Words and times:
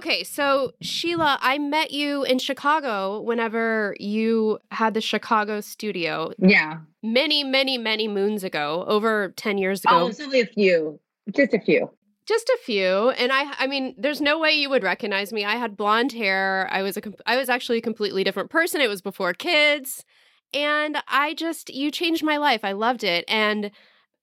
Okay, 0.00 0.24
so 0.24 0.72
Sheila, 0.80 1.36
I 1.42 1.58
met 1.58 1.90
you 1.90 2.24
in 2.24 2.38
Chicago 2.38 3.20
whenever 3.20 3.94
you 4.00 4.58
had 4.70 4.94
the 4.94 5.02
Chicago 5.02 5.60
studio. 5.60 6.32
Yeah. 6.38 6.78
Many, 7.02 7.44
many, 7.44 7.76
many 7.76 8.08
moons 8.08 8.42
ago, 8.42 8.86
over 8.88 9.34
10 9.36 9.58
years 9.58 9.84
ago. 9.84 10.04
Oh, 10.04 10.06
it's 10.06 10.18
only 10.18 10.40
a 10.40 10.46
few. 10.46 10.98
Just 11.36 11.52
a 11.52 11.60
few. 11.60 11.90
Just 12.24 12.48
a 12.48 12.58
few. 12.64 13.10
And 13.10 13.30
I 13.30 13.52
I 13.58 13.66
mean, 13.66 13.94
there's 13.98 14.22
no 14.22 14.38
way 14.38 14.52
you 14.52 14.70
would 14.70 14.82
recognize 14.82 15.34
me. 15.34 15.44
I 15.44 15.56
had 15.56 15.76
blonde 15.76 16.12
hair. 16.12 16.66
I 16.72 16.80
was 16.80 16.96
a 16.96 17.02
I 17.26 17.36
was 17.36 17.50
actually 17.50 17.76
a 17.76 17.82
completely 17.82 18.24
different 18.24 18.48
person. 18.48 18.80
It 18.80 18.88
was 18.88 19.02
before 19.02 19.34
kids. 19.34 20.06
And 20.54 20.96
I 21.08 21.34
just 21.34 21.68
you 21.68 21.90
changed 21.90 22.24
my 22.24 22.38
life. 22.38 22.64
I 22.64 22.72
loved 22.72 23.04
it. 23.04 23.26
And 23.28 23.70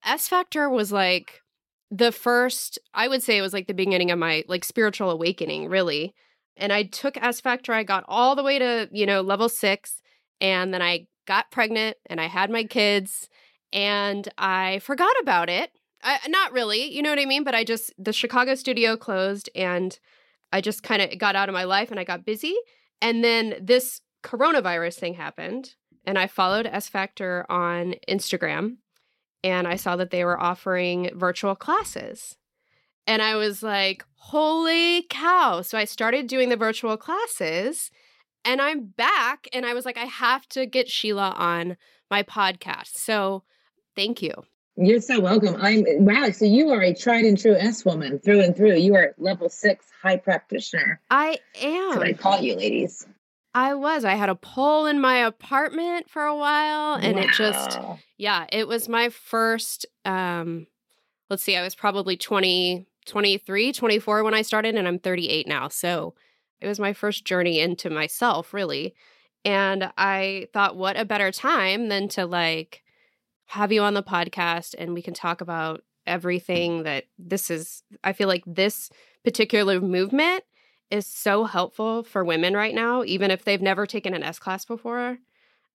S 0.03 0.27
Factor 0.27 0.71
was 0.71 0.91
like 0.91 1.43
the 1.91 2.11
first 2.11 2.79
i 2.93 3.07
would 3.07 3.23
say 3.23 3.37
it 3.37 3.41
was 3.41 3.53
like 3.53 3.67
the 3.67 3.73
beginning 3.73 4.11
of 4.11 4.19
my 4.19 4.43
like 4.47 4.65
spiritual 4.65 5.09
awakening 5.09 5.69
really 5.69 6.13
and 6.57 6.73
i 6.73 6.83
took 6.83 7.17
s 7.17 7.39
factor 7.39 7.73
i 7.73 7.83
got 7.83 8.03
all 8.07 8.35
the 8.35 8.43
way 8.43 8.59
to 8.59 8.89
you 8.91 9.05
know 9.05 9.21
level 9.21 9.47
six 9.47 10.01
and 10.41 10.73
then 10.73 10.81
i 10.81 11.07
got 11.25 11.51
pregnant 11.51 11.95
and 12.07 12.19
i 12.19 12.25
had 12.25 12.49
my 12.49 12.63
kids 12.63 13.29
and 13.73 14.29
i 14.37 14.79
forgot 14.79 15.13
about 15.21 15.49
it. 15.49 15.71
I, 16.03 16.19
not 16.27 16.51
really 16.51 16.93
you 16.93 17.01
know 17.01 17.09
what 17.09 17.19
i 17.19 17.25
mean 17.25 17.43
but 17.43 17.55
i 17.55 17.63
just 17.63 17.93
the 17.97 18.13
chicago 18.13 18.55
studio 18.55 18.95
closed 18.97 19.49
and 19.55 19.97
i 20.51 20.61
just 20.61 20.83
kind 20.83 21.01
of 21.01 21.17
got 21.17 21.35
out 21.35 21.49
of 21.49 21.53
my 21.53 21.63
life 21.63 21.89
and 21.89 21.99
i 21.99 22.03
got 22.03 22.25
busy 22.25 22.55
and 23.01 23.23
then 23.23 23.55
this 23.61 24.01
coronavirus 24.23 24.95
thing 24.95 25.13
happened 25.15 25.73
and 26.05 26.19
i 26.19 26.27
followed 26.27 26.67
s 26.67 26.87
factor 26.87 27.45
on 27.49 27.95
instagram 28.07 28.77
and 29.43 29.67
I 29.67 29.75
saw 29.75 29.95
that 29.95 30.11
they 30.11 30.23
were 30.23 30.39
offering 30.39 31.11
virtual 31.13 31.55
classes. 31.55 32.37
And 33.05 33.21
I 33.21 33.35
was 33.35 33.63
like, 33.63 34.05
holy 34.15 35.03
cow. 35.03 35.61
So 35.61 35.77
I 35.77 35.85
started 35.85 36.27
doing 36.27 36.49
the 36.49 36.57
virtual 36.57 36.97
classes 36.97 37.89
and 38.43 38.61
I'm 38.61 38.85
back. 38.85 39.47
And 39.53 39.65
I 39.65 39.73
was 39.73 39.85
like, 39.85 39.97
I 39.97 40.05
have 40.05 40.47
to 40.49 40.65
get 40.65 40.89
Sheila 40.89 41.33
on 41.37 41.77
my 42.11 42.23
podcast. 42.23 42.95
So 42.95 43.43
thank 43.95 44.21
you. 44.21 44.33
You're 44.75 45.01
so 45.01 45.19
welcome. 45.19 45.55
I'm 45.59 45.85
wow. 46.05 46.29
So 46.29 46.45
you 46.45 46.69
are 46.69 46.81
a 46.81 46.93
tried 46.93 47.25
and 47.25 47.39
true 47.39 47.55
S 47.55 47.83
woman 47.83 48.19
through 48.19 48.41
and 48.41 48.55
through. 48.55 48.75
You 48.75 48.93
are 48.95 49.15
level 49.17 49.49
six 49.49 49.85
high 50.01 50.17
practitioner. 50.17 51.01
I 51.09 51.39
am. 51.59 51.89
That's 51.89 51.97
what 51.97 52.07
I 52.07 52.13
call 52.13 52.41
you, 52.41 52.55
ladies. 52.55 53.07
I 53.57 53.73
was. 53.73 54.05
I 54.05 54.13
had 54.13 54.29
a 54.29 54.35
pole 54.35 54.85
in 54.85 55.01
my 55.01 55.25
apartment 55.25 56.11
for 56.11 56.21
a 56.21 56.35
while 56.35 56.93
and 56.93 57.15
wow. 57.15 57.23
it 57.23 57.31
just 57.31 57.79
yeah, 58.15 58.45
it 58.51 58.67
was 58.67 58.87
my 58.87 59.09
first 59.09 59.87
um 60.05 60.67
let's 61.31 61.41
see, 61.41 61.55
I 61.55 61.63
was 61.63 61.73
probably 61.73 62.15
20 62.15 62.85
23, 63.07 63.73
24 63.73 64.23
when 64.23 64.35
I 64.35 64.43
started 64.43 64.75
and 64.75 64.87
I'm 64.87 64.99
38 64.99 65.47
now. 65.47 65.69
So 65.69 66.13
it 66.61 66.67
was 66.67 66.79
my 66.79 66.93
first 66.93 67.25
journey 67.25 67.59
into 67.59 67.89
myself, 67.89 68.53
really. 68.53 68.93
And 69.43 69.91
I 69.97 70.49
thought 70.53 70.77
what 70.77 70.99
a 70.99 71.05
better 71.05 71.31
time 71.31 71.89
than 71.89 72.09
to 72.09 72.27
like 72.27 72.83
have 73.47 73.71
you 73.71 73.81
on 73.81 73.95
the 73.95 74.03
podcast 74.03 74.75
and 74.77 74.93
we 74.93 75.01
can 75.01 75.15
talk 75.15 75.41
about 75.41 75.83
everything 76.05 76.83
that 76.83 77.05
this 77.17 77.49
is 77.49 77.81
I 78.03 78.13
feel 78.13 78.27
like 78.27 78.43
this 78.45 78.91
particular 79.23 79.81
movement 79.81 80.43
is 80.89 81.05
so 81.05 81.45
helpful 81.45 82.03
for 82.03 82.23
women 82.23 82.53
right 82.53 82.73
now, 82.73 83.03
even 83.03 83.31
if 83.31 83.43
they've 83.43 83.61
never 83.61 83.85
taken 83.85 84.13
an 84.13 84.23
S 84.23 84.39
class 84.39 84.65
before. 84.65 85.17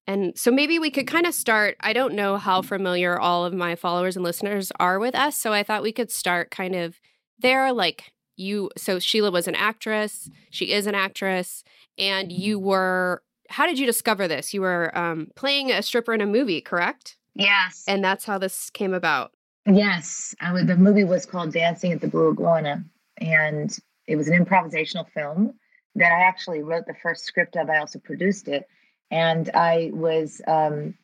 And 0.06 0.36
so 0.36 0.50
maybe 0.50 0.78
we 0.78 0.90
could 0.90 1.06
kind 1.06 1.26
of 1.26 1.34
start. 1.34 1.76
I 1.80 1.92
don't 1.92 2.14
know 2.14 2.36
how 2.36 2.62
familiar 2.62 3.18
all 3.18 3.44
of 3.44 3.54
my 3.54 3.76
followers 3.76 4.16
and 4.16 4.24
listeners 4.24 4.72
are 4.80 4.98
with 4.98 5.14
us. 5.14 5.36
So 5.36 5.52
I 5.52 5.62
thought 5.62 5.82
we 5.82 5.92
could 5.92 6.10
start 6.10 6.50
kind 6.50 6.74
of 6.74 6.98
there. 7.38 7.72
Like 7.72 8.12
you, 8.36 8.70
so 8.76 8.98
Sheila 8.98 9.30
was 9.30 9.46
an 9.46 9.54
actress, 9.54 10.28
she 10.50 10.72
is 10.72 10.86
an 10.86 10.94
actress, 10.94 11.62
and 11.98 12.32
you 12.32 12.58
were, 12.58 13.22
how 13.48 13.66
did 13.66 13.78
you 13.78 13.86
discover 13.86 14.26
this? 14.26 14.54
You 14.54 14.62
were 14.62 14.96
um, 14.98 15.28
playing 15.36 15.70
a 15.70 15.82
stripper 15.82 16.14
in 16.14 16.20
a 16.20 16.26
movie, 16.26 16.60
correct? 16.60 17.16
Yes. 17.34 17.84
And 17.86 18.02
that's 18.02 18.24
how 18.24 18.38
this 18.38 18.70
came 18.70 18.94
about. 18.94 19.32
Yes. 19.66 20.34
I 20.40 20.52
was, 20.52 20.66
the 20.66 20.76
movie 20.76 21.04
was 21.04 21.26
called 21.26 21.52
Dancing 21.52 21.92
at 21.92 22.00
the 22.00 22.08
Blue 22.08 22.32
Iguana. 22.32 22.84
And 23.18 23.78
it 24.06 24.16
was 24.16 24.28
an 24.28 24.44
improvisational 24.44 25.08
film 25.08 25.54
that 25.94 26.12
I 26.12 26.20
actually 26.22 26.62
wrote 26.62 26.86
the 26.86 26.94
first 27.02 27.24
script 27.24 27.56
of. 27.56 27.68
I 27.68 27.78
also 27.78 27.98
produced 27.98 28.48
it, 28.48 28.66
and 29.10 29.50
I 29.54 29.90
was 29.92 30.40
um, 30.46 30.94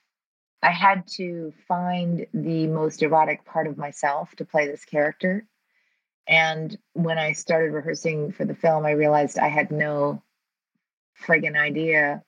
I 0.63 0.71
had 0.71 1.07
to 1.17 1.53
find 1.69 2.27
the 2.35 2.67
most 2.67 3.03
erotic 3.03 3.45
part 3.45 3.67
of 3.67 3.79
myself 3.79 4.35
to 4.37 4.45
play 4.45 4.67
this 4.67 4.85
character. 4.85 5.47
And 6.27 6.77
when 6.93 7.19
I 7.19 7.33
started 7.33 7.73
rehearsing 7.73 8.33
for 8.33 8.45
the 8.45 8.55
film, 8.55 8.85
I 8.85 8.91
realized 8.91 9.39
I 9.39 9.49
had 9.49 9.71
no 9.71 10.23
friggin' 11.25 11.57
idea 11.57 12.23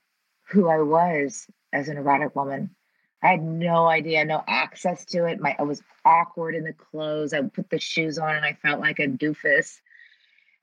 who 0.48 0.68
I 0.68 0.80
was 0.80 1.46
as 1.72 1.88
an 1.88 1.96
erotic 1.96 2.34
woman. 2.34 2.74
I 3.22 3.28
had 3.28 3.42
no 3.42 3.86
idea, 3.86 4.24
no 4.24 4.42
access 4.46 5.04
to 5.06 5.26
it. 5.26 5.40
My 5.40 5.54
I 5.58 5.62
was 5.62 5.82
awkward 6.04 6.54
in 6.54 6.64
the 6.64 6.72
clothes. 6.72 7.34
I 7.34 7.42
put 7.42 7.68
the 7.68 7.78
shoes 7.78 8.18
on 8.18 8.34
and 8.34 8.44
I 8.44 8.54
felt 8.54 8.80
like 8.80 8.98
a 8.98 9.06
doofus. 9.06 9.80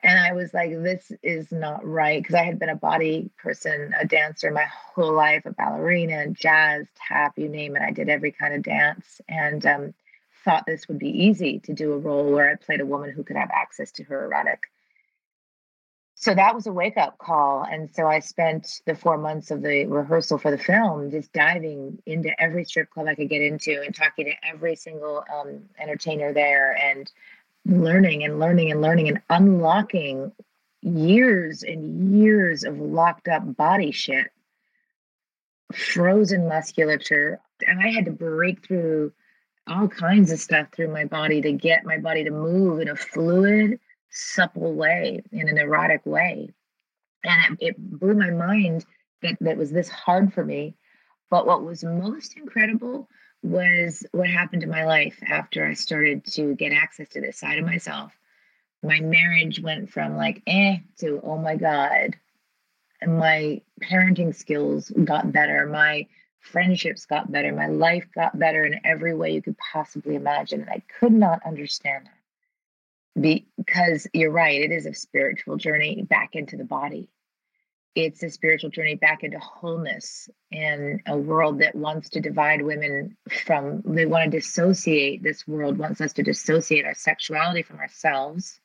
And 0.04 0.20
I 0.20 0.34
was 0.34 0.54
like, 0.54 0.72
this 0.72 1.12
is 1.24 1.52
not 1.52 1.86
right. 1.86 2.22
Because 2.22 2.36
I 2.36 2.44
had 2.44 2.60
been 2.60 2.70
a 2.70 2.76
body 2.76 3.30
person, 3.38 3.94
a 4.00 4.06
dancer 4.06 4.52
my 4.52 4.66
whole 4.66 5.14
life, 5.14 5.46
a 5.46 5.52
ballerina, 5.52 6.28
jazz, 6.30 6.86
tap, 6.96 7.38
you 7.38 7.50
name 7.50 7.76
it. 7.76 7.82
I 7.82 7.92
did 7.92 8.08
every 8.08 8.32
kind 8.32 8.54
of 8.54 8.62
dance 8.62 9.22
and 9.28 9.66
um, 9.66 9.94
thought 10.46 10.66
this 10.66 10.88
would 10.88 11.00
be 11.00 11.26
easy 11.26 11.60
to 11.60 11.74
do 11.74 11.94
a 11.94 11.98
role 11.98 12.32
where 12.32 12.50
I 12.50 12.56
played 12.56 12.80
a 12.80 12.86
woman 12.86 13.12
who 13.12 13.24
could 13.24 13.36
have 13.38 13.50
access 13.52 13.92
to 13.94 14.04
her 14.04 14.26
erotic. 14.26 14.68
So 16.20 16.34
that 16.34 16.56
was 16.56 16.66
a 16.66 16.72
wake 16.72 16.98
up 16.98 17.20
call. 17.20 17.64
And 17.64 17.94
so 17.94 18.08
I 18.08 18.20
spent 18.20 18.82
the 18.86 18.96
four 18.96 19.18
months 19.18 19.52
of 19.52 19.62
the 19.62 19.86
rehearsal 19.86 20.40
for 20.40 20.50
the 20.50 20.58
film 20.58 21.12
just 21.12 21.32
diving 21.32 22.02
into 22.08 22.30
every 22.42 22.66
strip 22.66 22.90
club 22.90 23.08
I 23.08 23.14
could 23.14 23.30
get 23.30 23.44
into 23.44 23.84
and 23.84 23.94
talking 23.94 24.26
to 24.26 24.34
every 24.48 24.76
single 24.76 25.24
um, 25.32 25.64
entertainer 25.80 26.34
there 26.34 26.76
and 26.76 27.12
learning 27.68 28.24
and 28.24 28.40
learning 28.40 28.72
and 28.72 28.82
learning 28.82 29.10
and 29.10 29.22
unlocking 29.30 30.32
years 30.82 31.64
and 31.64 32.18
years 32.18 32.64
of 32.64 32.80
locked 32.80 33.28
up 33.28 33.56
body 33.56 33.92
shit, 33.92 34.28
frozen 35.74 36.48
musculature. 36.48 37.40
And 37.66 37.82
I 37.82 37.90
had 37.90 38.06
to 38.06 38.12
break 38.12 38.66
through 38.66 39.12
all 39.68 39.88
kinds 39.88 40.32
of 40.32 40.40
stuff 40.40 40.68
through 40.72 40.94
my 40.94 41.06
body 41.06 41.42
to 41.42 41.52
get 41.52 41.84
my 41.84 41.98
body 41.98 42.24
to 42.24 42.32
move 42.32 42.80
in 42.80 42.88
a 42.88 42.96
fluid, 42.96 43.80
supple 44.10 44.74
way, 44.74 45.22
in 45.32 45.50
an 45.50 45.58
erotic 45.58 46.06
way. 46.06 46.50
And 47.24 47.58
it, 47.60 47.70
it 47.70 47.78
blew 47.78 48.14
my 48.14 48.30
mind 48.30 48.86
that 49.22 49.36
that 49.42 49.58
was 49.58 49.72
this 49.72 49.90
hard 49.90 50.34
for 50.34 50.46
me. 50.46 50.76
But 51.30 51.46
what 51.46 51.64
was 51.64 51.84
most 51.84 52.38
incredible 52.38 53.10
was 53.48 54.06
what 54.12 54.30
happened 54.30 54.62
to 54.62 54.68
my 54.68 54.86
life 54.86 55.22
after 55.28 55.66
I 55.66 55.74
started 55.74 56.26
to 56.34 56.56
get 56.56 56.74
access 56.74 57.10
to 57.10 57.22
this 57.22 57.40
side 57.40 57.60
of 57.60 57.66
myself. 57.66 58.14
My 58.84 59.00
marriage 59.00 59.62
went 59.62 59.90
from 59.90 60.16
like 60.16 60.44
eh 60.46 60.78
to 61.00 61.22
oh 61.24 61.38
my 61.38 61.56
God. 61.56 62.16
And 63.02 63.18
my 63.20 63.62
parenting 63.82 64.36
skills 64.36 64.92
got 65.04 65.32
better. 65.32 65.68
My 65.68 66.08
friendships 66.40 67.06
got 67.06 67.32
better. 67.32 67.54
My 67.54 67.68
life 67.68 68.08
got 68.14 68.38
better 68.38 68.66
in 68.66 68.80
every 68.84 69.14
way 69.14 69.34
you 69.34 69.42
could 69.42 69.58
possibly 69.58 70.16
imagine. 70.16 70.62
And 70.62 70.70
I 70.70 70.84
could 71.00 71.14
not 71.14 71.40
understand 71.46 72.08
that. 72.08 73.44
Because 73.58 74.08
you're 74.14 74.32
right, 74.32 74.62
it 74.62 74.72
is 74.72 74.86
a 74.86 74.94
spiritual 74.94 75.58
journey 75.58 76.04
back 76.04 76.32
into 76.34 76.58
the 76.58 76.64
body 76.64 77.10
it's 77.98 78.22
a 78.22 78.30
spiritual 78.30 78.70
journey 78.70 78.94
back 78.94 79.24
into 79.24 79.40
wholeness 79.40 80.30
in 80.52 81.02
a 81.08 81.18
world 81.18 81.62
that 81.62 81.74
wants 81.74 82.10
to 82.10 82.20
divide 82.20 82.62
women 82.62 83.18
from 83.44 83.82
they 83.84 84.06
want 84.06 84.32
to 84.32 84.38
dissociate 84.38 85.24
this 85.24 85.48
world 85.48 85.80
wants 85.80 86.00
us 86.00 86.14
to 86.14 86.22
dissociate 86.22 86.86
our 86.86 86.94
sexuality 86.94 87.64
from 87.64 87.80
ourselves. 87.80 88.60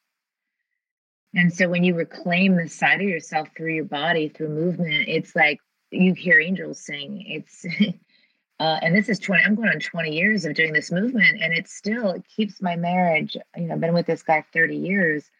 And 1.34 1.50
so 1.50 1.66
when 1.66 1.82
you 1.82 1.94
reclaim 1.94 2.56
the 2.56 2.68
side 2.68 3.00
of 3.00 3.08
yourself 3.08 3.48
through 3.56 3.72
your 3.72 3.86
body 3.86 4.28
through 4.28 4.50
movement 4.50 5.08
it's 5.08 5.34
like 5.34 5.58
you 5.90 6.12
hear 6.12 6.38
angels 6.38 6.84
sing. 6.84 7.24
It's 7.26 7.64
uh, 8.60 8.78
and 8.82 8.94
this 8.94 9.08
is 9.08 9.18
20 9.18 9.44
i'm 9.44 9.54
going 9.54 9.70
on 9.70 9.80
20 9.80 10.14
years 10.14 10.44
of 10.44 10.54
doing 10.54 10.74
this 10.74 10.92
movement 10.92 11.40
and 11.42 11.54
it 11.54 11.66
still 11.68 12.10
it 12.10 12.22
keeps 12.36 12.60
my 12.60 12.76
marriage 12.76 13.34
you 13.56 13.62
know 13.62 13.74
i've 13.74 13.80
been 13.80 13.94
with 13.94 14.06
this 14.06 14.22
guy 14.22 14.44
30 14.52 14.76
years 14.76 15.30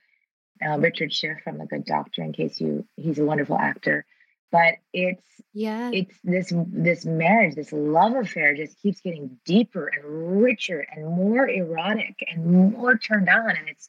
uh, 0.65 0.79
Richard 0.79 1.13
Schiff 1.13 1.39
from 1.43 1.59
The 1.59 1.67
Good 1.67 1.85
Doctor. 1.85 2.23
In 2.23 2.33
case 2.33 2.61
you, 2.61 2.87
he's 2.97 3.19
a 3.19 3.25
wonderful 3.25 3.59
actor. 3.59 4.05
But 4.51 4.75
it's 4.93 5.25
yeah, 5.55 5.91
it's 5.93 6.15
this 6.23 6.53
this 6.67 7.07
marriage, 7.07 7.55
this 7.55 7.73
love 7.73 8.15
affair, 8.15 8.55
just 8.55 8.79
keeps 8.81 9.01
getting 9.01 9.39
deeper 9.47 9.87
and 9.87 10.43
richer 10.43 10.87
and 10.95 11.07
more 11.07 11.49
erotic 11.49 12.23
and 12.29 12.73
more 12.73 12.99
turned 12.99 13.31
on, 13.31 13.51
and 13.51 13.69
it's 13.69 13.89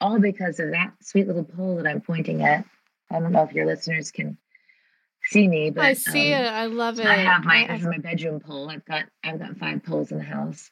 all 0.00 0.20
because 0.20 0.60
of 0.60 0.70
that 0.70 0.92
sweet 1.00 1.26
little 1.26 1.44
pole 1.44 1.76
that 1.76 1.88
I'm 1.88 2.00
pointing 2.00 2.44
at. 2.44 2.64
I 3.10 3.18
don't 3.18 3.32
know 3.32 3.42
if 3.42 3.52
your 3.52 3.66
listeners 3.66 4.12
can 4.12 4.38
see 5.24 5.48
me, 5.48 5.70
but 5.70 5.84
I 5.84 5.92
see 5.94 6.32
um, 6.32 6.44
it. 6.44 6.46
I 6.46 6.66
love 6.66 7.00
it. 7.00 7.06
I 7.06 7.16
have 7.16 7.44
my 7.44 7.66
this 7.66 7.80
is 7.80 7.86
my 7.86 7.98
bedroom 7.98 8.38
pole. 8.38 8.70
I've 8.70 8.84
got 8.84 9.04
I've 9.24 9.40
got 9.40 9.56
five 9.56 9.84
poles 9.84 10.12
in 10.12 10.18
the 10.18 10.24
house, 10.24 10.70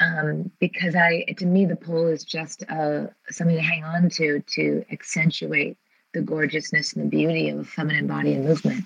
um, 0.00 0.50
because 0.60 0.94
I, 0.94 1.24
to 1.38 1.46
me, 1.46 1.64
the 1.64 1.76
pole 1.76 2.06
is 2.08 2.24
just 2.24 2.62
uh, 2.68 3.06
something 3.30 3.56
to 3.56 3.62
hang 3.62 3.84
on 3.84 4.10
to 4.10 4.40
to 4.40 4.84
accentuate 4.92 5.78
the 6.12 6.22
gorgeousness 6.22 6.92
and 6.92 7.04
the 7.04 7.08
beauty 7.08 7.48
of 7.50 7.58
a 7.60 7.64
feminine 7.64 8.06
body 8.06 8.34
and 8.34 8.44
movement. 8.44 8.84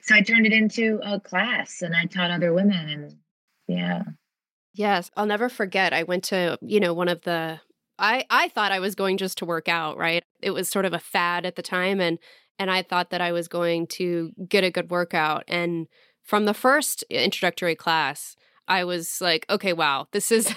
So 0.00 0.14
I 0.14 0.22
turned 0.22 0.46
it 0.46 0.52
into 0.52 1.00
a 1.04 1.20
class 1.20 1.82
and 1.82 1.94
I 1.94 2.06
taught 2.06 2.30
other 2.30 2.52
women 2.52 2.88
and 2.88 3.16
yeah. 3.68 4.02
Yes, 4.74 5.10
I'll 5.16 5.26
never 5.26 5.48
forget. 5.48 5.92
I 5.92 6.02
went 6.02 6.24
to, 6.24 6.58
you 6.62 6.80
know, 6.80 6.92
one 6.94 7.08
of 7.08 7.22
the 7.22 7.60
I 7.98 8.24
I 8.30 8.48
thought 8.48 8.72
I 8.72 8.80
was 8.80 8.94
going 8.94 9.16
just 9.16 9.38
to 9.38 9.44
work 9.44 9.68
out, 9.68 9.96
right? 9.96 10.24
It 10.40 10.50
was 10.50 10.68
sort 10.68 10.84
of 10.84 10.92
a 10.92 10.98
fad 10.98 11.46
at 11.46 11.56
the 11.56 11.62
time 11.62 12.00
and 12.00 12.18
and 12.58 12.70
I 12.70 12.82
thought 12.82 13.10
that 13.10 13.20
I 13.20 13.32
was 13.32 13.48
going 13.48 13.86
to 13.88 14.32
get 14.48 14.64
a 14.64 14.70
good 14.70 14.90
workout 14.90 15.44
and 15.46 15.86
from 16.22 16.44
the 16.44 16.54
first 16.54 17.02
introductory 17.10 17.74
class, 17.74 18.36
I 18.68 18.84
was 18.84 19.20
like, 19.20 19.46
okay, 19.50 19.72
wow, 19.72 20.08
this 20.12 20.30
is 20.30 20.54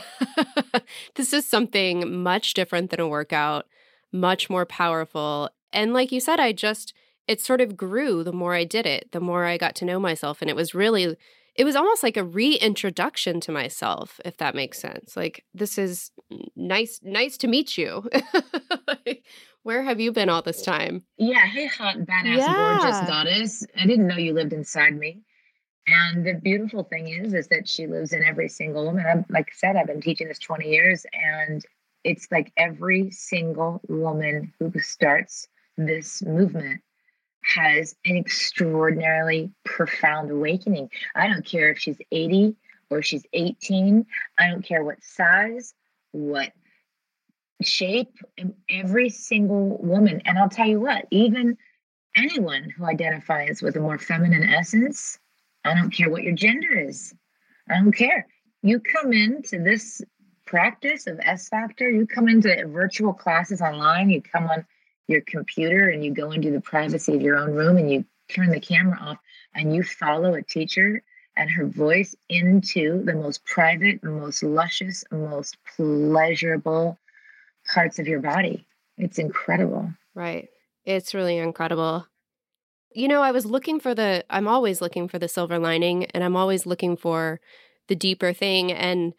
this 1.16 1.34
is 1.34 1.48
something 1.48 2.22
much 2.24 2.54
different 2.54 2.92
than 2.92 3.00
a 3.00 3.08
workout, 3.08 3.66
much 4.12 4.50
more 4.50 4.66
powerful. 4.66 5.50
And 5.74 5.94
like 5.94 6.12
you 6.12 6.20
said, 6.20 6.40
I 6.40 6.52
just 6.52 6.94
it 7.28 7.42
sort 7.42 7.62
of 7.62 7.76
grew 7.76 8.24
the 8.24 8.34
more 8.34 8.54
I 8.54 8.64
did 8.64 8.86
it, 8.86 9.12
the 9.12 9.20
more 9.20 9.46
I 9.46 9.58
got 9.58 9.76
to 9.76 9.86
know 9.86 10.00
myself 10.00 10.42
and 10.42 10.50
it 10.50 10.56
was 10.56 10.76
really 10.76 11.16
it 11.56 11.64
was 11.64 11.76
almost 11.76 12.04
like 12.04 12.18
a 12.18 12.24
reintroduction 12.24 13.40
to 13.40 13.52
myself 13.52 14.20
if 14.24 14.38
that 14.38 14.56
makes 14.56 14.80
sense. 14.80 15.18
Like 15.18 15.44
this 15.54 15.78
is 15.78 16.12
nice 16.56 17.00
nice 17.04 17.38
to 17.38 17.48
meet 17.48 17.78
you. 17.78 18.08
like, 18.88 19.24
where 19.64 19.84
have 19.84 20.00
you 20.00 20.12
been 20.12 20.30
all 20.30 20.44
this 20.44 20.62
time? 20.62 21.04
Yeah, 21.18 21.46
hey 21.46 21.66
hot 21.66 21.98
badass 21.98 22.38
yeah. 22.38 22.80
gorgeous 22.82 23.10
goddess. 23.10 23.68
I 23.76 23.88
didn't 23.88 24.08
know 24.08 24.18
you 24.18 24.34
lived 24.34 24.54
inside 24.54 24.96
me. 24.96 25.24
And 25.88 26.26
the 26.26 26.34
beautiful 26.34 26.84
thing 26.84 27.10
is, 27.10 27.34
is 27.34 27.48
that 27.50 27.68
she 27.68 27.86
lives 27.86 28.12
in 28.12 28.24
every 28.24 28.50
single 28.50 28.86
woman. 28.86 29.06
I'm, 29.06 29.26
like 29.30 29.50
I 29.52 29.56
said, 29.56 29.76
I've 29.76 29.88
been 29.88 30.02
teaching 30.02 30.28
this 30.28 30.40
20 30.40 30.68
years, 30.68 31.06
and 31.14 31.64
it's 32.04 32.28
like 32.32 32.52
every 32.58 33.12
single 33.12 33.82
woman 33.88 34.52
who 34.60 34.72
starts 34.80 35.48
this 35.78 36.24
movement 36.24 36.82
has 37.44 37.96
an 38.06 38.18
extraordinarily 38.18 39.52
profound 39.64 40.32
awakening. 40.32 40.90
I 41.16 41.28
don't 41.28 41.46
care 41.46 41.72
if 41.72 41.78
she's 41.78 42.00
80 42.12 42.56
or 42.90 43.04
she's 43.04 43.26
18. 43.34 44.06
I 44.40 44.48
don't 44.48 44.66
care 44.66 44.84
what 44.84 45.04
size, 45.04 45.76
what 46.12 46.52
shape, 47.62 48.18
every 48.70 49.10
single 49.10 49.78
woman. 49.78 50.22
And 50.26 50.40
I'll 50.40 50.50
tell 50.50 50.68
you 50.68 50.80
what, 50.80 51.06
even 51.12 51.58
anyone 52.16 52.72
who 52.72 52.86
identifies 52.86 53.62
with 53.62 53.76
a 53.76 53.80
more 53.80 54.00
feminine 54.00 54.44
essence 54.44 55.20
I 55.66 55.74
don't 55.74 55.90
care 55.90 56.10
what 56.10 56.24
your 56.24 56.36
gender 56.36 56.78
is. 56.78 57.14
I 57.70 57.76
don't 57.76 57.92
care. 57.92 58.28
You 58.62 58.80
come 58.80 59.12
into 59.12 59.60
this 59.60 60.02
practice 60.46 61.08
of 61.08 61.20
S 61.22 61.50
Factor, 61.50 61.90
you 61.90 62.06
come 62.06 62.30
into 62.30 62.68
virtual 62.68 63.14
classes 63.14 63.62
online, 63.62 64.10
you 64.10 64.22
come 64.22 64.46
on 64.46 64.66
your 65.08 65.22
computer 65.22 65.90
and 65.90 66.04
you 66.04 66.12
go 66.12 66.32
into 66.32 66.52
the 66.52 66.62
privacy 66.62 67.16
of 67.16 67.22
your 67.22 67.38
own 67.38 67.54
room 67.54 67.78
and 67.78 67.92
you 67.92 68.06
turn 68.30 68.50
the 68.50 68.60
camera 68.60 68.98
off 69.00 69.18
and 69.54 69.76
you 69.76 69.84
follow 69.84 70.34
a 70.36 70.42
teacher 70.42 71.04
and 71.38 71.50
her 71.50 71.66
voice 71.66 72.16
into 72.30 73.04
the 73.04 73.14
most 73.14 73.44
private, 73.46 74.04
most 74.04 74.42
luscious, 74.44 75.04
most 75.12 75.58
pleasurable 75.76 76.98
parts 77.74 78.00
of 78.00 78.08
your 78.08 78.22
body. 78.22 78.66
It's 78.98 79.20
incredible. 79.20 79.92
Right. 80.14 80.50
It's 80.86 81.14
really 81.14 81.38
incredible 81.38 82.08
you 82.96 83.10
know, 83.10 83.22
I 83.22 83.32
was 83.32 83.46
looking 83.46 83.80
for 83.80 83.94
the, 83.94 84.24
I'm 84.30 84.48
always 84.48 84.80
looking 84.80 85.10
for 85.10 85.20
the 85.20 85.28
silver 85.28 85.60
lining 85.60 86.06
and 86.06 86.24
I'm 86.24 86.38
always 86.38 86.66
looking 86.66 86.96
for 86.96 87.42
the 87.90 87.96
deeper 87.96 88.32
thing. 88.32 88.72
And 88.72 89.14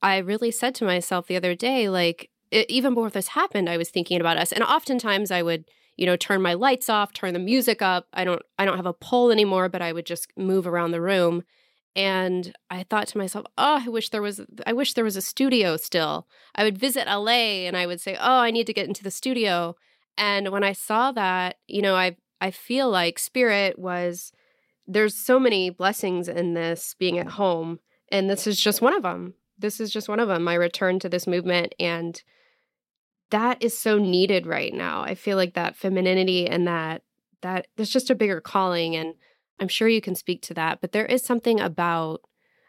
I 0.00 0.16
really 0.16 0.50
said 0.50 0.74
to 0.76 0.84
myself 0.86 1.26
the 1.26 1.36
other 1.36 1.54
day, 1.54 1.90
like, 1.90 2.30
it, 2.50 2.68
even 2.70 2.94
before 2.94 3.10
this 3.10 3.28
happened, 3.28 3.68
I 3.68 3.76
was 3.76 3.90
thinking 3.90 4.18
about 4.18 4.38
us. 4.38 4.50
And 4.50 4.64
oftentimes 4.64 5.30
I 5.30 5.42
would, 5.42 5.66
you 5.96 6.06
know, 6.06 6.16
turn 6.16 6.40
my 6.40 6.54
lights 6.54 6.88
off, 6.88 7.12
turn 7.12 7.34
the 7.34 7.38
music 7.38 7.82
up. 7.82 8.08
I 8.14 8.24
don't, 8.24 8.42
I 8.58 8.64
don't 8.64 8.78
have 8.78 8.86
a 8.86 8.94
pole 8.94 9.30
anymore, 9.30 9.68
but 9.68 9.82
I 9.82 9.92
would 9.92 10.06
just 10.06 10.28
move 10.36 10.66
around 10.66 10.92
the 10.92 11.00
room. 11.02 11.42
And 11.94 12.54
I 12.70 12.84
thought 12.84 13.08
to 13.08 13.18
myself, 13.18 13.44
oh, 13.58 13.82
I 13.84 13.88
wish 13.88 14.08
there 14.08 14.22
was, 14.22 14.40
I 14.66 14.72
wish 14.72 14.94
there 14.94 15.04
was 15.04 15.16
a 15.16 15.22
studio 15.22 15.76
still. 15.76 16.26
I 16.54 16.64
would 16.64 16.78
visit 16.78 17.06
LA 17.06 17.66
and 17.66 17.76
I 17.76 17.86
would 17.86 18.00
say, 18.00 18.16
oh, 18.18 18.38
I 18.38 18.50
need 18.50 18.66
to 18.68 18.72
get 18.72 18.88
into 18.88 19.04
the 19.04 19.10
studio. 19.10 19.76
And 20.16 20.48
when 20.48 20.64
I 20.64 20.72
saw 20.72 21.12
that, 21.12 21.56
you 21.68 21.82
know, 21.82 21.94
I've 21.94 22.16
I 22.42 22.50
feel 22.50 22.90
like 22.90 23.20
spirit 23.20 23.78
was 23.78 24.32
there's 24.88 25.14
so 25.14 25.38
many 25.38 25.70
blessings 25.70 26.26
in 26.26 26.54
this 26.54 26.96
being 26.98 27.16
at 27.20 27.28
mm. 27.28 27.30
home 27.30 27.78
and 28.10 28.28
this 28.28 28.48
is 28.48 28.60
just 28.60 28.82
one 28.82 28.94
of 28.94 29.04
them. 29.04 29.34
This 29.56 29.78
is 29.78 29.92
just 29.92 30.08
one 30.08 30.18
of 30.18 30.26
them. 30.26 30.42
My 30.42 30.54
return 30.54 30.98
to 30.98 31.08
this 31.08 31.28
movement 31.28 31.72
and 31.78 32.20
that 33.30 33.62
is 33.62 33.78
so 33.78 33.96
needed 33.96 34.44
right 34.44 34.74
now. 34.74 35.02
I 35.02 35.14
feel 35.14 35.36
like 35.36 35.54
that 35.54 35.76
femininity 35.76 36.48
and 36.48 36.66
that 36.66 37.02
that 37.42 37.68
there's 37.76 37.90
just 37.90 38.10
a 38.10 38.16
bigger 38.16 38.40
calling 38.40 38.96
and 38.96 39.14
I'm 39.60 39.68
sure 39.68 39.86
you 39.86 40.00
can 40.00 40.16
speak 40.16 40.42
to 40.42 40.54
that, 40.54 40.80
but 40.80 40.90
there 40.90 41.06
is 41.06 41.22
something 41.22 41.60
about 41.60 42.22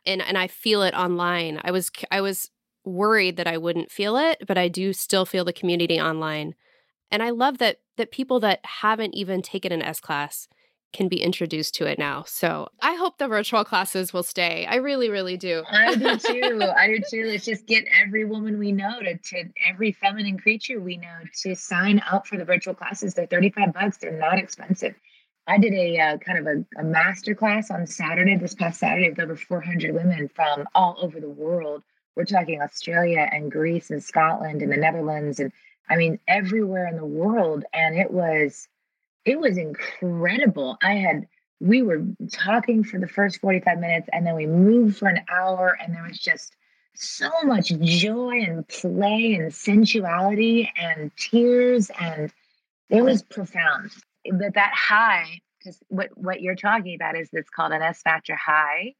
and 0.06 0.22
and 0.22 0.38
I 0.38 0.46
feel 0.46 0.84
it 0.84 0.94
online. 0.94 1.60
I 1.64 1.72
was 1.72 1.90
I 2.12 2.22
was 2.22 2.52
worried 2.86 3.38
that 3.38 3.48
I 3.48 3.58
wouldn't 3.58 3.92
feel 3.92 4.18
it, 4.18 4.44
but 4.48 4.58
I 4.60 4.68
do 4.68 4.94
still 4.94 5.26
feel 5.26 5.44
the 5.44 5.52
community 5.52 6.00
online. 6.00 6.54
And 7.14 7.22
I 7.22 7.30
love 7.30 7.60
that 7.60 7.78
that 7.96 8.12
people 8.12 8.40
that 8.40 8.60
haven't 8.66 9.14
even 9.14 9.44
taken 9.44 9.72
an 9.72 9.84
S 9.84 10.00
class 10.00 10.48
can 10.94 11.08
be 11.08 11.22
introduced 11.22 11.76
to 11.76 11.86
it 11.86 12.00
now. 12.00 12.24
So 12.26 12.70
I 12.82 12.96
hope 12.96 13.20
the 13.20 13.28
virtual 13.28 13.64
classes 13.64 14.14
will 14.14 14.24
stay. 14.24 14.66
I 14.68 14.76
really, 14.76 15.10
really 15.10 15.38
do. 15.38 15.64
I 15.70 15.96
do 15.96 16.18
too. 16.18 16.64
I 16.76 16.88
do 16.88 17.00
too. 17.08 17.26
Let's 17.28 17.46
just 17.46 17.68
get 17.68 17.86
every 18.02 18.26
woman 18.26 18.58
we 18.58 18.72
know 18.72 19.00
to, 19.00 19.16
to 19.16 19.44
every 19.68 19.92
feminine 19.92 20.40
creature 20.40 20.80
we 20.80 20.98
know 20.98 21.20
to 21.44 21.56
sign 21.56 22.02
up 22.12 22.26
for 22.26 22.38
the 22.38 22.46
virtual 22.46 22.74
classes. 22.74 23.14
They're 23.14 23.28
35 23.28 23.74
bucks. 23.74 23.98
They're 23.98 24.18
not 24.18 24.40
expensive. 24.40 24.96
I 25.46 25.60
did 25.60 25.74
a 25.74 26.00
uh, 26.00 26.18
kind 26.18 26.40
of 26.40 26.48
a, 26.48 26.82
a 26.82 26.84
master 26.84 27.36
class 27.36 27.70
on 27.70 27.86
Saturday, 27.86 28.38
this 28.38 28.56
past 28.56 28.80
Saturday, 28.80 29.10
with 29.10 29.20
over 29.20 29.36
400 29.36 29.94
women 29.94 30.30
from 30.30 30.66
all 30.74 30.98
over 31.00 31.20
the 31.20 31.30
world. 31.30 31.84
We're 32.16 32.26
talking 32.26 32.62
Australia 32.62 33.30
and 33.32 33.52
Greece 33.52 33.92
and 33.92 34.04
Scotland 34.04 34.64
and 34.64 34.72
the 34.72 34.78
Netherlands 34.78 35.40
and 35.40 35.52
I 35.90 35.96
mean, 35.96 36.20
everywhere 36.28 36.88
in 36.88 36.96
the 36.96 37.06
world. 37.06 37.66
And 37.74 37.96
it 37.96 38.12
was, 38.12 38.68
it 39.26 39.40
was 39.40 39.58
incredible. 39.58 40.78
I 40.82 40.96
had, 40.96 41.28
we 41.60 41.82
were 41.82 42.04
talking 42.32 42.84
for 42.84 43.00
the 43.00 43.08
first 43.08 43.40
45 43.42 43.80
minutes 43.80 44.10
and 44.12 44.26
then 44.26 44.36
we 44.36 44.46
moved 44.46 44.98
for 44.98 45.08
an 45.08 45.22
hour 45.30 45.78
and 45.82 45.94
there 45.94 46.04
was 46.04 46.20
just 46.20 46.56
so 46.96 47.30
much 47.44 47.70
joy 47.80 48.42
and 48.42 48.68
play 48.68 49.34
and 49.34 49.54
sensuality 49.54 50.72
and 50.78 51.12
tears. 51.18 51.90
And 52.00 52.32
it 52.90 53.02
was 53.02 53.24
profound. 53.24 53.92
But 54.32 54.54
that 54.54 54.74
high, 54.74 55.42
because 55.60 55.80
what, 55.88 56.10
what 56.16 56.42
you're 56.42 56.56
talking 56.56 56.96
about 56.96 57.18
is 57.18 57.30
this 57.32 57.50
called 57.50 57.72
an 57.72 57.82
S 57.82 58.02
factor 58.02 58.36
high 58.36 58.94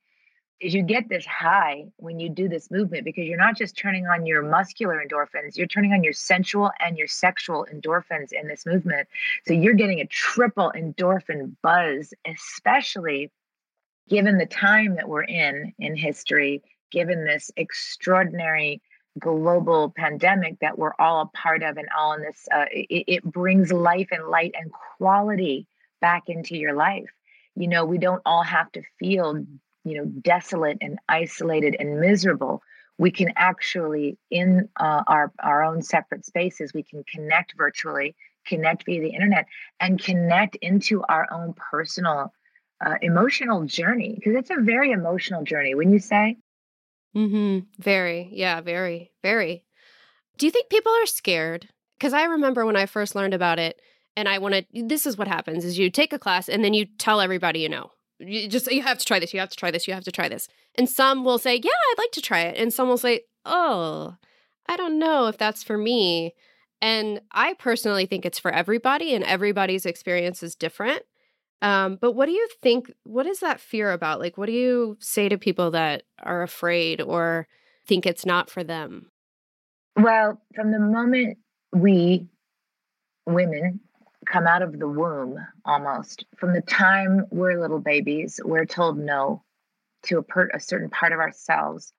is 0.64 0.74
you 0.74 0.82
get 0.82 1.10
this 1.10 1.26
high 1.26 1.86
when 1.98 2.20
you 2.20 2.30
do 2.30 2.48
this 2.48 2.72
movement 2.72 3.04
because 3.04 3.26
you're 3.26 3.38
not 3.38 3.58
just 3.58 3.78
turning 3.78 4.08
on 4.08 4.26
your 4.26 4.42
muscular 4.42 5.04
endorphins, 5.06 5.58
you're 5.58 5.68
turning 5.68 5.92
on 5.92 6.04
your 6.04 6.14
sensual 6.14 6.72
and 6.80 6.98
your 6.98 7.08
sexual 7.08 7.68
endorphins 7.72 8.32
in 8.32 8.48
this 8.48 8.66
movement. 8.66 9.08
So 9.46 9.54
you're 9.54 9.74
getting 9.74 10.00
a 10.00 10.08
triple 10.08 10.72
endorphin 10.76 11.56
buzz, 11.62 12.14
especially 12.26 13.30
given 14.08 14.38
the 14.38 14.46
time 14.46 14.96
that 14.96 15.10
we're 15.10 15.24
in 15.24 15.74
in 15.80 15.98
history, 15.98 16.64
given 16.92 17.26
this 17.26 17.52
extraordinary 17.58 18.82
global 19.20 19.94
pandemic 19.96 20.58
that 20.60 20.80
we're 20.80 20.94
all 20.98 21.22
a 21.22 21.38
part 21.38 21.62
of 21.62 21.78
and 21.78 21.88
all 21.98 22.14
in 22.14 22.22
this 22.22 22.48
uh, 22.52 22.66
it, 22.72 23.04
it 23.08 23.24
brings 23.24 23.72
life 23.72 24.08
and 24.12 24.28
light 24.28 24.56
and 24.58 24.72
quality 24.72 25.68
back 26.02 26.30
into 26.30 26.58
your 26.58 26.74
life 26.74 27.12
you 27.56 27.68
know 27.68 27.86
we 27.86 28.00
don't 28.00 28.24
all 28.26 28.42
have 28.42 28.72
to 28.72 28.82
feel 28.98 29.46
you 29.84 29.98
know 29.98 30.06
desolate 30.06 30.78
and 30.82 31.00
isolated 31.10 31.76
and 31.80 32.00
miserable 32.00 32.62
we 32.98 33.12
can 33.12 33.34
actually 33.36 34.18
in 34.30 34.70
uh, 34.80 35.04
our 35.08 35.32
our 35.40 35.64
own 35.64 35.82
separate 35.82 36.26
spaces 36.26 36.74
we 36.74 36.84
can 36.84 37.04
connect 37.04 37.54
virtually 37.58 38.16
connect 38.46 38.86
via 38.86 39.02
the 39.02 39.10
internet 39.10 39.46
and 39.80 40.04
connect 40.04 40.56
into 40.58 41.04
our 41.04 41.28
own 41.32 41.54
personal 41.54 42.34
uh, 42.86 42.96
emotional 43.02 43.64
journey 43.66 44.16
because 44.16 44.36
it's 44.36 44.50
a 44.50 44.62
very 44.62 44.92
emotional 44.92 45.44
journey 45.44 45.74
when 45.74 45.92
you 45.92 46.00
say? 46.00 46.38
Mm-hmm. 47.16 47.60
Very. 47.82 48.30
Yeah 48.32 48.62
very 48.62 49.12
very. 49.22 49.66
Do 50.38 50.46
you 50.46 50.52
think 50.52 50.70
people 50.70 50.92
are 50.92 51.06
scared? 51.06 51.70
Because 51.98 52.14
i 52.14 52.26
remember 52.26 52.66
when 52.66 52.76
i 52.76 52.86
first 52.86 53.16
learned 53.16 53.34
about 53.34 53.60
it 53.60 53.80
and 54.18 54.28
i 54.28 54.38
want 54.38 54.54
to 54.54 54.66
this 54.74 55.06
is 55.06 55.18
what 55.18 55.28
happens 55.28 55.64
is 55.64 55.80
you 55.80 55.90
take 55.90 56.12
a 56.12 56.20
class 56.20 56.50
and 56.50 56.64
then 56.64 56.74
you 56.74 56.86
tell 56.86 57.22
everybody 57.22 57.60
you 57.60 57.70
know 57.70 57.92
you 58.28 58.48
just 58.48 58.72
you 58.72 58.82
have 58.82 58.98
to 58.98 59.06
try 59.06 59.20
this 59.20 59.34
you 59.34 59.40
have 59.40 59.50
to 59.50 59.56
try 59.56 59.72
this 59.72 59.88
you 59.88 59.94
have 59.94 60.04
to 60.04 60.12
try 60.12 60.30
this. 60.30 60.48
And 60.76 60.90
some 60.90 61.24
will 61.24 61.38
say 61.38 61.56
yeah 61.56 61.72
i'd 61.92 61.98
like 61.98 62.12
to 62.12 62.22
try 62.22 62.42
it. 62.42 62.58
And 62.58 62.74
some 62.74 62.88
will 62.88 62.98
say 62.98 63.22
oh 63.46 64.16
i 64.68 64.78
don't 64.78 65.00
know 65.00 65.28
if 65.28 65.38
that's 65.38 65.64
for 65.64 65.78
me. 65.78 66.34
And 66.82 67.22
i 67.32 67.54
personally 67.54 68.06
think 68.06 68.26
it's 68.26 68.40
for 68.40 68.52
everybody 68.52 69.14
and 69.14 69.24
everybody's 69.24 69.86
experience 69.86 70.44
is 70.44 70.56
different. 70.56 71.04
Um, 71.62 71.98
but 72.02 72.12
what 72.12 72.26
do 72.26 72.34
you 72.34 72.48
think 72.62 72.92
what 73.04 73.26
is 73.26 73.40
that 73.40 73.60
fear 73.60 73.92
about? 73.92 74.20
Like 74.20 74.38
what 74.38 74.48
do 74.48 74.54
you 74.54 74.98
say 75.00 75.30
to 75.30 75.38
people 75.38 75.72
that 75.72 76.04
are 76.22 76.44
afraid 76.44 77.02
or 77.02 77.48
think 77.88 78.06
it's 78.06 78.26
not 78.26 78.50
for 78.50 78.64
them? 78.64 79.12
Well 79.96 80.42
from 80.56 80.72
the 80.72 80.80
moment 80.80 81.38
we 81.72 82.28
women 83.26 83.80
come 84.24 84.48
out 84.48 84.62
of 84.62 84.80
the 84.80 84.88
womb 84.88 85.38
almost. 85.66 86.26
From 86.38 86.54
the 86.54 86.62
time 86.62 87.26
we're 87.32 87.60
little 87.60 87.80
babies, 87.80 88.40
we're 88.44 88.66
told 88.66 88.98
no 88.98 89.44
to 90.04 90.18
a, 90.20 90.24
per- 90.24 90.52
a 90.54 90.60
certain 90.60 90.90
part 90.90 91.14
of 91.14 91.20
ourselves. 91.20 91.94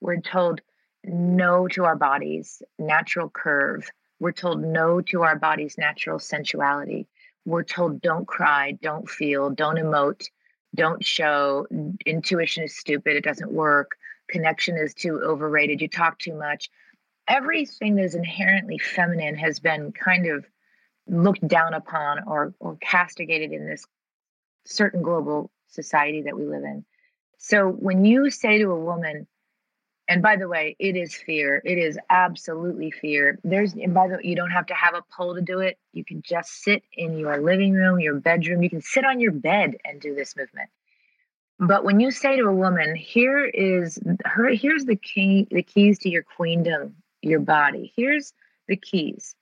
We're 0.00 0.20
told 0.20 0.60
no 1.04 1.68
to 1.68 1.84
our 1.84 1.96
body's 1.96 2.62
natural 2.78 3.30
curve. 3.30 3.88
We're 4.20 4.32
told 4.32 4.62
no 4.62 5.00
to 5.02 5.22
our 5.22 5.36
body's 5.36 5.78
natural 5.78 6.18
sensuality. 6.18 7.06
We're 7.44 7.64
told 7.64 8.00
don't 8.00 8.26
cry, 8.26 8.72
don't 8.82 9.08
feel, 9.08 9.50
don't 9.50 9.76
emote, 9.76 10.24
don't 10.74 11.04
show. 11.04 11.66
Intuition 12.04 12.64
is 12.64 12.76
stupid, 12.76 13.16
it 13.16 13.24
doesn't 13.24 13.52
work. 13.52 13.92
Connection 14.28 14.76
is 14.76 14.94
too 14.94 15.20
overrated, 15.22 15.80
you 15.80 15.88
talk 15.88 16.18
too 16.18 16.34
much. 16.34 16.68
Everything 17.28 17.96
that 17.96 18.04
is 18.04 18.14
inherently 18.14 18.78
feminine 18.78 19.36
has 19.36 19.60
been 19.60 19.92
kind 19.92 20.26
of 20.26 20.44
looked 21.08 21.46
down 21.46 21.74
upon 21.74 22.24
or, 22.26 22.54
or 22.58 22.76
castigated 22.80 23.52
in 23.52 23.66
this 23.66 23.84
certain 24.64 25.02
global 25.02 25.50
society 25.68 26.22
that 26.22 26.36
we 26.36 26.46
live 26.46 26.64
in. 26.64 26.84
So 27.38 27.68
when 27.68 28.04
you 28.04 28.30
say 28.30 28.58
to 28.58 28.70
a 28.70 28.80
woman, 28.80 29.26
and 30.08 30.22
by 30.22 30.36
the 30.36 30.48
way, 30.48 30.76
it 30.78 30.96
is 30.96 31.14
fear. 31.14 31.60
It 31.64 31.78
is 31.78 31.98
absolutely 32.10 32.92
fear. 32.92 33.38
There's, 33.42 33.72
and 33.74 33.92
by 33.92 34.06
the 34.08 34.14
way, 34.14 34.20
you 34.22 34.36
don't 34.36 34.50
have 34.50 34.66
to 34.66 34.74
have 34.74 34.94
a 34.94 35.02
pole 35.12 35.34
to 35.34 35.42
do 35.42 35.60
it. 35.60 35.78
You 35.92 36.04
can 36.04 36.22
just 36.22 36.62
sit 36.62 36.82
in 36.92 37.18
your 37.18 37.38
living 37.38 37.72
room, 37.72 37.98
your 37.98 38.14
bedroom. 38.14 38.62
You 38.62 38.70
can 38.70 38.82
sit 38.82 39.04
on 39.04 39.18
your 39.18 39.32
bed 39.32 39.76
and 39.84 40.00
do 40.00 40.14
this 40.14 40.36
movement. 40.36 40.70
But 41.58 41.84
when 41.84 42.00
you 42.00 42.10
say 42.10 42.36
to 42.36 42.44
a 42.44 42.54
woman, 42.54 42.94
here 42.94 43.44
is 43.44 43.98
her, 44.24 44.50
here's 44.50 44.84
the 44.84 44.96
key, 44.96 45.48
the 45.50 45.62
keys 45.62 45.98
to 46.00 46.08
your 46.08 46.22
queendom, 46.22 46.94
your 47.22 47.40
body. 47.40 47.92
Here's 47.96 48.32
the 48.68 48.76
keys. 48.76 49.34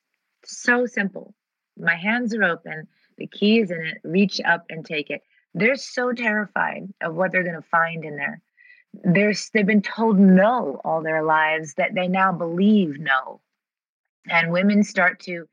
So 0.44 0.87
simple. 0.87 1.35
My 1.78 1.97
hands 1.97 2.35
are 2.35 2.45
open. 2.45 2.87
The 3.19 3.26
key 3.26 3.61
is 3.61 3.71
in 3.71 3.81
it. 3.85 3.99
Reach 4.04 4.40
up 4.45 4.64
and 4.69 4.85
take 4.85 5.11
it. 5.11 5.23
They're 5.54 5.76
so 5.76 6.12
terrified 6.12 6.93
of 7.00 7.14
what 7.14 7.33
they're 7.33 7.45
going 7.45 7.54
to 7.54 7.62
find 7.62 8.04
in 8.04 8.16
there. 8.16 8.40
There's, 9.04 9.50
they've 9.50 9.66
been 9.66 9.83
told 9.83 10.19
no 10.19 10.81
all 10.85 11.02
their 11.02 11.23
lives 11.23 11.75
that 11.75 11.95
they 11.95 12.09
now 12.09 12.33
believe 12.33 12.99
no. 12.99 13.40
And 14.28 14.52
women 14.52 14.83
start 14.83 15.21
to 15.21 15.47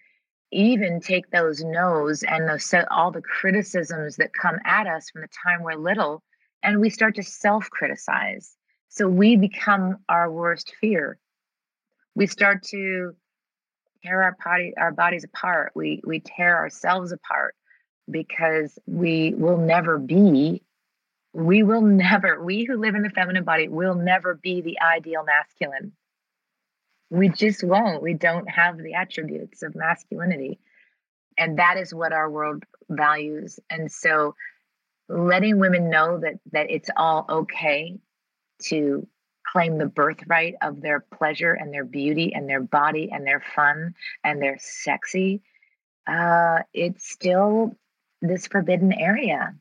even 0.52 1.00
take 1.00 1.30
those 1.30 1.64
no's 1.64 2.24
and 2.24 2.48
those 2.48 2.74
all 2.92 3.12
the 3.12 3.22
criticisms 3.22 4.18
that 4.18 4.34
come 4.34 4.60
at 4.66 4.88
us 4.88 5.10
from 5.10 5.22
the 5.22 5.28
time 5.44 5.64
we're 5.64 5.76
little, 5.76 6.24
and 6.62 6.80
we 6.80 6.90
start 6.90 7.16
to 7.16 7.24
self 7.24 7.70
criticize. 7.70 8.56
So 8.90 9.08
we 9.08 9.38
become 9.38 9.98
our 10.10 10.30
worst 10.30 10.74
fear. 10.80 11.18
We 12.16 12.28
start 12.28 12.64
to 12.64 13.16
tear 14.04 14.24
our 14.24 14.38
body 14.44 14.74
our 14.78 14.92
bodies 14.92 15.24
apart. 15.24 15.72
We 15.76 16.02
we 16.06 16.20
tear 16.20 16.58
ourselves 16.58 17.12
apart 17.12 17.56
because 18.10 18.78
we 18.86 19.34
will 19.36 19.58
never 19.58 19.98
be 19.98 20.64
we 21.34 21.64
will 21.64 21.82
never 21.82 22.44
we 22.44 22.66
who 22.66 22.78
live 22.78 22.96
in 22.96 23.04
the 23.04 23.10
feminine 23.10 23.44
body 23.44 23.68
will 23.68 23.96
never 23.96 24.36
be 24.36 24.62
the 24.62 24.78
ideal 24.82 25.24
masculine. 25.24 25.94
We 27.10 27.30
just 27.30 27.64
won't. 27.64 28.02
We 28.02 28.14
don't 28.14 28.50
have 28.50 28.78
the 28.78 28.94
attributes 28.94 29.64
of 29.64 29.76
masculinity. 29.76 30.60
And 31.38 31.60
that 31.60 31.78
is 31.78 31.94
what 31.94 32.14
our 32.14 32.30
world 32.30 32.64
values. 32.90 33.60
And 33.70 33.92
so 33.92 34.36
letting 35.10 35.60
women 35.60 35.90
know 35.90 36.20
that 36.20 36.36
that 36.52 36.70
it's 36.70 36.90
all 36.96 37.26
okay 37.30 38.00
to 38.64 39.08
claim 39.52 39.78
the 39.78 39.86
birthright 39.86 40.56
of 40.62 40.82
their 40.82 41.00
pleasure 41.00 41.54
and 41.54 41.74
their 41.74 41.84
beauty 41.84 42.34
and 42.34 42.48
their 42.48 42.62
body 42.62 43.10
and 43.12 43.26
their 43.26 43.44
fun 43.56 43.94
and 44.24 44.42
their 44.42 44.58
sexy, 44.60 45.42
uh, 46.08 46.60
it's 46.74 47.10
still 47.10 47.76
this 48.22 48.48
forbidden 48.48 48.94
area. 48.94 49.54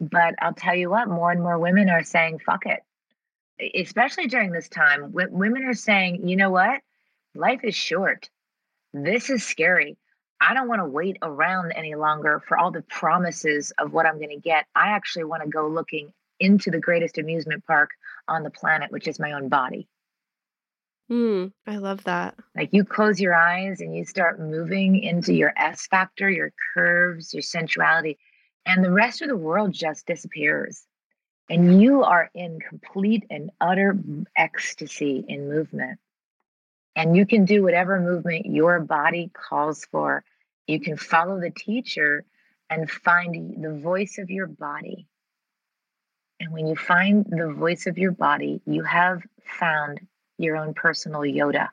But 0.00 0.34
I'll 0.40 0.54
tell 0.54 0.74
you 0.74 0.90
what, 0.90 1.08
more 1.08 1.30
and 1.30 1.42
more 1.42 1.58
women 1.58 1.88
are 1.88 2.04
saying, 2.04 2.40
fuck 2.40 2.66
it. 2.66 2.82
Especially 3.74 4.28
during 4.28 4.52
this 4.52 4.68
time, 4.68 5.12
women 5.12 5.64
are 5.64 5.74
saying, 5.74 6.28
you 6.28 6.36
know 6.36 6.50
what? 6.50 6.80
Life 7.34 7.60
is 7.64 7.74
short. 7.74 8.30
This 8.92 9.30
is 9.30 9.44
scary. 9.44 9.96
I 10.40 10.54
don't 10.54 10.68
want 10.68 10.80
to 10.80 10.86
wait 10.86 11.18
around 11.22 11.72
any 11.72 11.96
longer 11.96 12.40
for 12.46 12.56
all 12.56 12.70
the 12.70 12.82
promises 12.82 13.72
of 13.78 13.92
what 13.92 14.06
I'm 14.06 14.18
going 14.18 14.28
to 14.30 14.36
get. 14.36 14.66
I 14.76 14.90
actually 14.90 15.24
want 15.24 15.42
to 15.42 15.48
go 15.48 15.66
looking 15.68 16.12
into 16.38 16.70
the 16.70 16.78
greatest 16.78 17.18
amusement 17.18 17.64
park 17.66 17.90
on 18.28 18.42
the 18.42 18.50
planet, 18.50 18.90
which 18.90 19.08
is 19.08 19.18
my 19.18 19.32
own 19.32 19.48
body. 19.48 19.88
Mm, 21.10 21.52
I 21.66 21.76
love 21.76 22.04
that. 22.04 22.34
Like 22.54 22.70
you 22.72 22.84
close 22.84 23.20
your 23.20 23.34
eyes 23.34 23.80
and 23.80 23.96
you 23.96 24.04
start 24.04 24.38
moving 24.38 25.02
into 25.02 25.32
your 25.32 25.54
S 25.56 25.86
factor, 25.86 26.28
your 26.28 26.52
curves, 26.74 27.32
your 27.32 27.42
sensuality, 27.42 28.18
and 28.66 28.84
the 28.84 28.92
rest 28.92 29.22
of 29.22 29.28
the 29.28 29.36
world 29.36 29.72
just 29.72 30.06
disappears. 30.06 30.84
And 31.48 31.80
you 31.80 32.02
are 32.02 32.30
in 32.34 32.60
complete 32.60 33.24
and 33.30 33.50
utter 33.58 33.98
ecstasy 34.36 35.24
in 35.26 35.48
movement. 35.48 35.98
And 36.94 37.16
you 37.16 37.24
can 37.24 37.46
do 37.46 37.62
whatever 37.62 37.98
movement 38.00 38.44
your 38.44 38.80
body 38.80 39.30
calls 39.32 39.86
for. 39.86 40.24
You 40.66 40.78
can 40.78 40.98
follow 40.98 41.40
the 41.40 41.50
teacher 41.50 42.26
and 42.68 42.90
find 42.90 43.64
the 43.64 43.80
voice 43.80 44.18
of 44.18 44.28
your 44.28 44.46
body 44.46 45.06
and 46.40 46.52
when 46.52 46.66
you 46.66 46.76
find 46.76 47.26
the 47.28 47.52
voice 47.52 47.86
of 47.86 47.98
your 47.98 48.12
body, 48.12 48.60
you 48.66 48.84
have 48.84 49.22
found 49.44 50.00
your 50.38 50.56
own 50.56 50.74
personal 50.74 51.20
Yoda. 51.20 51.68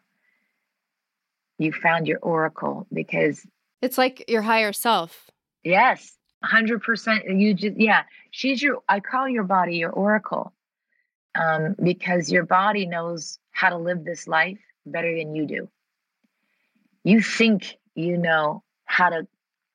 You 1.58 1.72
found 1.72 2.08
your 2.08 2.20
oracle 2.20 2.88
because 2.92 3.46
it's 3.82 3.98
like 3.98 4.26
your 4.28 4.42
higher 4.42 4.74
self. 4.74 5.30
Yes, 5.64 6.18
100%. 6.44 7.40
You 7.40 7.54
just, 7.54 7.80
yeah, 7.80 8.04
she's 8.32 8.62
your, 8.62 8.82
I 8.90 9.00
call 9.00 9.30
your 9.30 9.44
body 9.44 9.78
your 9.78 9.92
oracle 9.92 10.54
um, 11.40 11.76
because 11.82 12.32
your 12.32 12.46
body 12.46 12.88
knows 12.88 13.40
how 13.52 13.70
to 13.70 13.78
live 13.78 14.04
this 14.04 14.28
life 14.28 14.60
better 14.86 15.16
than 15.16 15.36
you 15.36 15.46
do. 15.46 15.70
You 17.04 17.22
think 17.22 17.78
you 17.94 18.18
know 18.18 18.64
how 18.86 19.10
to 19.10 19.28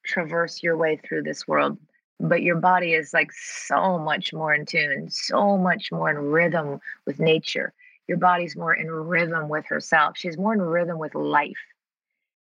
traverse 0.04 0.62
your 0.62 0.76
way 0.76 0.97
through 0.97 1.23
this 1.23 1.47
world 1.47 1.78
but 2.20 2.42
your 2.42 2.56
body 2.56 2.92
is 2.92 3.14
like 3.14 3.32
so 3.32 3.98
much 3.98 4.32
more 4.32 4.52
in 4.52 4.66
tune, 4.66 5.08
so 5.10 5.56
much 5.56 5.90
more 5.90 6.10
in 6.10 6.18
rhythm 6.18 6.78
with 7.06 7.18
nature. 7.18 7.72
Your 8.06 8.18
body's 8.18 8.56
more 8.56 8.74
in 8.74 8.90
rhythm 8.90 9.48
with 9.48 9.64
herself. 9.66 10.18
She's 10.18 10.36
more 10.36 10.52
in 10.52 10.60
rhythm 10.60 10.98
with 10.98 11.14
life. 11.14 11.56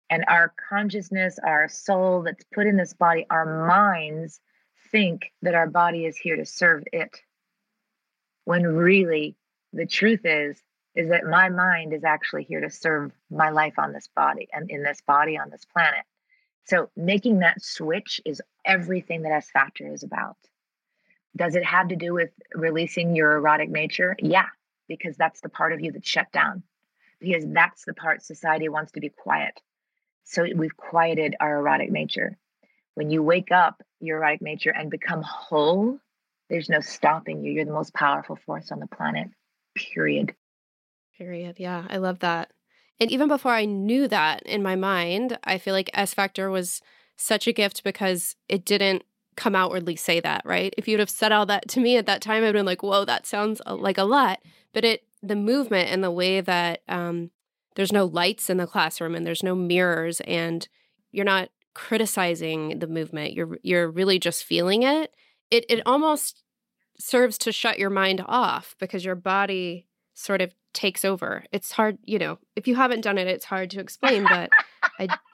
And 0.09 0.25
our 0.27 0.53
consciousness, 0.69 1.37
our 1.43 1.69
soul 1.69 2.23
that's 2.23 2.43
put 2.53 2.65
in 2.65 2.77
this 2.77 2.93
body, 2.93 3.27
our 3.29 3.67
minds 3.67 4.39
think 4.91 5.31
that 5.41 5.53
our 5.53 5.67
body 5.67 6.05
is 6.05 6.17
here 6.17 6.37
to 6.37 6.45
serve 6.45 6.83
it. 6.91 7.21
When 8.45 8.63
really 8.63 9.35
the 9.73 9.85
truth 9.85 10.21
is, 10.23 10.61
is 10.95 11.09
that 11.09 11.25
my 11.25 11.49
mind 11.49 11.93
is 11.93 12.03
actually 12.03 12.43
here 12.43 12.61
to 12.61 12.69
serve 12.71 13.11
my 13.29 13.49
life 13.51 13.77
on 13.77 13.93
this 13.93 14.07
body 14.15 14.47
and 14.51 14.71
in 14.71 14.81
this 14.81 15.01
body 15.05 15.37
on 15.37 15.51
this 15.51 15.65
planet. 15.65 16.03
So 16.67 16.89
making 16.97 17.39
that 17.39 17.61
switch 17.61 18.19
is 18.25 18.41
everything 18.65 19.21
that 19.21 19.31
S 19.31 19.49
Factor 19.49 19.91
is 19.91 20.03
about. 20.03 20.35
Does 21.35 21.55
it 21.55 21.63
have 21.63 21.87
to 21.89 21.95
do 21.95 22.13
with 22.13 22.31
releasing 22.53 23.15
your 23.15 23.37
erotic 23.37 23.69
nature? 23.69 24.17
Yeah, 24.19 24.47
because 24.89 25.15
that's 25.15 25.39
the 25.39 25.49
part 25.49 25.71
of 25.71 25.79
you 25.79 25.93
that's 25.93 26.09
shut 26.09 26.29
down, 26.33 26.63
because 27.21 27.45
that's 27.47 27.85
the 27.85 27.93
part 27.93 28.21
society 28.21 28.67
wants 28.67 28.91
to 28.93 28.99
be 28.99 29.09
quiet. 29.09 29.53
So 30.25 30.45
we've 30.55 30.75
quieted 30.75 31.35
our 31.39 31.59
erotic 31.59 31.89
nature. 31.89 32.37
When 32.95 33.09
you 33.11 33.23
wake 33.23 33.51
up 33.51 33.81
your 34.01 34.17
erotic 34.17 34.41
nature 34.41 34.71
and 34.71 34.91
become 34.91 35.21
whole, 35.21 35.99
there's 36.49 36.69
no 36.69 36.81
stopping 36.81 37.43
you. 37.43 37.53
You're 37.53 37.65
the 37.65 37.71
most 37.71 37.93
powerful 37.93 38.35
force 38.35 38.71
on 38.73 38.79
the 38.79 38.87
planet, 38.87 39.29
period. 39.73 40.35
Period. 41.17 41.55
Yeah, 41.59 41.85
I 41.89 41.97
love 41.97 42.19
that. 42.19 42.51
And 42.99 43.11
even 43.11 43.27
before 43.27 43.51
I 43.51 43.65
knew 43.65 44.07
that 44.07 44.43
in 44.43 44.63
my 44.63 44.75
mind, 44.75 45.37
I 45.43 45.57
feel 45.57 45.73
like 45.73 45.89
S 45.93 46.13
Factor 46.13 46.49
was 46.49 46.81
such 47.15 47.47
a 47.47 47.53
gift 47.53 47.83
because 47.83 48.35
it 48.47 48.65
didn't 48.65 49.03
come 49.35 49.55
outwardly 49.55 49.95
say 49.95 50.19
that, 50.19 50.41
right? 50.45 50.73
If 50.77 50.87
you'd 50.87 50.99
have 50.99 51.09
said 51.09 51.31
all 51.31 51.45
that 51.45 51.67
to 51.69 51.79
me 51.79 51.95
at 51.97 52.07
that 52.07 52.21
time, 52.21 52.43
I'd 52.43 52.53
been 52.53 52.65
like, 52.65 52.83
whoa, 52.83 53.05
that 53.05 53.27
sounds 53.27 53.61
like 53.65 53.97
a 53.97 54.03
lot. 54.03 54.39
But 54.73 54.83
it, 54.83 55.03
the 55.21 55.35
movement 55.35 55.89
and 55.89 56.03
the 56.03 56.11
way 56.11 56.41
that 56.41 56.81
um, 56.87 57.31
there's 57.75 57.91
no 57.91 58.05
lights 58.05 58.49
in 58.49 58.57
the 58.57 58.67
classroom 58.67 59.15
and 59.15 59.25
there's 59.25 59.43
no 59.43 59.55
mirrors 59.55 60.21
and 60.21 60.67
you're 61.11 61.25
not 61.25 61.49
criticizing 61.75 62.79
the 62.79 62.87
movement, 62.87 63.33
you're, 63.33 63.59
you're 63.61 63.89
really 63.89 64.17
just 64.17 64.43
feeling 64.43 64.81
it. 64.81 65.15
It, 65.51 65.65
it 65.69 65.83
almost 65.85 66.43
serves 66.99 67.37
to 67.37 67.51
shut 67.51 67.77
your 67.77 67.91
mind 67.91 68.23
off 68.27 68.75
because 68.79 69.05
your 69.05 69.15
body 69.15 69.85
sort 70.15 70.41
of 70.41 70.55
takes 70.77 71.03
over. 71.03 71.43
It's 71.51 71.71
hard, 71.71 71.97
you 72.03 72.19
know, 72.19 72.37
if 72.55 72.67
you 72.67 72.75
haven't 72.75 73.01
done 73.01 73.17
it, 73.17 73.27
it's 73.27 73.45
hard 73.45 73.71
to 73.71 73.79
explain, 73.79 74.23
but 74.23 74.49
I 74.99 75.07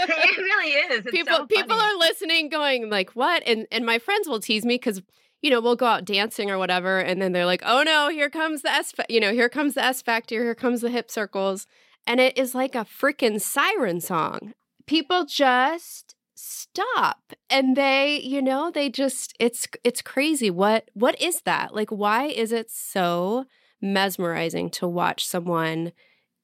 It 0.00 0.38
really 0.38 0.72
is. 0.72 1.04
It's 1.06 1.10
people 1.10 1.36
so 1.36 1.46
people 1.46 1.76
are 1.76 1.98
listening 1.98 2.48
going 2.48 2.90
like, 2.90 3.10
"What?" 3.10 3.42
And 3.46 3.66
and 3.70 3.86
my 3.86 3.98
friends 3.98 4.28
will 4.28 4.40
tease 4.40 4.64
me 4.64 4.78
cuz 4.78 5.02
you 5.40 5.50
know, 5.50 5.60
we'll 5.60 5.76
go 5.76 5.86
out 5.86 6.04
dancing 6.04 6.50
or 6.50 6.58
whatever 6.58 6.98
and 6.98 7.22
then 7.22 7.32
they're 7.32 7.46
like, 7.46 7.62
"Oh 7.64 7.82
no, 7.84 8.08
here 8.08 8.28
comes 8.28 8.62
the 8.62 8.70
S, 8.70 8.92
you 9.08 9.20
know, 9.20 9.32
here 9.32 9.48
comes 9.48 9.74
the 9.74 9.84
S 9.84 10.02
factor, 10.02 10.42
here 10.42 10.54
comes 10.54 10.80
the 10.80 10.90
hip 10.90 11.10
circles." 11.10 11.66
And 12.06 12.20
it 12.20 12.36
is 12.36 12.54
like 12.54 12.74
a 12.74 12.86
freaking 12.86 13.40
siren 13.40 14.00
song. 14.00 14.54
People 14.86 15.26
just 15.26 16.16
stop 16.40 17.32
and 17.50 17.76
they 17.76 18.20
you 18.20 18.40
know 18.40 18.70
they 18.70 18.88
just 18.88 19.34
it's 19.40 19.66
it's 19.82 20.00
crazy 20.00 20.50
what 20.50 20.88
what 20.94 21.20
is 21.20 21.40
that 21.40 21.74
like 21.74 21.90
why 21.90 22.26
is 22.26 22.52
it 22.52 22.70
so 22.70 23.44
mesmerizing 23.80 24.70
to 24.70 24.88
watch 24.88 25.26
someone 25.26 25.92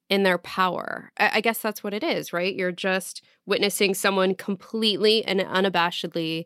in 0.09 0.23
their 0.23 0.37
power. 0.37 1.11
I, 1.17 1.41
guess 1.41 1.59
that's 1.59 1.83
what 1.83 1.93
it 1.93 2.03
is 2.03 2.31
right? 2.31 2.53
You're 2.53 2.71
just 2.71 3.23
witnessing 3.45 3.93
someone 3.93 4.35
completely 4.35 5.25
and 5.25 5.39
unabashedly 5.39 6.45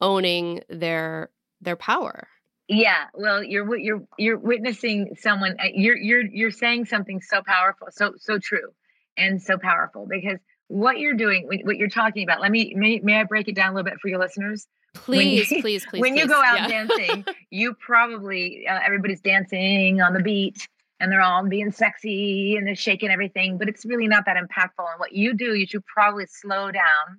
owning 0.00 0.62
their 0.68 1.30
their 1.60 1.76
power. 1.76 2.28
Yeah 2.68 3.06
well 3.14 3.42
you're 3.42 3.76
you're 3.76 4.02
you're 4.16 4.38
witnessing 4.38 5.16
someone 5.18 5.56
uh, 5.58 5.68
you're 5.74 5.96
you're 5.96 6.24
you're 6.24 6.50
saying 6.52 6.86
something 6.86 7.20
so 7.20 7.42
powerful 7.44 7.88
so 7.90 8.14
so 8.16 8.38
true 8.38 8.70
and 9.16 9.42
so 9.42 9.58
powerful 9.58 10.06
because 10.08 10.38
what 10.70 11.00
you're 11.00 11.14
doing, 11.14 11.48
what 11.64 11.76
you're 11.76 11.88
talking 11.88 12.22
about. 12.22 12.40
Let 12.40 12.52
me 12.52 12.72
may, 12.76 13.00
may 13.00 13.20
I 13.20 13.24
break 13.24 13.48
it 13.48 13.56
down 13.56 13.72
a 13.72 13.74
little 13.74 13.90
bit 13.90 13.98
for 14.00 14.08
your 14.08 14.20
listeners? 14.20 14.68
Please, 14.94 15.50
you, 15.50 15.60
please, 15.62 15.84
please. 15.90 16.00
When 16.00 16.12
please. 16.12 16.20
you 16.20 16.28
go 16.28 16.40
out 16.40 16.60
yeah. 16.60 16.68
dancing, 16.68 17.24
you 17.50 17.74
probably 17.74 18.66
uh, 18.68 18.78
everybody's 18.84 19.20
dancing 19.20 20.00
on 20.00 20.14
the 20.14 20.20
beat 20.20 20.68
and 21.00 21.10
they're 21.10 21.22
all 21.22 21.44
being 21.44 21.72
sexy 21.72 22.56
and 22.56 22.66
they're 22.66 22.76
shaking 22.76 23.10
everything, 23.10 23.58
but 23.58 23.68
it's 23.68 23.84
really 23.84 24.06
not 24.06 24.24
that 24.26 24.36
impactful. 24.36 24.78
And 24.78 24.98
what 24.98 25.12
you 25.12 25.34
do, 25.34 25.54
you 25.54 25.66
should 25.66 25.84
probably 25.86 26.26
slow 26.26 26.70
down 26.70 27.18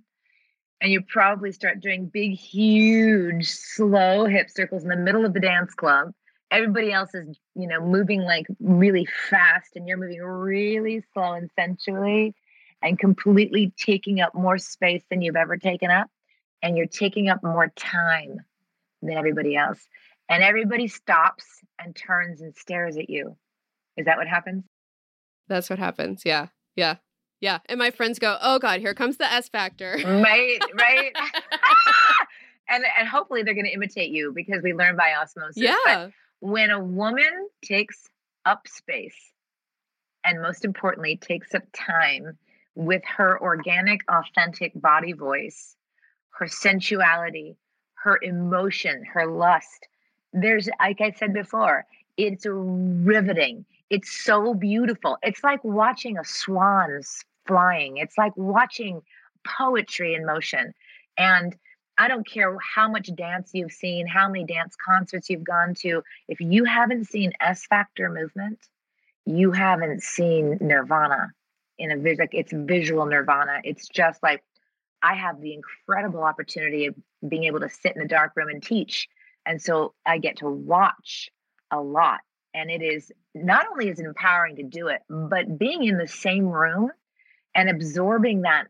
and 0.80 0.92
you 0.92 1.02
probably 1.02 1.52
start 1.52 1.82
doing 1.82 2.06
big, 2.06 2.32
huge, 2.32 3.50
slow 3.50 4.26
hip 4.26 4.50
circles 4.50 4.84
in 4.84 4.90
the 4.90 4.96
middle 4.96 5.26
of 5.26 5.34
the 5.34 5.42
dance 5.42 5.74
club. 5.74 6.12
Everybody 6.52 6.94
else 6.94 7.14
is, 7.14 7.38
you 7.56 7.68
know, 7.68 7.86
moving 7.86 8.22
like 8.22 8.46
really 8.62 9.08
fast 9.30 9.72
and 9.76 9.88
you're 9.88 9.98
moving 9.98 10.22
really 10.22 11.04
slow 11.14 11.34
and 11.34 11.50
sensually 11.60 12.34
and 12.82 12.98
completely 12.98 13.74
taking 13.78 14.22
up 14.22 14.34
more 14.34 14.58
space 14.58 15.04
than 15.10 15.22
you've 15.22 15.36
ever 15.36 15.58
taken 15.58 15.92
up. 15.92 16.10
And 16.64 16.78
you're 16.78 16.88
taking 16.88 17.30
up 17.30 17.44
more 17.44 17.72
time 17.76 18.38
than 19.02 19.18
everybody 19.18 19.56
else. 19.56 19.80
And 20.30 20.44
everybody 20.44 20.88
stops 20.88 21.46
and 21.84 21.96
turns 21.96 22.42
and 22.42 22.56
stares 22.56 22.98
at 22.98 23.10
you. 23.10 23.36
Is 23.98 24.06
that 24.06 24.18
what 24.18 24.28
happens? 24.28 24.64
That's 25.48 25.70
what 25.70 25.80
happens. 25.80 26.22
Yeah. 26.24 26.48
Yeah. 26.76 26.96
Yeah. 27.42 27.60
And 27.66 27.80
my 27.80 27.92
friends 27.92 28.20
go, 28.20 28.38
oh 28.42 28.60
God, 28.60 28.80
here 28.80 28.94
comes 28.94 29.18
the 29.18 29.32
S 29.32 29.50
factor. 29.50 30.00
Right. 30.06 30.60
Right. 30.74 31.12
and, 32.70 32.84
and 32.98 33.08
hopefully 33.08 33.44
they're 33.44 33.56
going 33.56 33.66
to 33.66 33.74
imitate 33.74 34.12
you 34.12 34.32
because 34.34 34.62
we 34.64 34.74
learn 34.74 34.96
by 34.96 35.14
osmosis. 35.20 35.58
Yeah. 35.58 35.76
But 35.86 36.12
when 36.40 36.70
a 36.70 36.80
woman 36.80 37.50
takes 37.64 38.08
up 38.46 38.68
space 38.68 39.32
and 40.24 40.42
most 40.42 40.64
importantly, 40.64 41.18
takes 41.18 41.54
up 41.56 41.64
time 41.74 42.38
with 42.76 43.04
her 43.06 43.42
organic, 43.42 44.02
authentic 44.10 44.72
body 44.76 45.14
voice, 45.14 45.76
her 46.32 46.48
sensuality, 46.48 47.56
her 47.96 48.20
emotion, 48.22 49.04
her 49.06 49.28
lust. 49.28 49.88
There's, 50.34 50.70
like 50.80 51.02
I 51.02 51.12
said 51.12 51.34
before, 51.34 51.86
it's 52.18 52.46
riveting. 52.48 53.66
It's 53.90 54.24
so 54.24 54.54
beautiful. 54.54 55.18
It's 55.22 55.44
like 55.44 55.64
watching 55.64 56.18
a 56.18 56.24
swan 56.24 57.02
flying, 57.46 57.98
it's 57.98 58.18
like 58.18 58.36
watching 58.38 59.02
poetry 59.46 60.14
in 60.14 60.26
motion. 60.26 60.74
And 61.18 61.56
I 61.98 62.08
don't 62.08 62.28
care 62.28 62.58
how 62.60 62.90
much 62.90 63.14
dance 63.16 63.52
you've 63.54 63.72
seen, 63.72 64.08
how 64.08 64.28
many 64.28 64.46
dance 64.46 64.76
concerts 64.84 65.30
you've 65.30 65.44
gone 65.44 65.76
to. 65.82 66.04
If 66.28 66.40
you 66.40 66.64
haven't 66.64 67.06
seen 67.06 67.34
S 67.42 67.66
Factor 67.66 68.10
movement, 68.10 68.60
you 69.26 69.52
haven't 69.52 70.02
seen 70.02 70.58
Nirvana 70.62 71.34
in 71.82 71.92
a 71.92 71.98
visual, 71.98 72.24
like 72.24 72.34
it's 72.34 72.54
visual 72.54 73.06
nirvana. 73.06 73.60
It's 73.64 73.88
just 73.88 74.22
like 74.22 74.44
I 75.02 75.16
have 75.16 75.42
the 75.42 75.54
incredible 75.54 76.24
opportunity 76.24 76.86
of 76.86 76.96
being 77.28 77.46
able 77.46 77.60
to 77.62 77.70
sit 77.70 77.96
in 77.96 78.02
a 78.02 78.08
dark 78.08 78.34
room 78.36 78.50
and 78.50 78.62
teach. 78.62 79.08
And 79.46 79.62
so 79.62 79.94
I 80.06 80.20
get 80.20 80.38
to 80.38 80.50
watch 80.50 81.32
a 81.72 81.82
lot. 81.82 82.20
And 82.54 82.70
it 82.70 82.82
is 82.82 83.12
not 83.34 83.66
only 83.72 83.90
is 83.90 84.00
it 84.00 84.06
empowering 84.06 84.58
to 84.58 84.64
do 84.64 84.88
it, 84.88 85.02
but 85.10 85.58
being 85.58 85.84
in 85.84 85.98
the 85.98 86.08
same 86.08 86.46
room 86.48 86.92
and 87.56 87.70
absorbing 87.70 88.42
that 88.42 88.68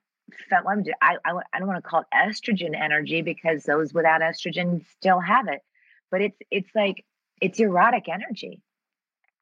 I, 0.49 1.17
I, 1.25 1.31
I 1.53 1.59
don't 1.59 1.67
want 1.67 1.83
to 1.83 1.89
call 1.89 2.01
it 2.01 2.07
estrogen 2.15 2.79
energy 2.79 3.21
because 3.21 3.63
those 3.63 3.93
without 3.93 4.21
estrogen 4.21 4.85
still 4.97 5.19
have 5.19 5.47
it, 5.47 5.61
but 6.09 6.21
it's 6.21 6.37
it's 6.49 6.69
like 6.73 7.03
it's 7.41 7.59
erotic 7.59 8.07
energy 8.07 8.61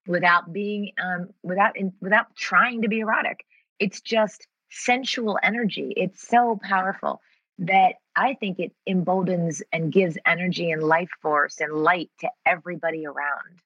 without 0.08 0.52
being 0.52 0.94
um 1.02 1.28
without 1.44 1.78
in, 1.78 1.94
without 2.02 2.36
trying 2.36 2.82
to 2.82 2.88
be 2.88 3.00
erotic 3.00 3.46
it's 3.80 4.02
just 4.02 4.48
sensual 4.70 5.40
energy. 5.42 5.94
It's 5.96 6.28
so 6.28 6.60
powerful 6.62 7.22
that 7.60 7.96
I 8.16 8.36
think 8.36 8.60
it 8.60 8.74
emboldens 8.86 9.62
and 9.72 9.92
gives 9.92 10.18
energy 10.26 10.72
and 10.72 10.84
life 10.84 11.10
force 11.22 11.60
and 11.60 11.74
light 11.74 12.10
to 12.22 12.30
everybody 12.46 13.06
around. 13.06 13.60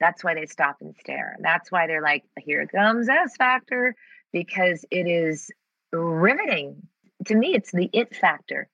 That's 0.00 0.22
why 0.22 0.34
they 0.34 0.46
stop 0.46 0.76
and 0.80 0.94
stare. 1.00 1.36
That's 1.40 1.70
why 1.70 1.86
they're 1.86 2.02
like, 2.02 2.24
here 2.38 2.66
comes 2.66 3.08
S 3.08 3.36
Factor, 3.36 3.94
because 4.32 4.84
it 4.90 5.06
is 5.06 5.50
riveting. 5.92 6.82
To 7.26 7.34
me, 7.34 7.54
it's 7.54 7.72
the 7.72 7.88
it 7.92 8.14
factor. 8.14 8.68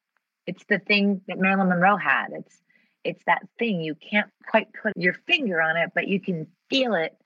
It's 0.46 0.64
the 0.68 0.80
thing 0.80 1.20
that 1.28 1.38
Marilyn 1.38 1.68
Monroe 1.68 1.96
had. 1.96 2.28
It's 2.32 2.60
it's 3.04 3.22
that 3.26 3.42
thing 3.58 3.80
you 3.80 3.94
can't 3.94 4.30
quite 4.48 4.68
put 4.80 4.92
your 4.96 5.14
finger 5.26 5.60
on 5.60 5.76
it, 5.76 5.90
but 5.94 6.08
you 6.08 6.20
can 6.20 6.46
feel 6.70 6.94
it 6.94 7.16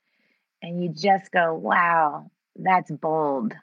and 0.61 0.83
you 0.83 0.89
just 0.89 1.31
go, 1.31 1.53
wow, 1.53 2.31
that's 2.57 2.91
bold. 2.91 3.53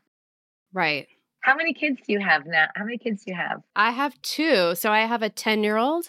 Right. 0.72 1.06
How 1.40 1.54
many 1.54 1.74
kids 1.74 2.00
do 2.06 2.12
you 2.12 2.20
have 2.20 2.46
now? 2.46 2.66
How 2.74 2.84
many 2.84 2.98
kids 2.98 3.24
do 3.24 3.32
you 3.32 3.36
have? 3.36 3.62
I 3.76 3.90
have 3.90 4.20
two. 4.22 4.74
So 4.74 4.90
I 4.90 5.00
have 5.00 5.22
a 5.22 5.28
10 5.28 5.62
year 5.62 5.76
old 5.76 6.06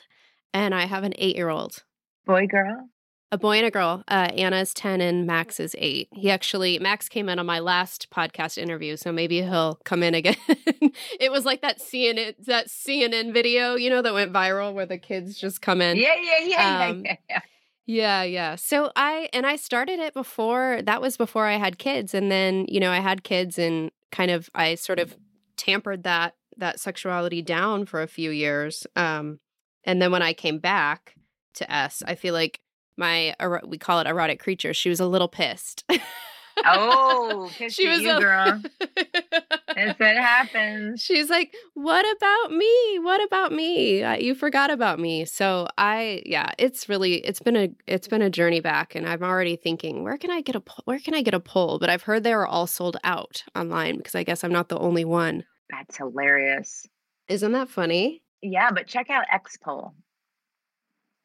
and 0.54 0.74
I 0.74 0.86
have 0.86 1.04
an 1.04 1.14
eight 1.18 1.36
year 1.36 1.50
old. 1.50 1.84
Boy, 2.26 2.48
girl? 2.48 2.90
A 3.32 3.38
boy 3.38 3.58
and 3.58 3.66
a 3.66 3.72
girl. 3.72 4.04
Uh, 4.08 4.30
Anna's 4.38 4.74
10 4.74 5.02
and 5.02 5.28
Max 5.28 5.60
is 5.60 5.76
eight. 5.78 6.08
He 6.14 6.30
actually, 6.30 6.80
Max 6.80 7.10
came 7.10 7.28
in 7.28 7.38
on 7.38 7.46
my 7.46 7.60
last 7.60 8.08
podcast 8.10 8.58
interview, 8.58 8.96
so 8.96 9.12
maybe 9.12 9.42
he'll 9.42 9.76
come 9.84 10.04
in 10.04 10.14
again. 10.14 10.38
it 10.48 11.32
was 11.32 11.44
like 11.44 11.62
that 11.62 11.80
CNN, 11.80 12.36
that 12.46 12.68
CNN 12.68 13.34
video, 13.34 13.76
you 13.76 13.90
know, 13.90 14.02
that 14.02 14.14
went 14.14 14.32
viral 14.32 14.74
where 14.74 14.86
the 14.86 14.98
kids 14.98 15.38
just 15.38 15.62
come 15.62 15.82
in. 15.82 15.98
Yeah, 15.98 16.16
yeah, 16.22 16.40
yeah, 16.46 16.88
um, 16.88 17.04
yeah, 17.04 17.12
yeah. 17.12 17.18
Yeah, 17.30 17.40
yeah. 17.86 18.24
Yeah. 18.24 18.56
So 18.56 18.92
I 18.96 19.30
and 19.34 19.46
I 19.46 19.56
started 19.58 20.00
it 20.00 20.14
before 20.14 20.82
that 20.84 21.02
was 21.02 21.18
before 21.18 21.46
I 21.46 21.58
had 21.58 21.78
kids 21.78 22.14
and 22.14 22.32
then, 22.32 22.66
you 22.68 22.80
know, 22.80 22.92
I 22.92 23.00
had 23.00 23.24
kids 23.24 23.60
and 23.60 23.92
kind 24.12 24.32
of 24.32 24.50
I 24.56 24.76
sort 24.76 25.00
of 25.00 25.16
tampered 25.58 26.04
that 26.04 26.34
that 26.58 26.80
sexuality 26.80 27.42
down 27.42 27.86
for 27.86 28.02
a 28.02 28.08
few 28.08 28.32
years. 28.32 28.88
Um 28.96 29.40
and 29.84 30.02
then 30.02 30.12
when 30.12 30.24
I 30.24 30.34
came 30.34 30.58
back 30.60 31.14
to 31.56 31.72
S, 31.72 32.02
I 32.08 32.16
feel 32.16 32.34
like 32.34 32.60
my 32.98 33.36
we 33.66 33.78
call 33.78 34.00
it 34.00 34.08
erotic 34.08 34.40
creature, 34.40 34.74
she 34.74 34.90
was 34.90 35.00
a 35.00 35.06
little 35.08 35.28
pissed. 35.28 35.86
Oh, 36.64 37.50
she 37.70 37.88
was 37.88 38.02
you, 38.02 38.12
a- 38.12 38.20
girl. 38.20 38.62
if 38.80 40.00
it 40.00 40.18
happens, 40.18 41.02
she's 41.02 41.30
like, 41.30 41.54
"What 41.74 42.06
about 42.16 42.56
me? 42.56 43.00
What 43.00 43.24
about 43.24 43.52
me? 43.52 44.06
You 44.24 44.36
forgot 44.36 44.70
about 44.70 45.00
me." 45.00 45.26
So 45.26 45.68
I, 45.78 46.22
yeah, 46.26 46.52
it's 46.58 46.88
really 46.88 47.16
it's 47.16 47.40
been 47.40 47.56
a 47.56 47.70
it's 47.88 48.08
been 48.08 48.22
a 48.22 48.30
journey 48.30 48.62
back, 48.62 48.96
and 48.96 49.08
I'm 49.08 49.24
already 49.24 49.56
thinking, 49.56 50.04
where 50.04 50.18
can 50.18 50.32
I 50.32 50.42
get 50.42 50.56
a 50.56 50.64
where 50.86 51.00
can 51.00 51.14
I 51.14 51.22
get 51.22 51.34
a 51.34 51.40
pole? 51.40 51.80
But 51.80 51.90
I've 51.90 52.04
heard 52.04 52.24
they 52.24 52.34
are 52.34 52.48
all 52.48 52.68
sold 52.68 52.98
out 53.04 53.44
online 53.56 53.98
because 53.98 54.16
I 54.16 54.24
guess 54.24 54.44
I'm 54.44 54.54
not 54.54 54.70
the 54.70 54.80
only 54.80 55.06
one. 55.06 55.44
That's 55.70 55.98
hilarious. 55.98 56.86
Isn't 57.28 57.52
that 57.54 57.70
funny? 57.70 58.22
Yeah, 58.42 58.70
but 58.72 58.88
check 58.88 59.10
out 59.10 59.26
X-Pole. 59.32 59.96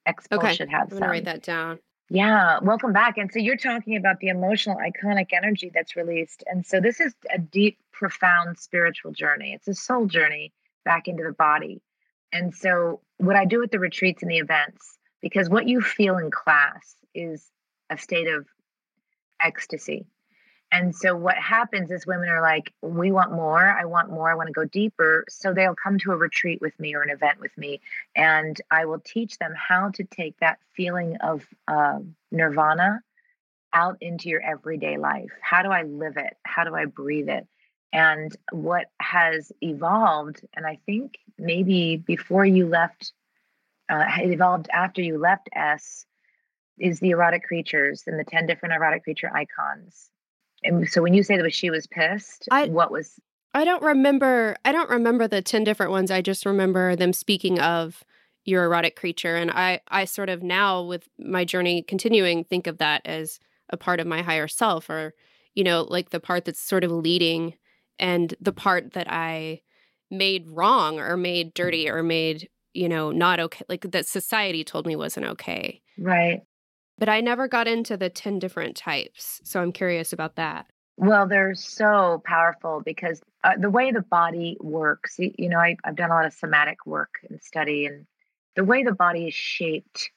X-Pole 0.06 0.38
okay. 0.38 0.54
should 0.54 0.70
have 0.70 0.90
I'm 0.90 0.98
gonna 0.98 1.10
write 1.10 1.26
that 1.26 1.42
down. 1.42 1.78
Yeah, 2.12 2.58
welcome 2.60 2.92
back. 2.92 3.18
And 3.18 3.30
so 3.30 3.38
you're 3.38 3.56
talking 3.56 3.96
about 3.96 4.18
the 4.18 4.28
emotional, 4.28 4.76
iconic 4.78 5.28
energy 5.32 5.70
that's 5.72 5.94
released. 5.94 6.42
And 6.48 6.66
so 6.66 6.80
this 6.80 6.98
is 6.98 7.14
a 7.32 7.38
deep, 7.38 7.78
profound 7.92 8.58
spiritual 8.58 9.12
journey. 9.12 9.52
It's 9.52 9.68
a 9.68 9.74
soul 9.74 10.06
journey 10.06 10.52
back 10.84 11.06
into 11.06 11.22
the 11.22 11.32
body. 11.32 11.80
And 12.32 12.52
so, 12.52 13.00
what 13.18 13.36
I 13.36 13.44
do 13.44 13.62
at 13.62 13.70
the 13.70 13.78
retreats 13.78 14.22
and 14.22 14.30
the 14.30 14.38
events, 14.38 14.98
because 15.22 15.48
what 15.48 15.68
you 15.68 15.80
feel 15.80 16.18
in 16.18 16.32
class 16.32 16.96
is 17.14 17.48
a 17.90 17.96
state 17.96 18.26
of 18.26 18.44
ecstasy. 19.40 20.04
And 20.72 20.94
so 20.94 21.16
what 21.16 21.36
happens 21.36 21.90
is 21.90 22.06
women 22.06 22.28
are 22.28 22.40
like, 22.40 22.72
we 22.80 23.10
want 23.10 23.32
more. 23.32 23.58
I 23.58 23.84
want 23.86 24.10
more. 24.10 24.30
I 24.30 24.34
want 24.34 24.46
to 24.46 24.52
go 24.52 24.64
deeper. 24.64 25.24
So 25.28 25.52
they'll 25.52 25.74
come 25.74 25.98
to 25.98 26.12
a 26.12 26.16
retreat 26.16 26.60
with 26.60 26.78
me 26.78 26.94
or 26.94 27.02
an 27.02 27.10
event 27.10 27.40
with 27.40 27.56
me, 27.58 27.80
and 28.14 28.56
I 28.70 28.84
will 28.84 29.00
teach 29.00 29.38
them 29.38 29.52
how 29.56 29.90
to 29.90 30.04
take 30.04 30.38
that 30.38 30.58
feeling 30.76 31.16
of 31.22 31.44
uh, 31.66 31.98
nirvana 32.30 33.02
out 33.72 33.96
into 34.00 34.28
your 34.28 34.42
everyday 34.42 34.96
life. 34.96 35.30
How 35.40 35.62
do 35.62 35.70
I 35.70 35.82
live 35.82 36.16
it? 36.16 36.36
How 36.44 36.64
do 36.64 36.74
I 36.74 36.84
breathe 36.84 37.28
it? 37.28 37.46
And 37.92 38.34
what 38.52 38.86
has 39.00 39.50
evolved, 39.60 40.46
and 40.54 40.64
I 40.64 40.78
think 40.86 41.18
maybe 41.36 41.96
before 41.96 42.44
you 42.44 42.68
left, 42.68 43.12
uh, 43.88 44.04
it 44.22 44.30
evolved 44.30 44.68
after 44.72 45.02
you 45.02 45.18
left 45.18 45.48
S, 45.52 46.06
is 46.78 47.00
the 47.00 47.10
erotic 47.10 47.42
creatures 47.42 48.04
and 48.06 48.18
the 48.18 48.24
10 48.24 48.46
different 48.46 48.74
erotic 48.74 49.02
creature 49.02 49.30
icons 49.34 50.10
and 50.62 50.88
so 50.88 51.02
when 51.02 51.14
you 51.14 51.22
say 51.22 51.36
that 51.36 51.54
she 51.54 51.70
was 51.70 51.86
pissed, 51.86 52.48
I, 52.50 52.66
what 52.66 52.90
was 52.90 53.18
I 53.54 53.64
don't 53.64 53.82
remember 53.82 54.56
I 54.64 54.72
don't 54.72 54.90
remember 54.90 55.26
the 55.26 55.42
10 55.42 55.64
different 55.64 55.92
ones. 55.92 56.10
I 56.10 56.22
just 56.22 56.46
remember 56.46 56.96
them 56.96 57.12
speaking 57.12 57.58
of 57.60 58.04
your 58.44 58.64
erotic 58.64 58.96
creature 58.96 59.36
and 59.36 59.50
I 59.50 59.80
I 59.88 60.04
sort 60.04 60.28
of 60.28 60.42
now 60.42 60.82
with 60.82 61.08
my 61.18 61.44
journey 61.44 61.82
continuing 61.82 62.44
think 62.44 62.66
of 62.66 62.78
that 62.78 63.02
as 63.04 63.38
a 63.68 63.76
part 63.76 64.00
of 64.00 64.06
my 64.06 64.22
higher 64.22 64.48
self 64.48 64.88
or 64.88 65.14
you 65.54 65.62
know 65.62 65.82
like 65.82 66.10
the 66.10 66.20
part 66.20 66.46
that's 66.46 66.60
sort 66.60 66.84
of 66.84 66.90
leading 66.90 67.54
and 67.98 68.34
the 68.40 68.52
part 68.52 68.94
that 68.94 69.10
I 69.10 69.60
made 70.10 70.48
wrong 70.48 70.98
or 70.98 71.16
made 71.16 71.54
dirty 71.54 71.88
or 71.88 72.02
made 72.02 72.48
you 72.72 72.88
know 72.88 73.10
not 73.10 73.40
okay 73.40 73.64
like 73.68 73.82
that 73.90 74.06
society 74.06 74.64
told 74.64 74.86
me 74.86 74.96
wasn't 74.96 75.26
okay. 75.26 75.82
Right. 75.98 76.42
But 77.00 77.08
I 77.08 77.22
never 77.22 77.48
got 77.48 77.66
into 77.66 77.96
the 77.96 78.10
10 78.10 78.38
different 78.38 78.76
types. 78.76 79.40
So 79.42 79.60
I'm 79.60 79.72
curious 79.72 80.12
about 80.12 80.36
that. 80.36 80.66
Well, 80.98 81.26
they're 81.26 81.54
so 81.54 82.22
powerful 82.26 82.82
because 82.84 83.22
uh, 83.42 83.54
the 83.58 83.70
way 83.70 83.90
the 83.90 84.02
body 84.02 84.58
works, 84.60 85.16
you, 85.18 85.48
know, 85.48 85.58
I, 85.58 85.76
I've 85.82 85.96
done 85.96 86.10
a 86.10 86.14
lot 86.14 86.26
of 86.26 86.34
somatic 86.34 86.84
work 86.84 87.14
and 87.26 87.40
study, 87.40 87.86
and 87.86 88.06
the 88.54 88.64
way 88.64 88.82
the 88.82 88.92
body 88.92 89.26
is 89.28 89.32
shaped, 89.32 90.10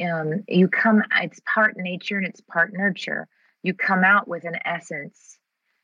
um, 0.00 0.44
you 0.46 0.68
come, 0.68 1.02
it's 1.20 1.40
part 1.52 1.76
nature 1.76 2.18
and 2.18 2.26
it's 2.26 2.40
part 2.40 2.72
nurture. 2.72 3.26
You 3.64 3.74
come 3.74 4.04
out 4.04 4.28
with 4.28 4.44
an 4.44 4.60
essence, 4.64 5.40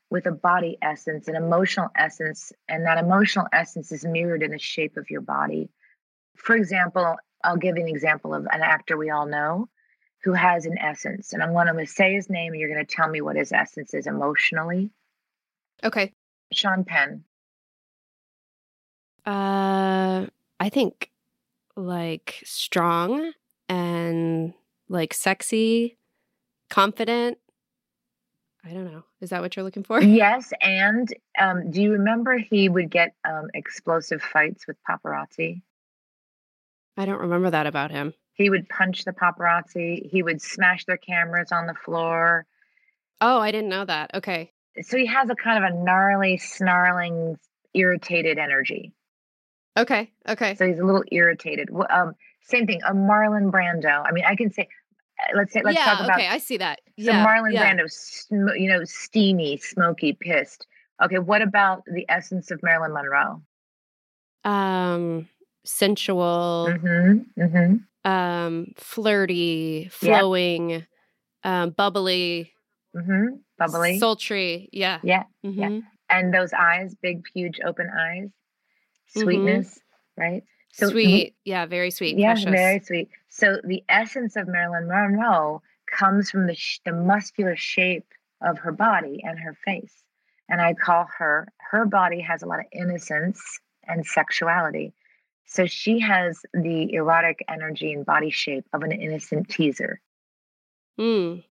with 0.09 0.25
a 0.25 0.31
body 0.31 0.77
essence, 0.81 1.27
an 1.27 1.35
emotional 1.35 1.89
essence, 1.97 2.53
and 2.69 2.85
that 2.85 2.97
emotional 2.97 3.47
essence 3.51 3.91
is 3.91 4.05
mirrored 4.05 4.41
in 4.41 4.51
the 4.51 4.59
shape 4.59 4.95
of 4.95 5.09
your 5.09 5.19
body. 5.19 5.67
For 6.37 6.55
example, 6.55 7.17
I'll 7.43 7.57
give 7.57 7.75
an 7.75 7.89
example 7.89 8.33
of 8.33 8.47
an 8.49 8.61
actor 8.61 8.95
we 8.95 9.09
all 9.09 9.25
know 9.25 9.67
who 10.25 10.33
has 10.33 10.65
an 10.65 10.75
essence. 10.79 11.33
And 11.33 11.43
I'm 11.43 11.53
going 11.53 11.67
to 11.67 11.85
say 11.85 12.15
his 12.15 12.31
name 12.31 12.51
and 12.51 12.59
you're 12.59 12.73
going 12.73 12.83
to 12.83 12.95
tell 12.95 13.07
me 13.07 13.21
what 13.21 13.35
his 13.35 13.51
essence 13.51 13.93
is 13.93 14.07
emotionally. 14.07 14.89
Okay. 15.83 16.11
Sean 16.51 16.83
Penn. 16.83 17.23
Uh 19.25 20.27
I 20.59 20.69
think 20.69 21.11
like 21.75 22.41
strong 22.43 23.33
and 23.67 24.53
like 24.87 25.13
sexy, 25.13 25.97
confident. 26.69 27.37
I 28.63 28.69
don't 28.69 28.85
know. 28.85 29.03
Is 29.21 29.31
that 29.31 29.41
what 29.41 29.55
you're 29.55 29.65
looking 29.65 29.83
for? 29.83 30.01
Yes, 30.03 30.53
and 30.61 31.11
um, 31.39 31.71
do 31.71 31.81
you 31.81 31.93
remember 31.93 32.37
he 32.37 32.69
would 32.69 32.89
get 32.89 33.13
um, 33.27 33.47
explosive 33.53 34.21
fights 34.21 34.65
with 34.67 34.77
paparazzi? 34.87 35.61
I 36.97 37.05
don't 37.05 37.21
remember 37.21 37.49
that 37.49 37.67
about 37.67 37.91
him. 37.91 38.13
He 38.35 38.49
would 38.49 38.67
punch 38.67 39.05
the 39.05 39.13
paparazzi. 39.13 40.09
He 40.09 40.21
would 40.21 40.41
smash 40.41 40.85
their 40.85 40.97
cameras 40.97 41.51
on 41.53 41.67
the 41.67 41.73
floor. 41.73 42.45
Oh, 43.21 43.39
I 43.39 43.51
didn't 43.51 43.69
know 43.69 43.85
that. 43.85 44.11
Okay. 44.13 44.51
So 44.81 44.97
he 44.97 45.05
has 45.05 45.29
a 45.29 45.35
kind 45.35 45.63
of 45.63 45.71
a 45.71 45.83
gnarly, 45.83 46.37
snarling, 46.37 47.39
irritated 47.73 48.37
energy. 48.37 48.91
Okay. 49.77 50.11
Okay. 50.27 50.55
So 50.55 50.67
he's 50.67 50.79
a 50.79 50.83
little 50.83 51.05
irritated. 51.11 51.69
Um, 51.89 52.13
same 52.41 52.67
thing. 52.67 52.81
A 52.85 52.93
Marlon 52.93 53.51
Brando. 53.51 54.03
I 54.05 54.11
mean, 54.11 54.25
I 54.25 54.35
can 54.35 54.51
say, 54.51 54.67
uh, 55.21 55.37
let's 55.37 55.53
say, 55.53 55.61
let's 55.63 55.77
yeah, 55.77 55.85
talk 55.85 56.03
about. 56.03 56.19
Okay, 56.19 56.27
I 56.27 56.37
see 56.37 56.57
that. 56.57 56.81
So 56.99 57.05
yeah, 57.05 57.25
Marlon 57.25 57.53
yeah. 57.53 57.73
Brando, 57.73 57.89
sm- 57.89 58.55
you 58.57 58.67
know, 58.67 58.83
steamy, 58.83 59.55
smoky, 59.57 60.11
pissed. 60.11 60.67
Okay, 61.01 61.19
what 61.19 61.41
about 61.41 61.83
the 61.85 62.05
essence 62.09 62.51
of 62.51 62.61
Marilyn 62.61 62.91
Monroe? 62.91 63.41
Um, 64.43 65.29
sensual. 65.63 66.67
Mm-hmm. 66.69 67.41
Mm-hmm 67.41 67.75
um, 68.05 68.67
flirty, 68.77 69.89
flowing, 69.91 70.69
yep. 70.69 70.83
um, 71.43 71.69
bubbly, 71.71 72.53
mm-hmm. 72.95 73.35
bubbly, 73.57 73.99
sultry. 73.99 74.69
Yeah. 74.71 74.99
Yeah. 75.03 75.23
Mm-hmm. 75.45 75.59
Yeah. 75.59 75.79
And 76.09 76.33
those 76.33 76.53
eyes, 76.53 76.95
big, 77.01 77.25
huge, 77.33 77.59
open 77.65 77.89
eyes, 77.89 78.29
Mm-hmm. 79.15 79.21
sweetness, 79.21 79.79
right? 80.17 80.43
So 80.73 80.89
sweet. 80.89 81.35
Yeah. 81.45 81.65
Very 81.67 81.89
sweet. 81.89 82.17
Yeah. 82.17 82.33
Precious. 82.33 82.51
Very 82.51 82.79
sweet. 82.81 83.09
So 83.29 83.61
the 83.63 83.81
essence 83.87 84.35
of 84.35 84.47
Marilyn 84.47 84.87
Monroe 84.87 85.61
comes 85.89 86.29
from 86.29 86.47
the, 86.47 86.55
sh- 86.55 86.81
the 86.83 86.91
muscular 86.91 87.55
shape 87.55 88.05
of 88.41 88.57
her 88.59 88.73
body 88.73 89.21
and 89.23 89.39
her 89.39 89.55
face. 89.63 89.93
And 90.49 90.59
I 90.59 90.73
call 90.73 91.07
her, 91.17 91.47
her 91.71 91.85
body 91.85 92.19
has 92.19 92.43
a 92.43 92.45
lot 92.45 92.59
of 92.59 92.65
innocence 92.73 93.41
and 93.87 94.05
sexuality. 94.05 94.93
So 95.45 95.65
she 95.65 95.99
has 95.99 96.41
the 96.53 96.93
erotic 96.93 97.43
energy 97.47 97.93
and 97.93 98.05
body 98.05 98.31
shape 98.31 98.65
of 98.73 98.81
an 98.81 98.91
innocent 98.91 99.49
teaser. 99.49 100.01
Mm. 100.99 101.43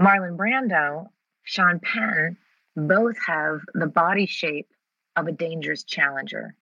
Marlon 0.00 0.36
Brando, 0.36 1.08
Sean 1.42 1.80
Penn, 1.80 2.36
both 2.76 3.16
have 3.26 3.60
the 3.74 3.86
body 3.86 4.26
shape 4.26 4.68
of 5.16 5.26
a 5.26 5.32
dangerous 5.32 5.84
challenger. 5.84 6.54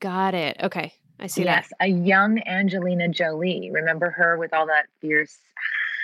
Got 0.00 0.34
it. 0.34 0.56
Okay. 0.62 0.92
I 1.18 1.26
see 1.26 1.44
yes, 1.44 1.68
that. 1.78 1.84
a 1.84 1.88
young 1.88 2.40
Angelina 2.46 3.08
Jolie. 3.08 3.70
Remember 3.70 4.10
her 4.10 4.38
with 4.38 4.54
all 4.54 4.66
that 4.66 4.86
fierce 5.00 5.36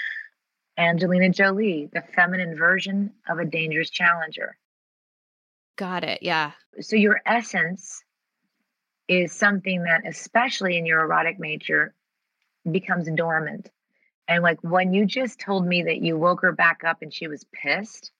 Angelina 0.78 1.30
Jolie, 1.30 1.88
the 1.92 2.02
feminine 2.02 2.56
version 2.56 3.12
of 3.28 3.38
a 3.38 3.44
dangerous 3.44 3.88
challenger. 3.88 4.56
Got 5.76 6.04
it. 6.04 6.22
Yeah. 6.22 6.52
So 6.80 6.96
your 6.96 7.20
essence 7.24 8.02
is 9.08 9.32
something 9.32 9.84
that, 9.84 10.02
especially 10.06 10.76
in 10.76 10.86
your 10.86 11.00
erotic 11.00 11.38
nature, 11.38 11.94
becomes 12.70 13.08
dormant. 13.10 13.70
And 14.28 14.42
like 14.42 14.58
when 14.62 14.92
you 14.92 15.06
just 15.06 15.38
told 15.38 15.66
me 15.66 15.82
that 15.84 15.98
you 15.98 16.18
woke 16.18 16.42
her 16.42 16.52
back 16.52 16.82
up 16.84 17.02
and 17.02 17.12
she 17.12 17.28
was 17.28 17.44
pissed, 17.52 18.10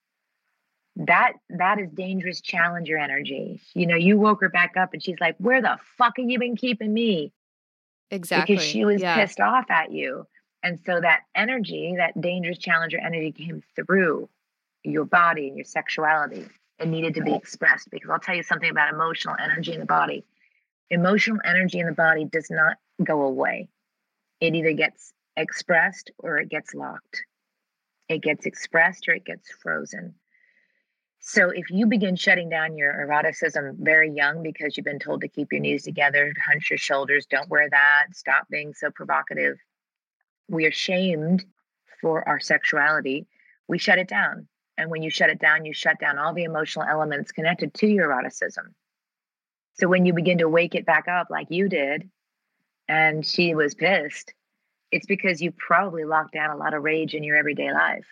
that 0.95 1.33
that 1.49 1.79
is 1.79 1.91
dangerous 1.91 2.41
challenger 2.41 2.97
energy. 2.97 3.61
You 3.73 3.85
know, 3.85 3.95
you 3.95 4.17
woke 4.17 4.41
her 4.41 4.49
back 4.49 4.77
up 4.77 4.93
and 4.93 5.03
she's 5.03 5.19
like, 5.19 5.35
"Where 5.37 5.61
the 5.61 5.77
fuck 5.97 6.13
have 6.17 6.29
you 6.29 6.39
been 6.39 6.55
keeping 6.55 6.93
me?" 6.93 7.33
Exactly. 8.09 8.55
Because 8.55 8.67
she 8.67 8.85
was 8.85 9.01
yeah. 9.01 9.15
pissed 9.15 9.39
off 9.39 9.69
at 9.69 9.91
you. 9.91 10.25
And 10.63 10.79
so 10.85 10.99
that 10.99 11.21
energy, 11.35 11.95
that 11.97 12.19
dangerous 12.19 12.57
challenger 12.57 12.97
energy 12.99 13.31
came 13.31 13.61
through 13.75 14.29
your 14.83 15.05
body 15.05 15.47
and 15.47 15.57
your 15.57 15.65
sexuality. 15.65 16.47
It 16.79 16.87
needed 16.87 17.15
to 17.15 17.21
be 17.21 17.33
expressed 17.33 17.89
because 17.89 18.09
I'll 18.09 18.19
tell 18.19 18.35
you 18.35 18.43
something 18.43 18.69
about 18.69 18.93
emotional 18.93 19.35
energy 19.39 19.73
in 19.73 19.79
the 19.79 19.85
body 19.85 20.23
emotional 20.89 21.39
energy 21.43 21.79
in 21.79 21.87
the 21.87 21.93
body 21.93 22.25
does 22.25 22.49
not 22.49 22.77
go 23.03 23.23
away. 23.23 23.69
It 24.39 24.55
either 24.55 24.73
gets 24.73 25.13
expressed 25.35 26.11
or 26.17 26.37
it 26.37 26.49
gets 26.49 26.73
locked. 26.73 27.23
It 28.09 28.21
gets 28.21 28.45
expressed 28.45 29.07
or 29.07 29.13
it 29.13 29.25
gets 29.25 29.51
frozen. 29.51 30.15
So 31.19 31.49
if 31.49 31.69
you 31.69 31.87
begin 31.87 32.15
shutting 32.15 32.49
down 32.49 32.77
your 32.77 32.91
eroticism 32.91 33.77
very 33.79 34.11
young 34.11 34.43
because 34.43 34.77
you've 34.77 34.85
been 34.85 34.99
told 34.99 35.21
to 35.21 35.27
keep 35.27 35.51
your 35.51 35.59
knees 35.59 35.83
together, 35.83 36.31
hunch 36.47 36.69
your 36.69 36.77
shoulders, 36.77 37.25
don't 37.25 37.49
wear 37.49 37.69
that, 37.69 38.05
stop 38.13 38.47
being 38.49 38.73
so 38.73 38.91
provocative, 38.91 39.57
we 40.47 40.65
are 40.65 40.71
shamed 40.71 41.43
for 41.99 42.27
our 42.27 42.39
sexuality. 42.39 43.27
We 43.67 43.77
shut 43.77 43.99
it 43.99 44.07
down. 44.07 44.47
And 44.77 44.89
when 44.89 45.01
you 45.01 45.09
shut 45.09 45.29
it 45.29 45.39
down, 45.39 45.65
you 45.65 45.73
shut 45.73 45.99
down 45.99 46.17
all 46.17 46.33
the 46.33 46.43
emotional 46.43 46.85
elements 46.87 47.31
connected 47.31 47.73
to 47.73 47.87
your 47.87 48.11
eroticism. 48.11 48.73
So 49.79 49.87
when 49.87 50.05
you 50.05 50.13
begin 50.13 50.39
to 50.39 50.49
wake 50.49 50.75
it 50.75 50.85
back 50.85 51.07
up 51.07 51.27
like 51.29 51.47
you 51.49 51.69
did, 51.69 52.09
and 52.87 53.25
she 53.25 53.53
was 53.53 53.75
pissed, 53.75 54.33
it's 54.91 55.05
because 55.05 55.41
you 55.41 55.51
probably 55.51 56.05
locked 56.05 56.33
down 56.33 56.49
a 56.49 56.57
lot 56.57 56.73
of 56.73 56.83
rage 56.83 57.13
in 57.13 57.23
your 57.23 57.35
everyday 57.35 57.71
life. 57.71 58.07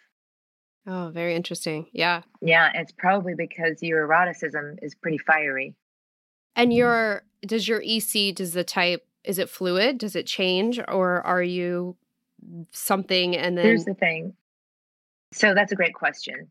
Oh, 0.87 1.09
very 1.13 1.35
interesting. 1.35 1.87
Yeah. 1.93 2.21
Yeah, 2.41 2.69
it's 2.75 2.91
probably 2.91 3.33
because 3.33 3.81
your 3.81 4.01
eroticism 4.01 4.77
is 4.81 4.93
pretty 4.93 5.17
fiery. 5.17 5.73
And 6.55 6.71
your 6.71 7.23
does 7.45 7.67
your 7.67 7.81
EC 7.83 8.35
does 8.35 8.53
the 8.53 8.63
type 8.63 9.05
is 9.23 9.39
it 9.39 9.49
fluid? 9.49 9.97
Does 9.97 10.15
it 10.15 10.27
change 10.27 10.79
or 10.87 11.21
are 11.25 11.41
you 11.41 11.95
something 12.71 13.35
and 13.35 13.57
then 13.57 13.65
Here's 13.65 13.85
the 13.85 13.95
thing. 13.95 14.33
So 15.33 15.53
that's 15.53 15.71
a 15.71 15.75
great 15.75 15.95
question. 15.95 16.47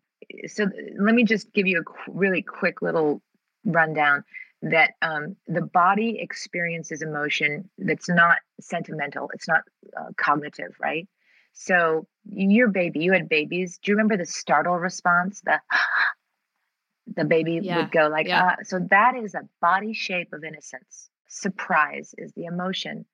So 0.48 0.68
let 0.98 1.14
me 1.14 1.24
just 1.24 1.52
give 1.52 1.66
you 1.66 1.80
a 1.80 1.84
qu- 1.84 2.12
really 2.12 2.42
quick 2.42 2.82
little 2.82 3.22
rundown 3.64 4.24
that 4.70 4.92
um, 5.02 5.36
the 5.46 5.62
body 5.62 6.18
experiences 6.20 7.02
emotion 7.02 7.70
that's 7.78 8.08
not 8.08 8.38
sentimental, 8.60 9.30
it's 9.34 9.48
not 9.48 9.62
uh, 9.98 10.10
cognitive, 10.16 10.74
right? 10.80 11.08
So 11.52 12.06
your 12.26 12.68
baby, 12.68 13.00
you 13.00 13.12
had 13.12 13.28
babies. 13.28 13.78
Do 13.82 13.92
you 13.92 13.96
remember 13.96 14.16
the 14.16 14.26
startle 14.26 14.76
response? 14.76 15.40
The 15.44 15.60
the 17.16 17.24
baby 17.24 17.60
Yeah, 17.60 17.76
would 17.76 17.90
go 17.92 18.08
like, 18.08 18.26
yeah. 18.26 18.42
uh, 18.42 18.56
so 18.64 18.80
that 18.90 19.14
is 19.16 19.34
a 19.34 19.48
body 19.60 19.92
shape 19.92 20.32
of 20.32 20.44
innocence. 20.44 21.10
Surprise 21.28 22.14
is 22.18 22.32
the 22.32 22.46
emotion. 22.46 23.04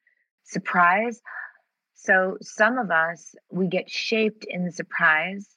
Surprise. 0.44 1.20
So 1.94 2.38
some 2.40 2.78
of 2.78 2.90
us, 2.90 3.34
we 3.50 3.66
get 3.68 3.90
shaped 3.90 4.44
in 4.48 4.70
surprise 4.70 5.48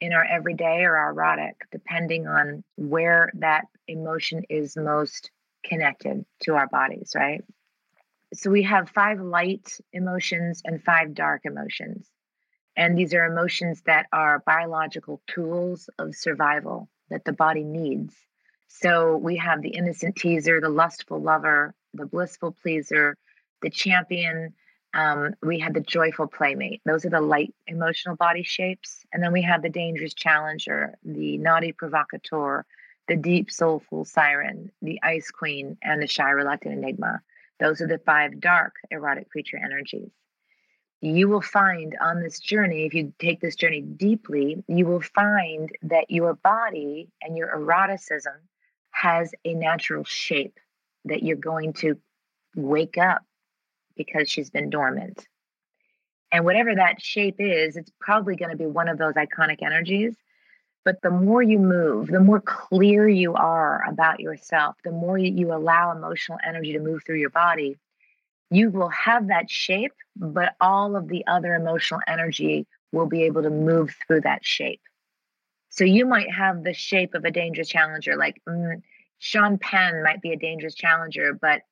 in 0.00 0.12
our 0.12 0.24
everyday 0.24 0.84
or 0.84 0.96
our 0.96 1.10
erotic, 1.10 1.56
depending 1.72 2.26
on 2.26 2.64
where 2.76 3.32
that 3.36 3.64
emotion 3.88 4.44
is 4.48 4.76
most 4.76 5.30
connected 5.64 6.24
to 6.42 6.54
our 6.54 6.66
bodies, 6.66 7.12
right? 7.14 7.42
So 8.34 8.50
we 8.50 8.62
have 8.62 8.88
five 8.90 9.20
light 9.20 9.78
emotions 9.92 10.62
and 10.64 10.82
five 10.82 11.14
dark 11.14 11.42
emotions. 11.44 12.08
And 12.76 12.96
these 12.96 13.12
are 13.12 13.26
emotions 13.26 13.82
that 13.82 14.06
are 14.12 14.42
biological 14.46 15.20
tools 15.26 15.90
of 15.98 16.14
survival 16.14 16.88
that 17.10 17.24
the 17.24 17.32
body 17.32 17.62
needs. 17.62 18.14
So 18.68 19.18
we 19.18 19.36
have 19.36 19.60
the 19.60 19.68
innocent 19.68 20.16
teaser, 20.16 20.60
the 20.60 20.70
lustful 20.70 21.20
lover, 21.20 21.74
the 21.92 22.06
blissful 22.06 22.56
pleaser, 22.62 23.18
the 23.60 23.68
champion. 23.68 24.54
Um, 24.94 25.34
we 25.42 25.58
had 25.58 25.74
the 25.74 25.80
joyful 25.80 26.26
playmate. 26.26 26.80
Those 26.86 27.04
are 27.04 27.10
the 27.10 27.20
light 27.20 27.54
emotional 27.66 28.16
body 28.16 28.42
shapes. 28.42 29.04
And 29.12 29.22
then 29.22 29.32
we 29.32 29.42
have 29.42 29.60
the 29.60 29.68
dangerous 29.68 30.14
challenger, 30.14 30.98
the 31.04 31.36
naughty 31.36 31.72
provocateur, 31.72 32.64
the 33.08 33.16
deep 33.16 33.50
soulful 33.50 34.04
siren, 34.04 34.70
the 34.80 35.00
ice 35.02 35.30
queen, 35.30 35.76
and 35.82 36.00
the 36.00 36.06
shy 36.06 36.30
reluctant 36.30 36.74
enigma. 36.74 37.20
Those 37.58 37.80
are 37.80 37.86
the 37.86 37.98
five 37.98 38.40
dark 38.40 38.74
erotic 38.90 39.30
creature 39.30 39.58
energies. 39.58 40.10
You 41.00 41.28
will 41.28 41.40
find 41.40 41.96
on 42.00 42.22
this 42.22 42.38
journey, 42.38 42.86
if 42.86 42.94
you 42.94 43.12
take 43.18 43.40
this 43.40 43.56
journey 43.56 43.80
deeply, 43.80 44.62
you 44.68 44.86
will 44.86 45.00
find 45.00 45.70
that 45.82 46.10
your 46.10 46.34
body 46.34 47.08
and 47.20 47.36
your 47.36 47.50
eroticism 47.52 48.36
has 48.92 49.32
a 49.44 49.54
natural 49.54 50.04
shape 50.04 50.58
that 51.04 51.22
you're 51.22 51.36
going 51.36 51.72
to 51.72 51.98
wake 52.54 52.98
up 52.98 53.22
because 53.96 54.30
she's 54.30 54.50
been 54.50 54.70
dormant. 54.70 55.26
And 56.30 56.44
whatever 56.44 56.74
that 56.74 57.02
shape 57.02 57.36
is, 57.38 57.76
it's 57.76 57.90
probably 58.00 58.36
going 58.36 58.52
to 58.52 58.56
be 58.56 58.66
one 58.66 58.88
of 58.88 58.96
those 58.96 59.14
iconic 59.14 59.62
energies. 59.62 60.16
But 60.84 61.00
the 61.02 61.10
more 61.10 61.42
you 61.42 61.58
move, 61.58 62.08
the 62.08 62.20
more 62.20 62.40
clear 62.40 63.08
you 63.08 63.34
are 63.34 63.82
about 63.88 64.18
yourself, 64.18 64.76
the 64.82 64.90
more 64.90 65.16
you 65.16 65.52
allow 65.52 65.92
emotional 65.92 66.38
energy 66.44 66.72
to 66.72 66.80
move 66.80 67.04
through 67.04 67.18
your 67.18 67.30
body, 67.30 67.78
you 68.50 68.70
will 68.70 68.88
have 68.88 69.28
that 69.28 69.50
shape, 69.50 69.94
but 70.16 70.54
all 70.60 70.96
of 70.96 71.08
the 71.08 71.24
other 71.26 71.54
emotional 71.54 72.00
energy 72.06 72.66
will 72.90 73.06
be 73.06 73.22
able 73.22 73.42
to 73.42 73.50
move 73.50 73.94
through 74.06 74.22
that 74.22 74.44
shape. 74.44 74.80
So 75.70 75.84
you 75.84 76.04
might 76.04 76.30
have 76.30 76.62
the 76.62 76.74
shape 76.74 77.14
of 77.14 77.24
a 77.24 77.30
dangerous 77.30 77.68
challenger, 77.68 78.16
like 78.16 78.42
mm, 78.46 78.82
Sean 79.18 79.56
Penn 79.56 80.02
might 80.02 80.20
be 80.20 80.32
a 80.32 80.36
dangerous 80.36 80.74
challenger, 80.74 81.32
but 81.32 81.62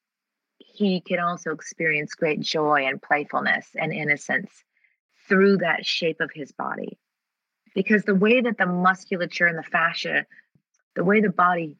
he 0.58 1.00
can 1.00 1.18
also 1.18 1.50
experience 1.50 2.14
great 2.14 2.40
joy 2.40 2.86
and 2.86 3.02
playfulness 3.02 3.66
and 3.74 3.92
innocence 3.92 4.50
through 5.28 5.58
that 5.58 5.84
shape 5.84 6.20
of 6.20 6.30
his 6.32 6.52
body. 6.52 6.96
Because 7.74 8.04
the 8.04 8.14
way 8.14 8.40
that 8.40 8.58
the 8.58 8.66
musculature 8.66 9.46
and 9.46 9.58
the 9.58 9.62
fascia, 9.62 10.26
the 10.94 11.04
way 11.04 11.20
the 11.20 11.30
body 11.30 11.76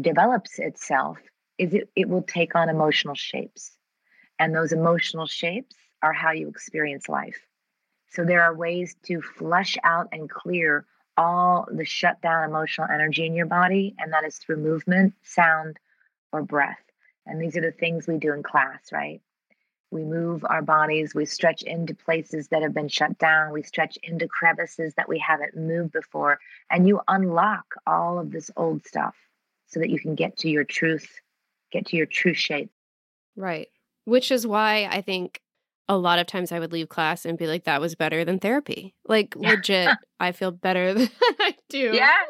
develops 0.00 0.58
itself, 0.58 1.18
is 1.58 1.74
it, 1.74 1.88
it 1.94 2.08
will 2.08 2.22
take 2.22 2.54
on 2.54 2.68
emotional 2.68 3.14
shapes. 3.14 3.76
And 4.38 4.54
those 4.54 4.72
emotional 4.72 5.26
shapes 5.26 5.76
are 6.02 6.12
how 6.12 6.32
you 6.32 6.48
experience 6.48 7.08
life. 7.08 7.38
So 8.08 8.24
there 8.24 8.42
are 8.42 8.54
ways 8.54 8.96
to 9.06 9.22
flush 9.22 9.76
out 9.84 10.08
and 10.12 10.28
clear 10.28 10.86
all 11.16 11.68
the 11.70 11.84
shut 11.84 12.20
down 12.22 12.48
emotional 12.48 12.88
energy 12.92 13.26
in 13.26 13.34
your 13.34 13.46
body, 13.46 13.94
and 13.98 14.12
that 14.12 14.24
is 14.24 14.38
through 14.38 14.56
movement, 14.56 15.14
sound, 15.22 15.78
or 16.32 16.42
breath. 16.42 16.80
And 17.26 17.40
these 17.40 17.56
are 17.56 17.60
the 17.60 17.72
things 17.72 18.06
we 18.06 18.18
do 18.18 18.32
in 18.32 18.42
class, 18.42 18.90
right? 18.92 19.20
We 19.92 20.04
move 20.04 20.42
our 20.48 20.62
bodies, 20.62 21.14
we 21.14 21.26
stretch 21.26 21.62
into 21.62 21.94
places 21.94 22.48
that 22.48 22.62
have 22.62 22.72
been 22.72 22.88
shut 22.88 23.18
down, 23.18 23.52
we 23.52 23.62
stretch 23.62 23.98
into 24.02 24.26
crevices 24.26 24.94
that 24.94 25.06
we 25.06 25.18
haven't 25.18 25.54
moved 25.54 25.92
before, 25.92 26.40
and 26.70 26.88
you 26.88 27.02
unlock 27.08 27.66
all 27.86 28.18
of 28.18 28.32
this 28.32 28.50
old 28.56 28.86
stuff 28.86 29.14
so 29.66 29.80
that 29.80 29.90
you 29.90 30.00
can 30.00 30.14
get 30.14 30.38
to 30.38 30.48
your 30.48 30.64
truth, 30.64 31.20
get 31.70 31.86
to 31.86 31.96
your 31.98 32.06
true 32.06 32.32
shape. 32.32 32.70
Right. 33.36 33.68
Which 34.06 34.32
is 34.32 34.46
why 34.46 34.88
I 34.90 35.02
think 35.02 35.42
a 35.88 35.96
lot 35.96 36.18
of 36.18 36.26
times 36.26 36.52
I 36.52 36.58
would 36.60 36.72
leave 36.72 36.88
class 36.88 37.24
and 37.24 37.36
be 37.36 37.46
like, 37.46 37.64
that 37.64 37.80
was 37.80 37.94
better 37.94 38.24
than 38.24 38.38
therapy. 38.38 38.94
Like, 39.06 39.34
legit, 39.36 39.88
I 40.20 40.32
feel 40.32 40.50
better 40.50 40.94
than 40.94 41.08
I 41.40 41.54
do. 41.68 41.90
Yeah. 41.94 42.12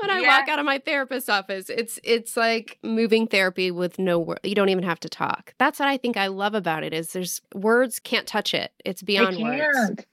When 0.00 0.10
I 0.10 0.20
Yeah. 0.20 0.38
walk 0.38 0.48
out 0.48 0.60
of 0.60 0.64
my 0.64 0.78
therapist's 0.78 1.28
office, 1.28 1.68
it's 1.68 1.98
it's 2.04 2.36
like 2.36 2.78
moving 2.84 3.26
therapy 3.26 3.72
with 3.72 3.98
no 3.98 4.20
word. 4.20 4.38
You 4.44 4.54
don't 4.54 4.68
even 4.68 4.84
have 4.84 5.00
to 5.00 5.08
talk. 5.08 5.54
That's 5.58 5.80
what 5.80 5.88
I 5.88 5.96
think 5.96 6.16
I 6.16 6.28
love 6.28 6.54
about 6.54 6.84
it. 6.84 6.94
Is 6.94 7.12
there's 7.12 7.40
words 7.52 7.98
can't 7.98 8.24
touch 8.24 8.54
it. 8.54 8.70
It's 8.84 9.02
beyond 9.02 9.38
words. 9.42 10.04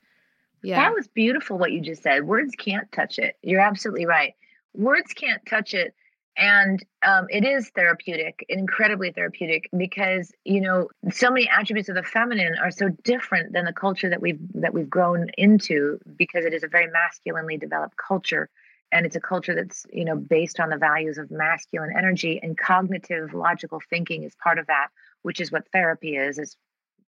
Yeah. 0.64 0.78
That 0.82 0.96
was 0.96 1.08
beautiful 1.08 1.60
what 1.60 1.72
you 1.72 1.82
just 1.82 2.02
said. 2.02 2.26
Words 2.26 2.56
can't 2.58 2.92
touch 2.92 3.20
it. 3.20 3.36
You're 3.44 3.62
absolutely 3.62 4.08
right. 4.08 4.34
Words 4.74 5.14
can't 5.14 5.46
touch 5.48 5.76
it. 5.76 5.94
And 6.38 6.84
um, 7.02 7.28
it 7.30 7.46
is 7.46 7.70
therapeutic, 7.70 8.46
incredibly 8.50 9.12
therapeutic, 9.12 9.70
because 9.76 10.34
you 10.44 10.60
know 10.60 10.90
so 11.12 11.32
many 11.32 11.50
attributes 11.50 11.88
of 11.88 11.96
the 11.96 12.04
feminine 12.04 12.56
are 12.58 12.72
so 12.72 12.90
different 13.04 13.54
than 13.54 13.64
the 13.64 13.74
culture 13.74 14.10
that 14.10 14.22
we've 14.22 14.40
that 14.56 14.74
we've 14.74 14.90
grown 14.90 15.30
into, 15.38 15.98
because 16.18 16.44
it 16.44 16.54
is 16.54 16.64
a 16.64 16.68
very 16.68 16.88
masculinely 16.92 17.58
developed 17.58 17.96
culture, 17.96 18.50
and 18.92 19.06
it's 19.06 19.16
a 19.16 19.22
culture 19.22 19.56
that's 19.56 19.86
you 19.94 20.04
know 20.04 20.18
based 20.18 20.60
on 20.60 20.70
the 20.70 20.78
values 20.78 21.18
of 21.18 21.32
masculine 21.32 21.94
energy 21.98 22.40
and 22.44 22.58
cognitive 22.58 23.34
logical 23.34 23.82
thinking 23.90 24.24
is 24.24 24.36
part 24.36 24.60
of 24.60 24.68
that, 24.68 24.88
which 25.22 25.40
is 25.40 25.54
what 25.54 25.64
therapy 25.72 26.18
is. 26.18 26.38
Is 26.38 26.58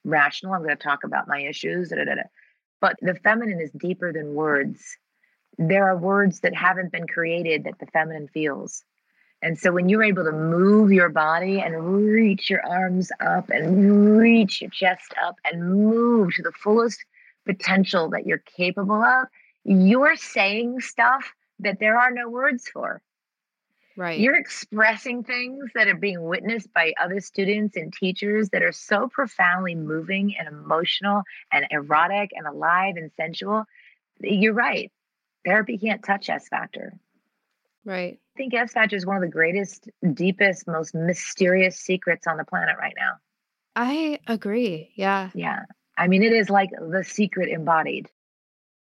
rational. 0.04 0.54
I'm 0.54 0.64
going 0.64 0.78
to 0.78 0.84
talk 0.84 1.04
about 1.04 1.28
my 1.28 1.42
issues. 1.42 1.90
Da, 1.90 1.96
da, 1.98 2.16
da. 2.16 2.22
But 2.82 2.98
the 3.02 3.16
feminine 3.16 3.60
is 3.60 3.72
deeper 3.72 4.14
than 4.14 4.36
words. 4.36 4.98
There 5.58 5.88
are 5.88 5.98
words 5.98 6.42
that 6.42 6.54
haven't 6.54 6.92
been 6.92 7.08
created 7.08 7.64
that 7.64 7.80
the 7.80 7.88
feminine 7.88 8.28
feels. 8.28 8.84
And 9.42 9.58
so 9.58 9.72
when 9.72 9.88
you're 9.88 10.04
able 10.04 10.24
to 10.24 10.32
move 10.32 10.92
your 10.92 11.10
body 11.10 11.60
and 11.60 11.96
reach 11.96 12.50
your 12.50 12.66
arms 12.66 13.12
up 13.20 13.50
and 13.50 14.18
reach 14.18 14.62
your 14.62 14.72
chest 14.72 15.14
up 15.24 15.36
and 15.46 15.76
move 15.76 16.34
to 16.36 16.42
the 16.42 16.52
fullest 16.52 17.04
potential 17.46 18.10
that 18.10 18.26
you're 18.26 18.44
capable 18.58 19.02
of, 19.02 19.28
you're 19.64 20.16
saying 20.16 20.82
stuff 20.82 21.34
that 21.60 21.80
there 21.80 21.98
are 21.98 22.12
no 22.12 22.30
words 22.30 22.68
for. 22.68 23.02
right. 23.96 24.20
You're 24.20 24.36
expressing 24.36 25.24
things 25.24 25.70
that 25.76 25.88
are 25.88 25.96
being 25.96 26.24
witnessed 26.24 26.74
by 26.74 26.94
other 27.00 27.20
students 27.20 27.76
and 27.76 27.94
teachers 27.94 28.50
that 28.50 28.64
are 28.64 28.72
so 28.72 29.08
profoundly 29.08 29.76
moving 29.76 30.36
and 30.38 30.48
emotional 30.48 31.22
and 31.52 31.68
erotic 31.70 32.32
and 32.36 32.48
alive 32.48 32.96
and 32.98 33.12
sensual. 33.18 33.66
You're 34.20 34.54
right. 34.54 34.92
Therapy 35.46 35.78
can't 35.78 36.04
touch 36.04 36.30
S 36.30 36.48
Factor. 36.48 36.94
right. 37.86 38.20
I 38.38 38.46
think 38.50 38.54
Factor 38.72 38.96
is 38.96 39.04
one 39.06 39.16
of 39.16 39.24
the 39.24 39.28
greatest, 39.28 39.90
deepest, 40.14 40.68
most 40.68 40.94
mysterious 40.94 41.76
secrets 41.76 42.28
on 42.28 42.38
the 42.38 42.46
planet 42.46 42.76
right 42.80 42.94
now. 42.96 43.14
I 43.76 44.20
agree. 44.28 44.92
Yeah. 44.96 45.32
Yeah. 45.34 45.62
I 45.98 46.08
mean, 46.08 46.22
it 46.22 46.32
is 46.34 46.48
like 46.48 46.70
the 46.70 47.04
secret 47.04 47.50
embodied. 47.50 48.12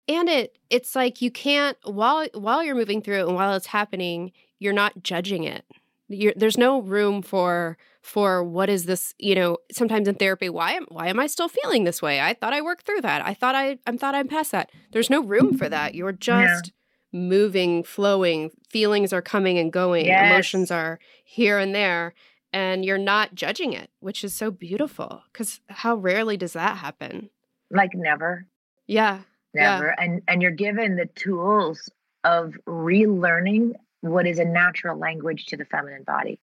and 0.06 0.28
it 0.28 0.56
it's 0.70 0.94
like 0.94 1.20
you 1.20 1.32
can't 1.32 1.76
while 1.84 2.28
while 2.34 2.62
you're 2.62 2.76
moving 2.76 3.02
through 3.02 3.18
it 3.18 3.26
and 3.26 3.34
while 3.34 3.54
it's 3.54 3.66
happening 3.66 4.30
you're 4.60 4.72
not 4.72 5.02
judging 5.02 5.44
it 5.44 5.64
you're, 6.08 6.32
there's 6.36 6.56
no 6.56 6.80
room 6.80 7.22
for 7.22 7.76
for 8.02 8.42
what 8.42 8.68
is 8.70 8.86
this 8.86 9.14
you 9.18 9.34
know 9.34 9.58
sometimes 9.70 10.08
in 10.08 10.14
therapy 10.14 10.48
why 10.48 10.72
am 10.72 10.86
why 10.88 11.08
am 11.08 11.20
i 11.20 11.26
still 11.26 11.48
feeling 11.48 11.84
this 11.84 12.00
way 12.00 12.20
i 12.20 12.32
thought 12.34 12.52
i 12.52 12.62
worked 12.62 12.86
through 12.86 13.00
that 13.00 13.24
i 13.24 13.34
thought 13.34 13.54
i 13.54 13.76
i 13.86 13.96
thought 13.96 14.14
i'm 14.14 14.26
past 14.28 14.52
that 14.52 14.70
there's 14.92 15.10
no 15.10 15.22
room 15.22 15.56
for 15.56 15.68
that 15.68 15.94
you're 15.94 16.12
just 16.12 16.72
moving 17.12 17.82
flowing 17.82 18.50
feelings 18.68 19.12
are 19.12 19.22
coming 19.22 19.58
and 19.58 19.72
going 19.72 20.06
Yes. 20.06 20.24
emotions 20.24 20.70
are 20.70 20.98
here 21.24 21.58
and 21.58 21.74
there 21.74 22.14
and 22.52 22.84
you're 22.84 22.98
not 22.98 23.34
judging 23.34 23.72
it 23.72 23.90
which 24.00 24.22
is 24.24 24.34
so 24.34 24.50
beautiful 24.50 25.22
because 25.32 25.60
how 25.68 25.94
rarely 25.94 26.36
does 26.36 26.52
that 26.54 26.76
happen 26.78 27.30
Like 27.70 27.94
never, 27.94 28.46
yeah 28.86 29.22
Yeah. 29.54 29.78
never. 29.78 29.88
And 30.00 30.22
and 30.28 30.40
you're 30.42 30.50
given 30.52 30.96
the 30.96 31.06
tools 31.06 31.90
of 32.24 32.54
relearning 32.66 33.72
what 34.02 34.26
is 34.26 34.38
a 34.38 34.44
natural 34.44 34.96
language 34.98 35.46
to 35.46 35.56
the 35.56 35.64
feminine 35.64 36.04
body. 36.04 36.38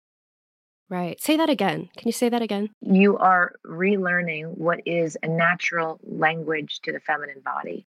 Right. 0.90 1.20
Say 1.20 1.36
that 1.38 1.50
again. 1.50 1.90
Can 1.98 2.08
you 2.08 2.12
say 2.14 2.30
that 2.30 2.42
again? 2.42 2.70
You 2.82 3.18
are 3.18 3.54
relearning 3.66 4.58
what 4.58 4.80
is 4.86 5.18
a 5.22 5.28
natural 5.28 6.00
language 6.04 6.80
to 6.84 6.92
the 6.94 7.00
feminine 7.02 7.42
body. 7.44 7.86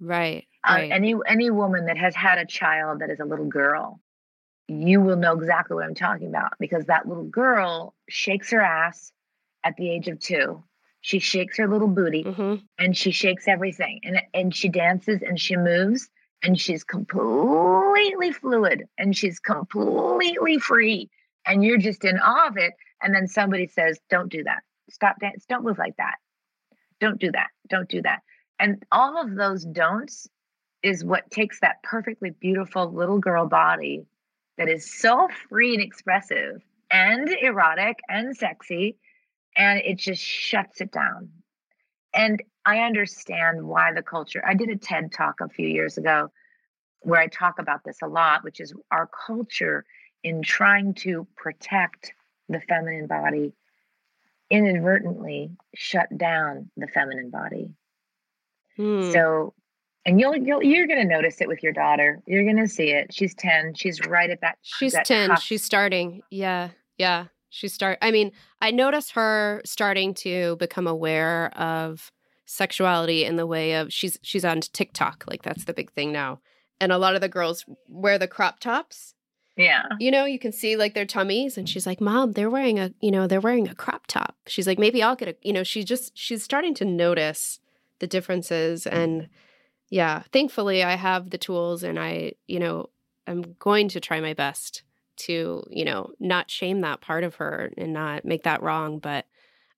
Right. 0.00 0.46
Uh, 0.68 0.74
Right. 0.74 0.92
any 0.92 1.14
any 1.26 1.50
woman 1.50 1.86
that 1.86 1.96
has 1.98 2.14
had 2.14 2.38
a 2.38 2.46
child 2.46 3.00
that 3.00 3.10
is 3.10 3.20
a 3.20 3.24
little 3.24 3.46
girl, 3.46 4.00
you 4.68 5.00
will 5.00 5.16
know 5.16 5.34
exactly 5.34 5.74
what 5.76 5.84
I'm 5.84 5.94
talking 5.94 6.28
about 6.28 6.52
because 6.58 6.86
that 6.86 7.06
little 7.08 7.24
girl 7.24 7.94
shakes 8.08 8.50
her 8.50 8.60
ass 8.60 9.12
at 9.64 9.76
the 9.76 9.88
age 9.90 10.08
of 10.08 10.18
two. 10.18 10.64
She 11.00 11.18
shakes 11.20 11.56
her 11.58 11.68
little 11.68 11.88
booty 11.88 12.22
hmm 12.22 12.56
and 12.78 12.96
she 12.96 13.10
shakes 13.10 13.48
everything 13.48 14.00
and 14.02 14.20
and 14.34 14.54
she 14.54 14.68
dances 14.68 15.22
and 15.22 15.40
she 15.40 15.56
moves 15.56 16.08
and 16.42 16.60
she's 16.60 16.84
completely 16.84 18.32
fluid 18.32 18.84
and 18.98 19.16
she's 19.16 19.38
completely 19.38 20.58
free 20.58 21.08
and 21.46 21.64
you're 21.64 21.78
just 21.78 22.04
in 22.04 22.18
awe 22.18 22.48
of 22.48 22.56
it 22.56 22.74
and 23.02 23.14
then 23.14 23.26
somebody 23.26 23.66
says 23.66 23.98
don't 24.10 24.30
do 24.30 24.42
that 24.44 24.62
stop 24.90 25.18
dance 25.20 25.44
don't 25.48 25.64
move 25.64 25.78
like 25.78 25.96
that 25.96 26.16
don't 27.00 27.20
do 27.20 27.30
that 27.32 27.48
don't 27.68 27.88
do 27.88 28.02
that 28.02 28.20
and 28.58 28.84
all 28.92 29.20
of 29.20 29.34
those 29.34 29.64
don'ts 29.64 30.28
is 30.82 31.04
what 31.04 31.30
takes 31.30 31.60
that 31.60 31.82
perfectly 31.82 32.30
beautiful 32.30 32.92
little 32.92 33.18
girl 33.18 33.46
body 33.46 34.06
that 34.58 34.68
is 34.68 34.90
so 34.90 35.28
free 35.48 35.74
and 35.74 35.82
expressive 35.82 36.62
and 36.90 37.28
erotic 37.42 37.98
and 38.08 38.36
sexy 38.36 38.96
and 39.56 39.80
it 39.80 39.98
just 39.98 40.22
shuts 40.22 40.80
it 40.80 40.92
down 40.92 41.30
and 42.16 42.42
I 42.64 42.80
understand 42.80 43.62
why 43.62 43.92
the 43.92 44.02
culture. 44.02 44.42
I 44.44 44.54
did 44.54 44.70
a 44.70 44.76
TED 44.76 45.12
talk 45.12 45.40
a 45.40 45.48
few 45.48 45.68
years 45.68 45.98
ago 45.98 46.32
where 47.00 47.20
I 47.20 47.28
talk 47.28 47.58
about 47.58 47.84
this 47.84 47.98
a 48.02 48.08
lot, 48.08 48.42
which 48.42 48.58
is 48.58 48.72
our 48.90 49.08
culture 49.26 49.84
in 50.24 50.42
trying 50.42 50.94
to 50.94 51.28
protect 51.36 52.12
the 52.48 52.60
feminine 52.60 53.06
body 53.06 53.52
inadvertently 54.50 55.50
shut 55.74 56.08
down 56.16 56.70
the 56.76 56.88
feminine 56.88 57.30
body. 57.30 57.68
Hmm. 58.76 59.10
So, 59.10 59.54
and 60.04 60.20
you'll 60.20 60.36
you'll 60.36 60.62
you're 60.62 60.86
gonna 60.86 61.04
notice 61.04 61.40
it 61.40 61.48
with 61.48 61.62
your 61.62 61.72
daughter. 61.72 62.22
You're 62.26 62.44
gonna 62.44 62.68
see 62.68 62.90
it. 62.90 63.12
She's 63.12 63.34
ten. 63.34 63.74
She's 63.74 64.04
right 64.06 64.30
at 64.30 64.40
that. 64.40 64.58
She's 64.62 64.92
that 64.92 65.04
ten. 65.04 65.30
Cusp. 65.30 65.44
She's 65.44 65.64
starting. 65.64 66.22
Yeah, 66.30 66.70
yeah. 66.98 67.26
She 67.48 67.68
start. 67.68 67.98
I 68.02 68.10
mean, 68.10 68.32
I 68.60 68.70
notice 68.70 69.10
her 69.12 69.62
starting 69.64 70.14
to 70.14 70.56
become 70.56 70.86
aware 70.86 71.56
of 71.58 72.12
sexuality 72.44 73.24
in 73.24 73.36
the 73.36 73.46
way 73.46 73.74
of 73.74 73.92
she's 73.92 74.18
she's 74.22 74.44
on 74.44 74.60
TikTok. 74.60 75.24
Like 75.26 75.42
that's 75.42 75.64
the 75.64 75.74
big 75.74 75.90
thing 75.92 76.12
now. 76.12 76.40
And 76.80 76.92
a 76.92 76.98
lot 76.98 77.14
of 77.14 77.22
the 77.22 77.28
girls 77.28 77.64
wear 77.88 78.18
the 78.18 78.28
crop 78.28 78.60
tops 78.60 79.14
yeah. 79.56 79.84
You 79.98 80.10
know, 80.10 80.26
you 80.26 80.38
can 80.38 80.52
see 80.52 80.76
like 80.76 80.94
their 80.94 81.06
tummies 81.06 81.56
and 81.56 81.68
she's 81.68 81.86
like, 81.86 82.00
"Mom, 82.00 82.32
they're 82.32 82.50
wearing 82.50 82.78
a, 82.78 82.92
you 83.00 83.10
know, 83.10 83.26
they're 83.26 83.40
wearing 83.40 83.68
a 83.68 83.74
crop 83.74 84.06
top." 84.06 84.36
She's 84.46 84.66
like, 84.66 84.78
"Maybe 84.78 85.02
I'll 85.02 85.16
get 85.16 85.28
a, 85.28 85.36
you 85.42 85.52
know, 85.52 85.62
she 85.62 85.82
just 85.82 86.16
she's 86.16 86.42
starting 86.42 86.74
to 86.74 86.84
notice 86.84 87.58
the 87.98 88.06
differences 88.06 88.86
and 88.86 89.28
yeah, 89.88 90.22
thankfully 90.32 90.82
I 90.82 90.96
have 90.96 91.30
the 91.30 91.38
tools 91.38 91.82
and 91.82 91.98
I, 91.98 92.32
you 92.46 92.58
know, 92.58 92.90
I'm 93.26 93.56
going 93.58 93.88
to 93.90 94.00
try 94.00 94.20
my 94.20 94.34
best 94.34 94.82
to, 95.18 95.64
you 95.70 95.84
know, 95.84 96.10
not 96.18 96.50
shame 96.50 96.80
that 96.82 97.00
part 97.00 97.24
of 97.24 97.36
her 97.36 97.72
and 97.76 97.92
not 97.92 98.24
make 98.24 98.42
that 98.42 98.62
wrong, 98.62 98.98
but 98.98 99.26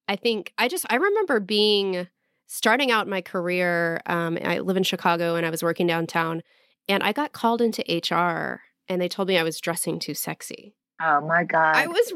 I 0.09 0.17
think 0.17 0.53
I 0.59 0.69
just 0.69 0.87
I 0.91 0.97
remember 0.97 1.41
being 1.41 2.09
starting 2.47 2.91
out 2.91 3.07
my 3.07 3.21
career 3.21 4.01
um, 4.07 4.39
I 4.43 4.61
live 4.61 4.77
in 4.77 4.83
Chicago 4.83 5.37
and 5.37 5.45
I 5.45 5.51
was 5.51 5.63
working 5.63 5.87
downtown 5.87 6.43
and 6.89 7.03
I 7.03 7.13
got 7.13 7.33
called 7.33 7.61
into 7.61 7.85
HR 7.87 8.63
and 8.89 9.01
they 9.01 9.09
told 9.09 9.29
me 9.29 9.37
I 9.37 9.43
was 9.43 9.61
dressing 9.61 9.99
too 9.99 10.15
sexy. 10.15 10.75
Oh 11.01 11.21
my 11.21 11.45
god. 11.45 11.77
I 11.77 11.87
was 11.87 12.15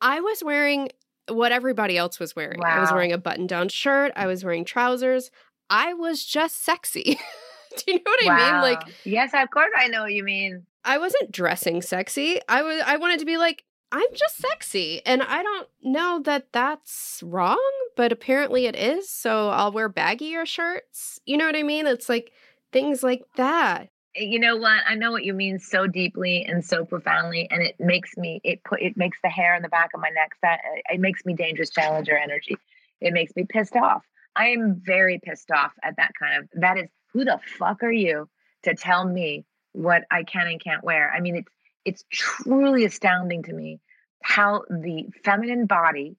I 0.00 0.20
was 0.20 0.42
wearing 0.44 0.90
what 1.28 1.52
everybody 1.52 1.96
else 1.96 2.18
was 2.18 2.34
wearing. 2.34 2.60
Wow. 2.60 2.76
I 2.76 2.80
was 2.80 2.92
wearing 2.92 3.12
a 3.12 3.18
button-down 3.18 3.68
shirt, 3.68 4.12
I 4.16 4.26
was 4.26 4.44
wearing 4.44 4.64
trousers. 4.64 5.30
I 5.70 5.94
was 5.94 6.24
just 6.24 6.64
sexy. 6.64 7.18
Do 7.76 7.92
you 7.92 7.94
know 7.94 8.02
what 8.04 8.26
wow. 8.26 8.34
I 8.34 8.52
mean? 8.52 8.60
Like 8.60 8.82
Yes, 9.04 9.30
of 9.34 9.50
course 9.50 9.70
I 9.76 9.88
know 9.88 10.02
what 10.02 10.12
you 10.12 10.22
mean. 10.22 10.66
I 10.84 10.98
wasn't 10.98 11.32
dressing 11.32 11.80
sexy. 11.80 12.40
I 12.48 12.62
was 12.62 12.82
I 12.84 12.96
wanted 12.96 13.20
to 13.20 13.24
be 13.24 13.38
like 13.38 13.64
I'm 13.92 14.08
just 14.14 14.38
sexy. 14.38 15.04
And 15.04 15.22
I 15.22 15.42
don't 15.42 15.68
know 15.82 16.20
that 16.24 16.52
that's 16.52 17.22
wrong, 17.24 17.60
but 17.94 18.10
apparently 18.10 18.66
it 18.66 18.74
is. 18.74 19.10
So 19.10 19.50
I'll 19.50 19.70
wear 19.70 19.90
baggier 19.90 20.46
shirts. 20.46 21.20
You 21.26 21.36
know 21.36 21.46
what 21.46 21.56
I 21.56 21.62
mean? 21.62 21.86
It's 21.86 22.08
like 22.08 22.32
things 22.72 23.02
like 23.02 23.22
that 23.36 23.90
you 24.14 24.38
know 24.38 24.56
what? 24.56 24.82
I 24.86 24.94
know 24.94 25.10
what 25.10 25.24
you 25.24 25.32
mean 25.32 25.58
so 25.58 25.86
deeply 25.86 26.44
and 26.44 26.64
so 26.64 26.84
profoundly 26.84 27.48
and 27.50 27.62
it 27.62 27.76
makes 27.78 28.16
me 28.16 28.40
it 28.44 28.62
put 28.64 28.82
it 28.82 28.96
makes 28.96 29.18
the 29.22 29.30
hair 29.30 29.54
on 29.54 29.62
the 29.62 29.68
back 29.68 29.90
of 29.94 30.00
my 30.00 30.10
neck 30.10 30.32
that 30.42 30.60
it 30.90 31.00
makes 31.00 31.24
me 31.24 31.34
dangerous 31.34 31.70
challenger 31.70 32.16
energy. 32.16 32.56
It 33.00 33.12
makes 33.12 33.34
me 33.34 33.46
pissed 33.48 33.76
off. 33.76 34.04
I 34.36 34.48
am 34.48 34.80
very 34.84 35.18
pissed 35.22 35.50
off 35.50 35.72
at 35.82 35.96
that 35.96 36.12
kind 36.18 36.42
of 36.42 36.60
that 36.60 36.78
is 36.78 36.88
who 37.12 37.24
the 37.24 37.40
fuck 37.58 37.82
are 37.82 37.92
you 37.92 38.28
to 38.64 38.74
tell 38.74 39.04
me 39.04 39.44
what 39.72 40.04
i 40.10 40.22
can 40.22 40.46
and 40.46 40.62
can't 40.62 40.84
wear? 40.84 41.10
I 41.14 41.20
mean 41.20 41.36
it's 41.36 41.52
it's 41.84 42.04
truly 42.10 42.84
astounding 42.84 43.44
to 43.44 43.52
me 43.52 43.80
how 44.22 44.62
the 44.68 45.06
feminine 45.24 45.66
body 45.66 46.16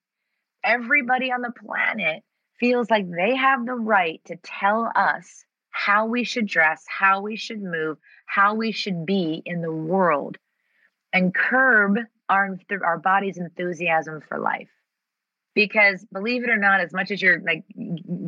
everybody 0.64 1.32
on 1.32 1.42
the 1.42 1.52
planet 1.52 2.24
feels 2.60 2.90
like 2.90 3.10
they 3.10 3.36
have 3.36 3.66
the 3.66 3.76
right 3.76 4.22
to 4.26 4.36
tell 4.38 4.92
us 4.96 5.46
how 5.74 6.06
we 6.06 6.24
should 6.24 6.46
dress, 6.46 6.86
how 6.88 7.20
we 7.20 7.36
should 7.36 7.62
move, 7.62 7.98
how 8.28 8.54
we 8.54 8.72
should 8.72 9.06
be 9.06 9.42
in 9.46 9.62
the 9.62 9.72
world, 9.72 10.38
and 11.12 11.34
curb 11.34 11.98
our, 12.30 12.58
our 12.84 13.00
body's 13.00 13.38
enthusiasm 13.38 14.22
for 14.28 14.40
life. 14.40 14.70
Because 15.56 16.06
believe 16.14 16.44
it 16.44 16.50
or 16.50 16.58
not, 16.58 16.80
as 16.80 16.94
much 16.94 17.12
as 17.12 17.22
you're 17.22 17.42
like 17.42 17.64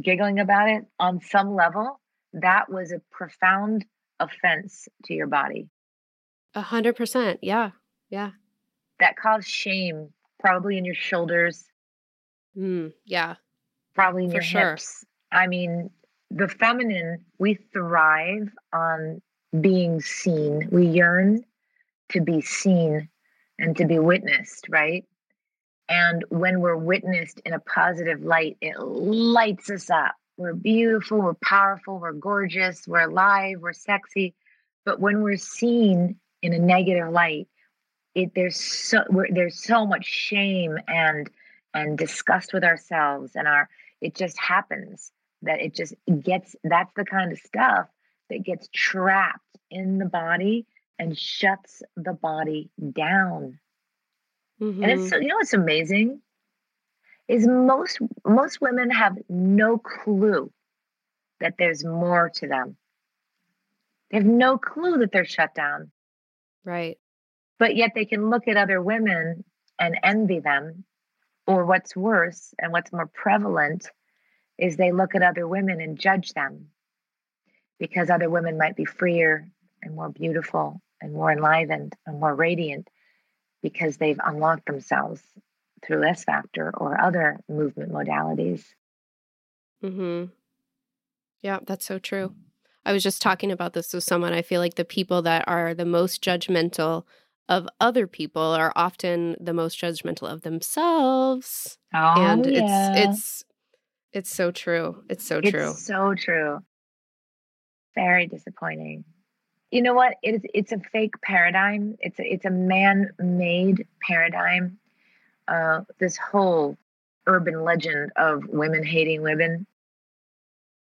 giggling 0.01 0.39
about 0.39 0.69
it, 0.69 0.85
on 0.99 1.21
some 1.21 1.55
level, 1.55 1.99
that 2.33 2.69
was 2.69 2.91
a 2.91 3.01
profound 3.11 3.85
offense 4.19 4.87
to 5.05 5.13
your 5.13 5.27
body. 5.27 5.69
A 6.55 6.61
hundred 6.61 6.95
percent. 6.95 7.39
Yeah. 7.41 7.71
Yeah. 8.09 8.31
That 8.99 9.17
caused 9.17 9.47
shame, 9.47 10.09
probably 10.39 10.77
in 10.77 10.85
your 10.85 10.95
shoulders. 10.95 11.65
Mm, 12.57 12.93
yeah. 13.05 13.35
Probably 13.93 14.25
in 14.25 14.29
For 14.29 14.35
your 14.35 14.43
sure. 14.43 14.69
hips. 14.71 15.05
I 15.31 15.47
mean, 15.47 15.89
the 16.31 16.47
feminine, 16.47 17.25
we 17.37 17.55
thrive 17.73 18.51
on 18.73 19.21
being 19.61 20.01
seen. 20.01 20.67
We 20.71 20.87
yearn 20.87 21.43
to 22.09 22.21
be 22.21 22.41
seen 22.41 23.09
and 23.59 23.75
to 23.77 23.85
be 23.85 23.99
witnessed, 23.99 24.67
right? 24.69 25.05
And 25.87 26.25
when 26.29 26.61
we're 26.61 26.77
witnessed 26.77 27.41
in 27.45 27.53
a 27.53 27.59
positive 27.59 28.21
light, 28.23 28.57
it 28.59 28.77
lights 28.79 29.69
us 29.69 29.89
up. 29.89 30.15
We're 30.37 30.53
beautiful, 30.53 31.19
we're 31.19 31.35
powerful, 31.35 31.99
we're 31.99 32.11
gorgeous, 32.11 32.87
we're 32.87 33.07
alive, 33.07 33.59
we're 33.61 33.73
sexy. 33.73 34.33
But 34.83 34.99
when 34.99 35.21
we're 35.21 35.37
seen 35.37 36.17
in 36.41 36.53
a 36.53 36.59
negative 36.59 37.09
light, 37.09 37.47
it 38.15 38.33
there's 38.33 38.59
so 38.59 39.03
there's 39.29 39.61
so 39.61 39.85
much 39.85 40.05
shame 40.05 40.77
and 40.87 41.29
and 41.73 41.97
disgust 41.97 42.53
with 42.53 42.63
ourselves 42.63 43.33
and 43.35 43.47
our 43.47 43.69
it 44.01 44.15
just 44.15 44.37
happens 44.39 45.11
that 45.45 45.61
it 45.61 45.73
just 45.73 45.93
gets 46.21 46.55
that's 46.63 46.91
the 46.95 47.05
kind 47.05 47.31
of 47.31 47.39
stuff 47.39 47.87
that 48.29 48.43
gets 48.43 48.67
trapped 48.73 49.39
in 49.71 49.97
the 49.97 50.05
body 50.05 50.65
and 50.99 51.17
shuts 51.17 51.83
the 51.95 52.13
body 52.13 52.69
down. 52.93 53.59
Mm-hmm. 54.61 54.83
And 54.83 54.91
it's 54.91 55.03
mm-hmm. 55.11 55.21
you 55.21 55.27
know 55.27 55.35
what's 55.35 55.53
amazing 55.53 56.21
is 57.27 57.47
most 57.47 57.99
most 58.25 58.61
women 58.61 58.89
have 58.91 59.17
no 59.29 59.77
clue 59.77 60.51
that 61.39 61.55
there's 61.57 61.83
more 61.83 62.29
to 62.35 62.47
them. 62.47 62.77
They 64.11 64.17
have 64.17 64.25
no 64.25 64.57
clue 64.57 64.99
that 64.99 65.11
they're 65.11 65.25
shut 65.25 65.55
down. 65.55 65.91
Right. 66.63 66.97
But 67.57 67.75
yet 67.75 67.91
they 67.95 68.05
can 68.05 68.29
look 68.29 68.47
at 68.47 68.57
other 68.57 68.81
women 68.81 69.43
and 69.79 69.99
envy 70.03 70.39
them, 70.39 70.85
or 71.47 71.65
what's 71.65 71.95
worse 71.95 72.53
and 72.59 72.71
what's 72.71 72.93
more 72.93 73.07
prevalent 73.07 73.89
is 74.57 74.77
they 74.77 74.91
look 74.91 75.15
at 75.15 75.23
other 75.23 75.47
women 75.47 75.81
and 75.81 75.99
judge 75.99 76.33
them 76.33 76.69
because 77.79 78.09
other 78.09 78.29
women 78.29 78.57
might 78.57 78.75
be 78.75 78.85
freer 78.85 79.47
and 79.81 79.95
more 79.95 80.09
beautiful 80.09 80.81
and 81.01 81.13
more 81.13 81.31
enlivened 81.31 81.95
and 82.05 82.19
more 82.19 82.33
radiant 82.33 82.87
because 83.61 83.97
they've 83.97 84.19
unlocked 84.23 84.65
themselves 84.65 85.21
through 85.83 86.03
S 86.03 86.23
Factor 86.23 86.71
or 86.75 86.99
other 86.99 87.39
movement 87.49 87.91
modalities. 87.91 88.63
Mhm. 89.83 90.31
Yeah, 91.41 91.59
that's 91.65 91.85
so 91.85 91.99
true. 91.99 92.33
I 92.85 92.93
was 92.93 93.03
just 93.03 93.21
talking 93.21 93.51
about 93.51 93.73
this 93.73 93.93
with 93.93 94.03
someone. 94.03 94.33
I 94.33 94.41
feel 94.41 94.61
like 94.61 94.75
the 94.75 94.85
people 94.85 95.21
that 95.23 95.43
are 95.47 95.73
the 95.73 95.85
most 95.85 96.23
judgmental 96.23 97.03
of 97.47 97.67
other 97.79 98.07
people 98.07 98.41
are 98.41 98.73
often 98.75 99.35
the 99.39 99.53
most 99.53 99.79
judgmental 99.79 100.31
of 100.31 100.41
themselves. 100.41 101.77
Oh, 101.93 102.13
and 102.17 102.45
yeah. 102.45 102.93
it's 102.93 102.99
it's 102.99 103.43
it's 104.15 104.33
so 104.33 104.51
true. 104.51 105.03
It's 105.09 105.25
so 105.25 105.41
true. 105.41 105.71
It's 105.71 105.85
so 105.85 106.15
true. 106.15 106.59
Very 107.95 108.27
disappointing. 108.27 109.03
You 109.71 109.81
know 109.81 109.93
what? 109.93 110.15
It's 110.23 110.45
it's 110.53 110.71
a 110.71 110.79
fake 110.91 111.19
paradigm. 111.21 111.97
It's 111.99 112.19
a, 112.19 112.23
it's 112.23 112.45
a 112.45 112.49
man-made 112.49 113.87
paradigm. 114.01 114.77
Uh, 115.47 115.81
this 115.99 116.17
whole 116.17 116.77
urban 117.27 117.63
legend 117.63 118.11
of 118.15 118.47
women 118.47 118.83
hating 118.83 119.21
women. 119.21 119.65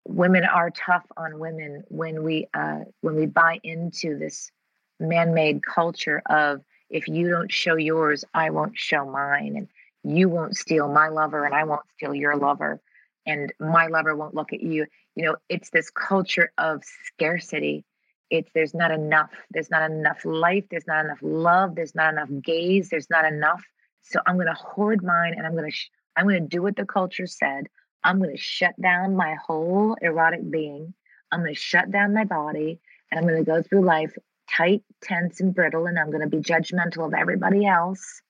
Women 0.06 0.44
are 0.44 0.70
tough 0.70 1.04
on 1.16 1.38
women 1.38 1.84
when 1.88 2.22
we 2.22 2.48
uh, 2.54 2.80
when 3.02 3.14
we 3.14 3.26
buy 3.26 3.58
into 3.62 4.18
this 4.18 4.50
man-made 4.98 5.62
culture 5.62 6.22
of 6.30 6.62
if 6.88 7.08
you 7.08 7.28
don't 7.28 7.52
show 7.52 7.76
yours, 7.76 8.24
I 8.32 8.48
won't 8.50 8.78
show 8.78 9.04
mine, 9.04 9.56
and 9.56 9.68
you 10.16 10.30
won't 10.30 10.56
steal 10.56 10.88
my 10.88 11.08
lover, 11.08 11.44
and 11.44 11.54
I 11.54 11.64
won't 11.64 11.84
steal 11.96 12.14
your 12.14 12.36
lover 12.36 12.80
and 13.28 13.52
my 13.60 13.86
lover 13.86 14.16
won't 14.16 14.34
look 14.34 14.52
at 14.52 14.62
you. 14.62 14.86
You 15.14 15.24
know 15.26 15.36
it's 15.48 15.70
this 15.70 15.90
culture 15.90 16.52
of 16.58 16.82
scarcity. 17.06 17.84
It's 18.30 18.50
there's 18.54 18.74
not 18.74 18.90
enough 18.90 19.30
there's 19.50 19.70
not 19.70 19.88
enough 19.90 20.24
life 20.24 20.64
there's 20.70 20.86
not 20.88 21.04
enough 21.04 21.18
love 21.22 21.76
there's 21.76 21.94
not 21.94 22.12
enough 22.12 22.30
gaze 22.42 22.88
there's 22.90 23.10
not 23.10 23.24
enough. 23.24 23.62
So 24.02 24.20
i'm 24.26 24.36
going 24.36 24.48
to 24.48 24.54
hoard 24.54 25.04
mine 25.04 25.34
and 25.36 25.46
i'm 25.46 25.52
going 25.52 25.70
to 25.70 25.76
sh- 25.76 25.90
i'm 26.16 26.26
going 26.26 26.42
to 26.42 26.48
do 26.48 26.62
what 26.62 26.76
the 26.76 26.86
culture 26.86 27.26
said. 27.26 27.68
I'm 28.04 28.18
going 28.18 28.30
to 28.30 28.42
shut 28.42 28.80
down 28.80 29.16
my 29.16 29.36
whole 29.44 29.96
erotic 30.00 30.48
being. 30.50 30.94
I'm 31.30 31.40
going 31.40 31.54
to 31.54 31.60
shut 31.60 31.90
down 31.90 32.14
my 32.14 32.24
body 32.24 32.80
and 33.10 33.18
i'm 33.18 33.26
going 33.26 33.44
to 33.44 33.50
go 33.50 33.62
through 33.62 33.84
life 33.84 34.14
tight 34.50 34.82
tense 35.02 35.40
and 35.40 35.54
brittle 35.54 35.86
and 35.86 35.98
i'm 35.98 36.10
going 36.10 36.28
to 36.28 36.28
be 36.28 36.42
judgmental 36.42 37.06
of 37.06 37.14
everybody 37.14 37.66
else 37.66 38.22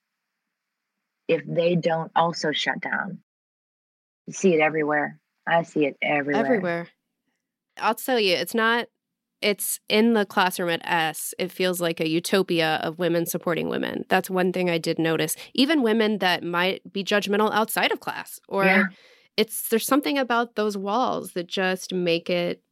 if 1.28 1.42
they 1.46 1.76
don't 1.76 2.10
also 2.16 2.52
shut 2.52 2.80
down 2.80 3.18
you 4.28 4.32
see 4.34 4.54
it 4.54 4.60
everywhere. 4.60 5.18
I 5.46 5.62
see 5.62 5.86
it 5.86 5.96
everywhere. 6.02 6.44
Everywhere. 6.44 6.88
I'll 7.78 7.94
tell 7.94 8.20
you, 8.20 8.34
it's 8.34 8.54
not 8.54 8.88
it's 9.40 9.80
in 9.88 10.14
the 10.14 10.26
classroom 10.26 10.68
at 10.68 10.80
S, 10.84 11.32
it 11.38 11.50
feels 11.50 11.80
like 11.80 12.00
a 12.00 12.08
utopia 12.08 12.80
of 12.82 12.98
women 12.98 13.24
supporting 13.24 13.68
women. 13.68 14.04
That's 14.08 14.28
one 14.28 14.52
thing 14.52 14.68
I 14.68 14.78
did 14.78 14.98
notice. 14.98 15.36
Even 15.54 15.82
women 15.82 16.18
that 16.18 16.42
might 16.42 16.92
be 16.92 17.04
judgmental 17.04 17.52
outside 17.52 17.92
of 17.92 18.00
class, 18.00 18.40
or 18.48 18.64
yeah. 18.64 18.84
it's 19.36 19.68
there's 19.68 19.86
something 19.86 20.18
about 20.18 20.56
those 20.56 20.76
walls 20.76 21.32
that 21.32 21.46
just 21.46 21.94
make 21.94 22.28
it 22.28 22.62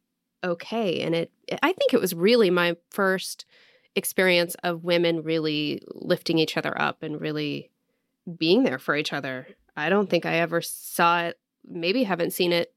okay. 0.43 1.01
And 1.01 1.15
it, 1.15 1.31
I 1.63 1.73
think 1.73 1.93
it 1.93 2.01
was 2.01 2.13
really 2.13 2.51
my 2.51 2.75
first 2.91 3.45
experience 3.95 4.55
of 4.63 4.83
women 4.83 5.23
really 5.23 5.81
lifting 5.95 6.37
each 6.37 6.55
other 6.55 6.79
up 6.79 7.01
and 7.01 7.19
really 7.19 7.71
being 8.37 8.63
there 8.63 8.77
for 8.77 8.95
each 8.95 9.13
other. 9.13 9.47
I 9.75 9.89
don't 9.89 10.09
think 10.09 10.25
I 10.25 10.35
ever 10.35 10.61
saw 10.61 11.21
it, 11.21 11.39
maybe 11.67 12.03
haven't 12.03 12.31
seen 12.31 12.51
it. 12.51 12.73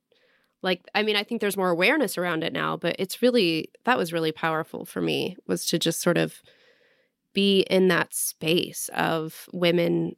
Like 0.63 0.83
i 0.95 1.03
mean 1.03 1.17
i 1.17 1.23
think 1.23 1.41
there's 1.41 1.57
more 1.57 1.71
awareness 1.71 2.19
around 2.19 2.45
it 2.45 2.53
now 2.53 2.77
but 2.77 2.95
it's 2.99 3.23
really 3.23 3.71
that 3.85 3.97
was 3.97 4.13
really 4.13 4.31
powerful 4.31 4.85
for 4.85 5.01
me 5.01 5.39
was 5.47 5.65
to 5.65 5.79
just 5.79 6.03
sort 6.03 6.19
of 6.19 6.43
be 7.33 7.61
in 7.71 7.89
that 7.89 8.13
space 8.13 8.91
of 8.95 9.49
women 9.55 10.17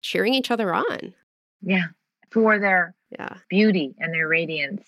cheering 0.00 0.32
each 0.34 0.52
other 0.52 0.72
on. 0.72 1.12
Yeah 1.60 1.86
for 2.30 2.58
their 2.58 2.94
yeah. 3.10 3.38
beauty 3.48 3.94
and 3.98 4.12
their 4.12 4.28
radiance 4.28 4.82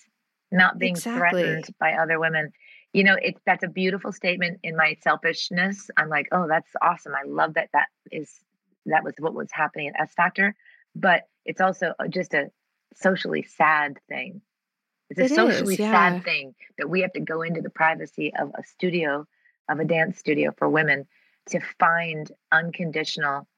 not 0.53 0.79
being 0.79 0.95
exactly. 0.95 1.43
threatened 1.43 1.69
by 1.79 1.93
other 1.93 2.19
women. 2.19 2.53
You 2.93 3.05
know 3.05 3.17
it's 3.23 3.41
that's 3.47 3.63
a 3.63 3.69
beautiful 3.69 4.13
statement 4.13 4.61
in 4.63 4.77
my 4.77 4.97
selfishness. 5.01 5.91
I'm 5.97 6.09
like 6.09 6.27
oh 6.33 6.47
that's 6.49 6.71
awesome. 6.83 7.13
I 7.15 7.27
love 7.27 7.55
that 7.55 7.69
that 7.73 7.87
is 8.11 8.41
that 8.87 9.05
was 9.05 9.15
what 9.19 9.35
was 9.35 9.49
happening 9.53 9.89
at 9.89 10.01
s 10.01 10.13
factor. 10.15 10.55
But 10.97 11.23
it's 11.45 11.61
also 11.61 11.95
uh, 12.01 12.09
just 12.09 12.35
a 12.35 12.51
socially 12.95 13.43
sad 13.43 13.99
thing 14.09 14.41
it's 15.11 15.19
a 15.19 15.25
it 15.25 15.31
socially 15.33 15.75
is, 15.75 15.81
yeah. 15.81 15.91
sad 15.91 16.25
thing 16.25 16.55
that 16.79 16.89
we 16.89 17.01
have 17.01 17.13
to 17.15 17.21
go 17.21 17.43
into 17.43 17.61
the 17.61 17.71
privacy 17.71 18.33
of 18.39 18.53
a 18.57 18.63
studio, 18.63 19.27
of 19.69 19.81
a 19.81 19.85
dance 19.85 20.19
studio 20.19 20.53
for 20.57 20.69
women 20.69 21.07
to 21.51 21.61
find 21.81 22.31
unconditional 22.53 23.49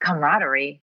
camaraderie 0.00 0.80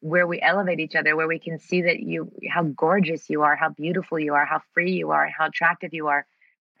where 0.00 0.26
we 0.26 0.40
elevate 0.42 0.80
each 0.80 0.94
other, 0.94 1.16
where 1.16 1.28
we 1.28 1.38
can 1.38 1.58
see 1.58 1.82
that 1.82 2.00
you, 2.00 2.30
how 2.50 2.64
gorgeous 2.64 3.30
you 3.30 3.42
are, 3.42 3.56
how 3.56 3.70
beautiful 3.70 4.18
you 4.18 4.34
are, 4.34 4.44
how 4.44 4.60
free 4.74 4.92
you 4.92 5.10
are, 5.10 5.28
how 5.28 5.46
attractive 5.46 5.94
you 5.94 6.08
are, 6.08 6.26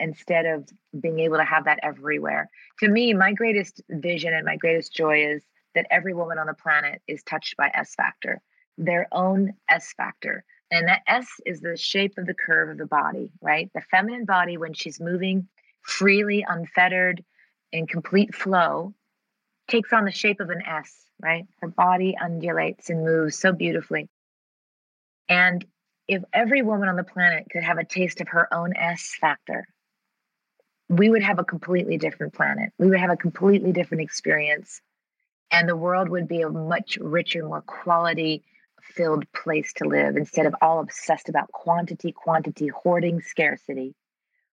instead 0.00 0.44
of 0.44 0.68
being 1.00 1.20
able 1.20 1.36
to 1.36 1.44
have 1.44 1.64
that 1.64 1.78
everywhere. 1.82 2.50
To 2.80 2.88
me, 2.88 3.14
my 3.14 3.32
greatest 3.32 3.80
vision 3.88 4.34
and 4.34 4.44
my 4.44 4.56
greatest 4.56 4.92
joy 4.92 5.24
is 5.24 5.42
that 5.74 5.86
every 5.90 6.12
woman 6.12 6.38
on 6.38 6.48
the 6.48 6.54
planet 6.54 7.00
is 7.06 7.22
touched 7.22 7.56
by 7.56 7.70
S 7.72 7.94
Factor, 7.94 8.42
their 8.78 9.06
own 9.12 9.54
S 9.68 9.92
Factor. 9.96 10.44
And 10.70 10.88
that 10.88 11.02
S 11.06 11.28
is 11.44 11.60
the 11.60 11.76
shape 11.76 12.16
of 12.16 12.26
the 12.26 12.34
curve 12.34 12.70
of 12.70 12.78
the 12.78 12.86
body, 12.86 13.30
right? 13.42 13.70
The 13.74 13.82
feminine 13.90 14.24
body, 14.24 14.56
when 14.56 14.72
she's 14.72 15.00
moving 15.00 15.48
freely, 15.82 16.44
unfettered, 16.48 17.22
in 17.72 17.86
complete 17.86 18.34
flow, 18.34 18.94
takes 19.68 19.92
on 19.92 20.04
the 20.04 20.10
shape 20.10 20.40
of 20.40 20.50
an 20.50 20.62
S, 20.66 21.04
right? 21.20 21.46
Her 21.60 21.68
body 21.68 22.16
undulates 22.20 22.90
and 22.90 23.04
moves 23.04 23.38
so 23.38 23.52
beautifully. 23.52 24.08
And 25.28 25.64
if 26.08 26.22
every 26.32 26.62
woman 26.62 26.88
on 26.88 26.96
the 26.96 27.04
planet 27.04 27.46
could 27.50 27.62
have 27.62 27.78
a 27.78 27.84
taste 27.84 28.20
of 28.20 28.28
her 28.28 28.52
own 28.52 28.76
S 28.76 29.16
factor, 29.20 29.66
we 30.88 31.08
would 31.08 31.22
have 31.22 31.38
a 31.38 31.44
completely 31.44 31.96
different 31.96 32.34
planet. 32.34 32.72
We 32.78 32.88
would 32.88 33.00
have 33.00 33.10
a 33.10 33.16
completely 33.16 33.72
different 33.72 34.02
experience. 34.02 34.82
And 35.50 35.68
the 35.68 35.76
world 35.76 36.08
would 36.08 36.28
be 36.28 36.42
a 36.42 36.50
much 36.50 36.98
richer, 37.00 37.46
more 37.46 37.62
quality, 37.62 38.42
filled 38.82 39.30
place 39.32 39.72
to 39.74 39.88
live 39.88 40.16
instead 40.16 40.46
of 40.46 40.54
all 40.60 40.80
obsessed 40.80 41.28
about 41.28 41.52
quantity, 41.52 42.12
quantity, 42.12 42.68
hoarding, 42.68 43.20
scarcity. 43.20 43.94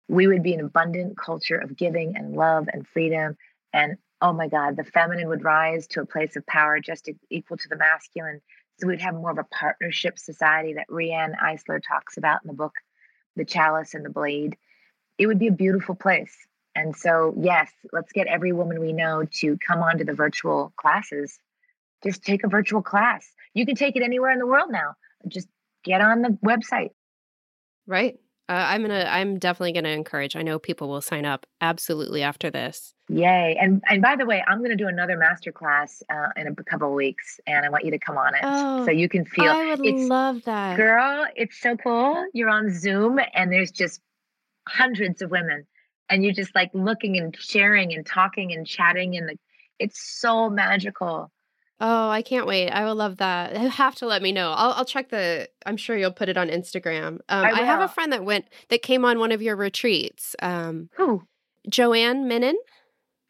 We 0.07 0.27
would 0.27 0.43
be 0.43 0.53
an 0.53 0.61
abundant 0.61 1.17
culture 1.17 1.57
of 1.57 1.77
giving 1.77 2.15
and 2.15 2.35
love 2.35 2.67
and 2.71 2.87
freedom. 2.87 3.37
And 3.73 3.97
oh 4.21 4.33
my 4.33 4.47
God, 4.47 4.77
the 4.77 4.83
feminine 4.83 5.27
would 5.27 5.43
rise 5.43 5.87
to 5.87 6.01
a 6.01 6.05
place 6.05 6.35
of 6.35 6.45
power 6.45 6.79
just 6.79 7.09
equal 7.29 7.57
to 7.57 7.69
the 7.69 7.75
masculine. 7.75 8.41
So 8.79 8.87
we'd 8.87 9.01
have 9.01 9.15
more 9.15 9.31
of 9.31 9.37
a 9.37 9.43
partnership 9.43 10.17
society 10.17 10.73
that 10.73 10.87
Riane 10.89 11.35
Eisler 11.41 11.81
talks 11.85 12.17
about 12.17 12.39
in 12.43 12.47
the 12.47 12.53
book, 12.53 12.73
The 13.35 13.45
Chalice 13.45 13.93
and 13.93 14.03
the 14.03 14.09
Blade. 14.09 14.57
It 15.17 15.27
would 15.27 15.39
be 15.39 15.47
a 15.47 15.51
beautiful 15.51 15.95
place. 15.95 16.35
And 16.75 16.95
so, 16.95 17.35
yes, 17.37 17.71
let's 17.91 18.11
get 18.11 18.27
every 18.27 18.51
woman 18.51 18.79
we 18.79 18.93
know 18.93 19.25
to 19.41 19.57
come 19.57 19.83
onto 19.83 20.05
the 20.05 20.13
virtual 20.13 20.73
classes. 20.75 21.37
Just 22.03 22.23
take 22.23 22.43
a 22.43 22.49
virtual 22.49 22.81
class 22.81 23.29
you 23.53 23.65
can 23.65 23.75
take 23.75 23.95
it 23.95 24.03
anywhere 24.03 24.31
in 24.31 24.39
the 24.39 24.47
world 24.47 24.69
now. 24.69 24.95
Just 25.27 25.47
get 25.83 26.01
on 26.01 26.21
the 26.21 26.37
website. 26.43 26.91
Right. 27.87 28.17
Uh, 28.49 28.65
I'm 28.67 28.81
gonna. 28.81 29.07
I'm 29.09 29.39
definitely 29.39 29.71
gonna 29.71 29.89
encourage. 29.89 30.35
I 30.35 30.41
know 30.41 30.59
people 30.59 30.89
will 30.89 31.01
sign 31.01 31.25
up 31.25 31.45
absolutely 31.61 32.23
after 32.23 32.51
this. 32.51 32.93
Yay! 33.07 33.57
And 33.59 33.81
and 33.87 34.01
by 34.01 34.17
the 34.17 34.25
way, 34.25 34.43
I'm 34.45 34.61
gonna 34.61 34.75
do 34.75 34.89
another 34.89 35.15
master 35.15 35.53
class 35.53 36.03
uh, 36.11 36.27
in 36.35 36.47
a 36.47 36.55
couple 36.65 36.89
of 36.89 36.93
weeks, 36.93 37.39
and 37.47 37.65
I 37.65 37.69
want 37.69 37.85
you 37.85 37.91
to 37.91 37.99
come 37.99 38.17
on 38.17 38.35
it 38.35 38.41
oh, 38.43 38.83
so 38.83 38.91
you 38.91 39.07
can 39.07 39.23
feel. 39.23 39.45
I 39.45 39.75
would 39.75 39.95
love 39.95 40.43
that, 40.43 40.75
girl. 40.75 41.25
It's 41.37 41.57
so 41.57 41.77
cool. 41.77 42.25
You're 42.33 42.49
on 42.49 42.69
Zoom, 42.69 43.17
and 43.33 43.49
there's 43.49 43.71
just 43.71 44.01
hundreds 44.67 45.21
of 45.21 45.31
women, 45.31 45.65
and 46.09 46.21
you're 46.21 46.33
just 46.33 46.53
like 46.53 46.69
looking 46.73 47.17
and 47.17 47.33
sharing 47.39 47.93
and 47.93 48.05
talking 48.05 48.51
and 48.51 48.67
chatting, 48.67 49.15
and 49.15 49.29
the, 49.29 49.39
it's 49.79 50.01
so 50.19 50.49
magical. 50.49 51.31
Oh, 51.79 52.09
I 52.09 52.21
can't 52.21 52.47
wait. 52.47 52.69
I 52.69 52.85
will 52.85 52.95
love 52.95 53.17
that. 53.17 53.59
You 53.59 53.67
have 53.67 53.95
to 53.95 54.05
let 54.05 54.21
me 54.21 54.31
know. 54.31 54.51
I'll, 54.51 54.71
I'll 54.73 54.85
check 54.85 55.09
the, 55.09 55.49
I'm 55.65 55.77
sure 55.77 55.97
you'll 55.97 56.11
put 56.11 56.29
it 56.29 56.37
on 56.37 56.49
Instagram. 56.49 57.19
Um, 57.27 57.45
I, 57.45 57.51
I, 57.51 57.63
have 57.63 57.81
a 57.81 57.87
friend 57.87 58.13
that 58.13 58.23
went, 58.23 58.45
that 58.69 58.81
came 58.81 59.03
on 59.03 59.19
one 59.19 59.31
of 59.31 59.41
your 59.41 59.55
retreats. 59.55 60.35
Um, 60.41 60.89
Who? 60.95 61.23
Joanne 61.69 62.27
Minin. 62.27 62.55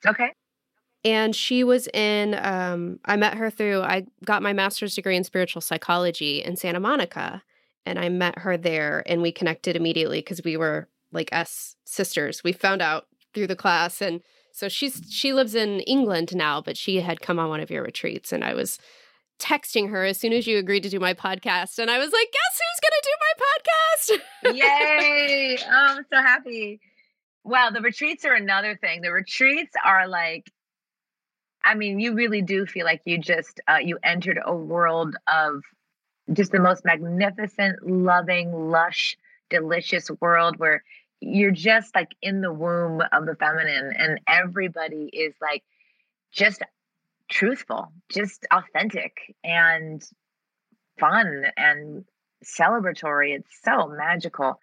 Okay. 0.06 0.34
And 1.06 1.36
she 1.36 1.64
was 1.64 1.88
in, 1.94 2.36
um, 2.36 3.00
I 3.06 3.16
met 3.16 3.36
her 3.36 3.50
through, 3.50 3.82
I 3.82 4.06
got 4.24 4.44
my 4.44 4.54
master's 4.54 4.96
degree 4.96 5.18
in 5.18 5.24
spiritual 5.24 5.62
psychology 5.62 6.44
in 6.44 6.56
Santa 6.56 6.80
Monica. 6.80 7.44
And 7.86 7.98
I 7.98 8.10
met 8.10 8.40
her 8.40 8.56
there 8.56 9.04
and 9.06 9.22
we 9.22 9.32
connected 9.32 9.76
immediately 9.76 10.20
because 10.20 10.44
we 10.44 10.58
were 10.58 10.88
like 11.12 11.30
us 11.34 11.76
sisters. 11.86 12.44
We 12.44 12.54
found 12.54 12.82
out 12.82 13.08
through 13.34 13.48
the 13.48 13.56
class 13.56 14.02
and 14.02 14.22
so 14.54 14.70
she's 14.70 15.02
she 15.10 15.34
lives 15.34 15.56
in 15.56 15.80
England 15.82 16.36
now, 16.36 16.62
but 16.62 16.78
she 16.78 17.02
had 17.02 17.22
come 17.22 17.40
on 17.40 17.50
one 17.50 17.60
of 17.60 17.72
your 17.72 17.84
retreats, 17.84 18.32
and 18.32 18.44
I 18.44 18.54
was 18.54 18.78
texting 19.40 19.90
her 19.90 20.06
as 20.06 20.20
soon 20.20 20.32
as 20.32 20.46
you 20.46 20.60
agreed 20.60 20.84
to 20.84 20.90
do 20.90 21.00
my 21.00 21.16
podcast, 21.16 21.80
and 21.80 21.90
I 21.90 21.98
was 21.98 22.14
like, 22.14 22.32
"Guess 22.32 22.62
who's 22.62 22.80
going 22.84 22.94
to 22.94 23.10
do 23.10 23.16
my 23.20 24.54
podcast?" 24.54 24.56
Yay! 24.56 25.58
oh, 25.68 25.98
I'm 25.98 26.06
so 26.14 26.22
happy. 26.22 26.80
Well, 27.44 27.74
the 27.74 27.82
retreats 27.82 28.26
are 28.26 28.36
another 28.36 28.78
thing. 28.78 29.02
The 29.02 29.12
retreats 29.12 29.74
are 29.84 30.08
like, 30.08 30.50
I 31.64 31.74
mean, 31.74 32.00
you 32.00 32.14
really 32.14 32.44
do 32.44 32.68
feel 32.68 32.86
like 32.86 33.02
you 33.06 33.18
just 33.18 33.60
uh, 33.68 33.80
you 33.84 33.98
entered 34.04 34.40
a 34.46 34.56
world 34.56 35.16
of 35.28 35.64
just 36.32 36.52
the 36.52 36.60
most 36.60 36.86
magnificent, 36.86 37.90
loving, 37.90 38.70
lush, 38.70 39.18
delicious 39.50 40.12
world 40.22 40.58
where 40.58 40.84
you're 41.26 41.52
just 41.52 41.96
like 41.96 42.10
in 42.22 42.42
the 42.42 42.52
womb 42.52 43.02
of 43.12 43.26
the 43.26 43.36
feminine 43.36 43.94
and 43.98 44.20
everybody 44.28 45.10
is 45.14 45.34
like 45.42 45.64
just 46.32 46.62
truthful 47.30 47.92
just 48.10 48.46
authentic 48.52 49.36
and 49.44 50.04
fun 51.00 51.46
and 51.58 52.06
celebratory. 52.44 53.36
It's 53.36 53.50
so 53.64 53.88
magical. 53.88 54.60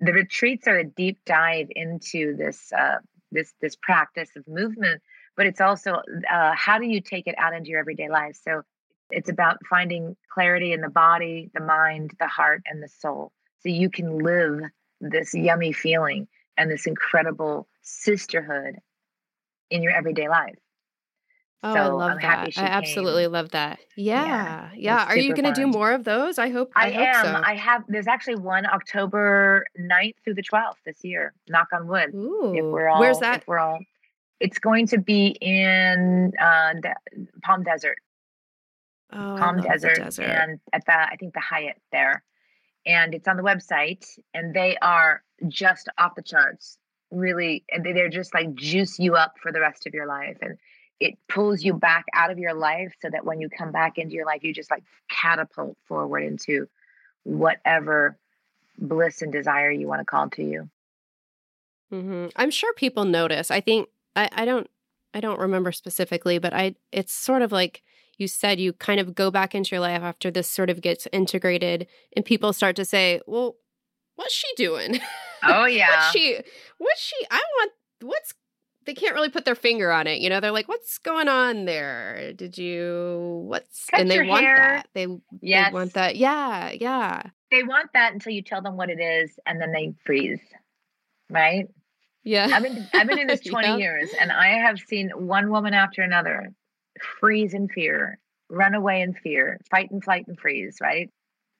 The 0.00 0.12
retreats 0.12 0.68
are 0.68 0.78
a 0.78 0.84
deep 0.84 1.18
dive 1.24 1.68
into 1.70 2.36
this 2.36 2.72
uh, 2.72 2.98
this 3.32 3.54
this 3.60 3.76
practice 3.76 4.30
of 4.36 4.46
movement 4.46 5.02
but 5.36 5.46
it's 5.46 5.60
also 5.60 6.00
uh, 6.30 6.52
how 6.54 6.78
do 6.78 6.86
you 6.86 7.00
take 7.00 7.26
it 7.26 7.34
out 7.38 7.54
into 7.54 7.70
your 7.70 7.80
everyday 7.80 8.08
life? 8.08 8.38
So 8.42 8.62
it's 9.10 9.28
about 9.28 9.58
finding 9.68 10.16
clarity 10.32 10.72
in 10.72 10.80
the 10.80 10.88
body 10.88 11.50
the 11.54 11.60
mind 11.60 12.12
the 12.18 12.28
heart 12.28 12.62
and 12.66 12.82
the 12.82 12.88
soul 12.88 13.32
so 13.60 13.68
you 13.68 13.90
can 13.90 14.18
live 14.18 14.60
this 15.10 15.34
yummy 15.34 15.72
feeling 15.72 16.28
and 16.56 16.70
this 16.70 16.86
incredible 16.86 17.68
sisterhood 17.82 18.76
in 19.70 19.82
your 19.82 19.92
everyday 19.92 20.28
life. 20.28 20.56
Oh, 21.62 21.72
so 21.72 21.80
I 21.80 21.86
love 21.86 22.10
I'm 22.12 22.20
that. 22.20 22.58
I 22.58 22.62
absolutely 22.62 23.22
came. 23.22 23.32
love 23.32 23.50
that. 23.52 23.80
Yeah. 23.96 24.24
Yeah. 24.26 24.70
yeah. 24.76 25.04
Are 25.06 25.16
you 25.16 25.34
going 25.34 25.52
to 25.52 25.58
do 25.58 25.66
more 25.66 25.92
of 25.92 26.04
those? 26.04 26.38
I 26.38 26.50
hope 26.50 26.70
I, 26.76 26.90
I 26.90 27.06
am. 27.06 27.24
so. 27.24 27.42
I 27.42 27.54
have 27.54 27.84
there's 27.88 28.06
actually 28.06 28.36
one 28.36 28.66
October 28.66 29.64
9th 29.80 30.14
through 30.22 30.34
the 30.34 30.42
12th 30.42 30.74
this 30.84 31.02
year. 31.02 31.32
Knock 31.48 31.68
on 31.72 31.88
wood. 31.88 32.14
Ooh. 32.14 32.52
If 32.54 32.64
we're 32.64 32.88
all 32.88 33.00
Where's 33.00 33.18
that? 33.20 33.40
If 33.40 33.48
we're 33.48 33.60
all 33.60 33.78
It's 34.40 34.58
going 34.58 34.86
to 34.88 34.98
be 34.98 35.28
in 35.40 36.32
uh, 36.38 36.74
Palm 37.42 37.62
Desert. 37.62 37.96
Oh, 39.10 39.36
Palm 39.38 39.60
Desert, 39.60 39.96
Desert 39.96 40.24
and 40.24 40.60
at 40.72 40.84
the 40.84 40.92
I 40.92 41.16
think 41.18 41.32
the 41.32 41.40
Hyatt 41.40 41.80
there 41.92 42.22
and 42.86 43.14
it's 43.14 43.28
on 43.28 43.36
the 43.36 43.42
website 43.42 44.06
and 44.32 44.54
they 44.54 44.76
are 44.78 45.22
just 45.48 45.88
off 45.98 46.14
the 46.14 46.22
charts 46.22 46.78
really 47.10 47.64
and 47.70 47.84
they're 47.84 48.08
just 48.08 48.34
like 48.34 48.54
juice 48.54 48.98
you 48.98 49.14
up 49.14 49.34
for 49.42 49.52
the 49.52 49.60
rest 49.60 49.86
of 49.86 49.94
your 49.94 50.06
life 50.06 50.38
and 50.40 50.58
it 51.00 51.14
pulls 51.28 51.62
you 51.62 51.74
back 51.74 52.04
out 52.14 52.30
of 52.30 52.38
your 52.38 52.54
life 52.54 52.92
so 53.02 53.08
that 53.10 53.24
when 53.24 53.40
you 53.40 53.48
come 53.48 53.72
back 53.72 53.98
into 53.98 54.14
your 54.14 54.26
life 54.26 54.42
you 54.42 54.52
just 54.52 54.70
like 54.70 54.82
catapult 55.10 55.76
forward 55.86 56.24
into 56.24 56.66
whatever 57.24 58.18
bliss 58.78 59.22
and 59.22 59.32
desire 59.32 59.70
you 59.70 59.86
want 59.86 60.00
to 60.00 60.04
call 60.04 60.28
to 60.28 60.42
you 60.42 60.68
Mm-hmm. 61.94 62.26
I'm 62.36 62.50
sure 62.50 62.72
people 62.74 63.04
notice. 63.04 63.50
I 63.50 63.60
think 63.60 63.88
I, 64.16 64.28
I 64.32 64.44
don't 64.44 64.68
I 65.12 65.20
don't 65.20 65.38
remember 65.38 65.70
specifically, 65.72 66.38
but 66.38 66.52
I 66.52 66.74
it's 66.92 67.12
sort 67.12 67.42
of 67.42 67.52
like 67.52 67.82
you 68.18 68.28
said 68.28 68.60
you 68.60 68.72
kind 68.72 69.00
of 69.00 69.14
go 69.14 69.30
back 69.30 69.54
into 69.54 69.70
your 69.74 69.80
life 69.80 70.02
after 70.02 70.30
this 70.30 70.48
sort 70.48 70.70
of 70.70 70.80
gets 70.80 71.06
integrated 71.12 71.86
and 72.14 72.24
people 72.24 72.52
start 72.52 72.76
to 72.76 72.84
say, 72.84 73.20
"Well, 73.26 73.56
what's 74.16 74.34
she 74.34 74.48
doing?" 74.56 75.00
Oh 75.42 75.64
yeah. 75.66 75.88
what's 75.90 76.10
she 76.12 76.38
what's 76.78 77.00
she 77.00 77.16
I 77.30 77.36
want 77.58 77.72
what's 78.02 78.34
they 78.86 78.92
can't 78.94 79.14
really 79.14 79.30
put 79.30 79.46
their 79.46 79.54
finger 79.54 79.90
on 79.90 80.06
it. 80.06 80.20
You 80.20 80.28
know, 80.28 80.40
they're 80.40 80.50
like, 80.52 80.68
"What's 80.68 80.98
going 80.98 81.26
on 81.28 81.64
there? 81.64 82.32
Did 82.34 82.58
you 82.58 83.42
what's?" 83.46 83.86
Cut 83.86 84.00
and 84.00 84.10
they 84.10 84.26
want 84.26 84.44
hair. 84.44 84.56
that. 84.56 84.88
They 84.94 85.06
Yes. 85.40 85.68
they 85.70 85.74
want 85.74 85.94
that. 85.94 86.16
Yeah, 86.16 86.70
yeah, 86.72 87.22
They 87.50 87.62
want 87.62 87.90
that 87.94 88.12
until 88.12 88.32
you 88.32 88.42
tell 88.42 88.60
them 88.60 88.76
what 88.76 88.90
it 88.90 89.00
is, 89.00 89.38
and 89.46 89.60
then 89.60 89.72
they 89.72 89.94
freeze. 90.04 90.40
Right? 91.30 91.66
yeah. 92.22 92.48
I've 92.52 92.62
been 92.62 92.86
I've 92.94 93.06
been 93.08 93.18
in 93.18 93.26
this 93.26 93.40
20 93.46 93.66
Yeah. 93.68 93.76
years 93.76 94.10
and 94.20 94.30
I 94.30 94.48
have 94.58 94.78
seen 94.78 95.10
one 95.10 95.50
woman 95.50 95.72
after 95.74 96.02
another 96.02 96.52
freeze 97.00 97.54
in 97.54 97.68
fear, 97.68 98.18
run 98.48 98.74
away 98.74 99.00
in 99.00 99.14
fear, 99.14 99.60
fight 99.70 99.90
and 99.90 100.02
flight 100.02 100.26
and 100.26 100.38
freeze, 100.38 100.78
right? 100.80 101.10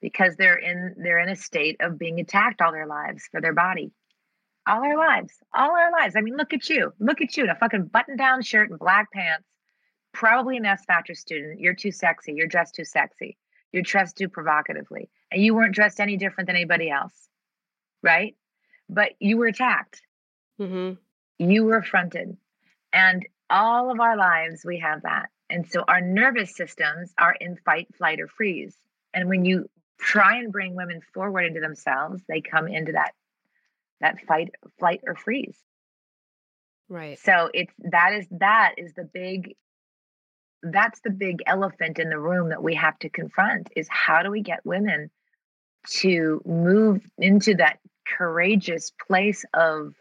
Because 0.01 0.37
they're 0.37 0.57
in 0.57 0.95
they're 0.99 1.19
in 1.19 1.29
a 1.29 1.37
state 1.37 1.77
of 1.81 1.99
being 1.99 2.21
attacked 2.21 2.61
all 2.61 2.73
their 2.73 2.87
lives 2.87 3.29
for 3.31 3.41
their 3.41 3.55
body. 3.55 3.93
All 4.67 4.83
our 4.83 4.97
lives. 4.97 5.35
All 5.55 5.71
our 5.73 5.93
lives. 5.93 6.17
I 6.17 6.21
mean, 6.21 6.37
look 6.37 6.53
at 6.55 6.69
you. 6.71 6.93
Look 6.99 7.21
at 7.21 7.37
you 7.37 7.45
in 7.45 7.51
a 7.51 7.55
fucking 7.55 7.87
button-down 7.87 8.43
shirt 8.43 8.71
and 8.71 8.79
black 8.79 9.13
pants. 9.13 9.47
Probably 10.13 10.57
an 10.57 10.65
S 10.65 10.85
Factor 10.87 11.15
student. 11.15 11.61
You're 11.61 11.75
too 11.75 11.91
sexy. 11.91 12.33
You're 12.35 12.47
dressed 12.47 12.75
too 12.75 12.85
sexy. 12.85 13.37
You're 13.73 13.83
dressed 13.83 14.17
too 14.17 14.29
provocatively. 14.29 15.11
And 15.31 15.43
you 15.43 15.55
weren't 15.55 15.75
dressed 15.75 16.01
any 16.01 16.17
different 16.17 16.47
than 16.47 16.57
anybody 16.57 16.91
else. 16.91 17.29
Right? 18.03 18.37
But 18.89 19.13
you 19.19 19.37
were 19.37 19.47
attacked 19.47 20.01
Mm-hmm. 20.61 20.95
you 21.51 21.65
were 21.65 21.79
affronted 21.79 22.37
and 22.93 23.27
all 23.51 23.91
of 23.91 24.01
our 24.01 24.17
lives 24.17 24.63
we 24.65 24.79
have 24.79 25.03
that. 25.03 25.29
And 25.51 25.67
so 25.71 25.85
our 25.87 26.01
nervous 26.01 26.57
systems 26.57 27.13
are 27.19 27.37
in 27.39 27.57
fight 27.65 27.89
flight 27.97 28.21
or 28.21 28.29
freeze. 28.29 28.77
And 29.13 29.29
when 29.29 29.45
you 29.45 29.69
try 29.99 30.39
and 30.39 30.53
bring 30.53 30.75
women 30.75 31.01
forward 31.13 31.45
into 31.45 31.61
themselves 31.61 32.23
they 32.29 32.41
come 32.41 32.69
into 32.69 32.93
that 32.93 33.13
that 34.01 34.21
fight 34.27 34.51
flight 34.79 35.01
or 35.07 35.15
freeze. 35.15 35.59
Right. 36.89 37.19
so 37.19 37.51
it's 37.55 37.73
that 37.91 38.13
is 38.13 38.27
that 38.33 38.75
is 38.77 38.93
the 38.95 39.05
big 39.05 39.55
that's 40.63 41.01
the 41.01 41.11
big 41.11 41.43
elephant 41.47 41.99
in 41.99 42.11
the 42.11 42.19
room 42.19 42.49
that 42.51 42.63
we 42.63 42.75
have 42.75 42.99
to 43.01 43.09
confront 43.09 43.69
is 43.77 43.87
how 43.91 44.23
do 44.23 44.31
we 44.31 44.43
get 44.43 44.65
women 44.65 45.11
to 45.87 46.41
move 46.45 47.03
into 47.19 47.55
that 47.55 47.79
courageous 48.07 48.93
place 49.07 49.45
of 49.55 49.95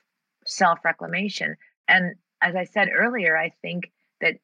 self-reclamation? 0.45 1.55
And 1.87 2.15
as 2.43 2.55
i 2.55 2.65
said 2.65 2.89
earlier 2.93 3.35
i 3.35 3.51
think 3.61 3.91
that 4.21 4.35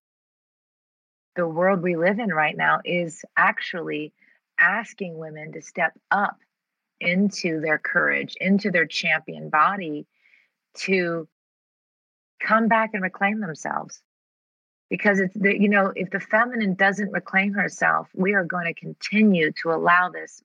the 1.35 1.47
world 1.47 1.81
we 1.81 1.95
live 1.95 2.19
in 2.19 2.29
right 2.29 2.57
now 2.57 2.79
is 2.83 3.23
actually 3.37 4.13
asking 4.57 5.17
women 5.17 5.51
to 5.51 5.61
step 5.61 5.93
up 6.09 6.37
into 6.99 7.61
their 7.61 7.77
courage 7.77 8.35
into 8.39 8.71
their 8.71 8.85
champion 8.85 9.49
body 9.49 10.07
to 10.73 11.27
come 12.41 12.67
back 12.67 12.91
and 12.93 13.03
reclaim 13.03 13.39
themselves 13.39 14.01
because 14.89 15.19
it's 15.19 15.35
the 15.35 15.59
you 15.59 15.69
know 15.69 15.93
if 15.95 16.09
the 16.09 16.19
feminine 16.19 16.73
doesn't 16.73 17.11
reclaim 17.11 17.53
herself 17.53 18.09
we 18.15 18.33
are 18.33 18.45
going 18.45 18.65
to 18.65 18.73
continue 18.73 19.51
to 19.51 19.71
allow 19.71 20.09
this 20.09 20.41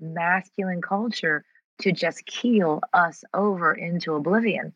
masculine 0.00 0.82
culture 0.82 1.44
to 1.80 1.92
just 1.92 2.24
keel 2.24 2.80
us 2.92 3.24
over 3.34 3.72
into 3.74 4.14
oblivion 4.14 4.72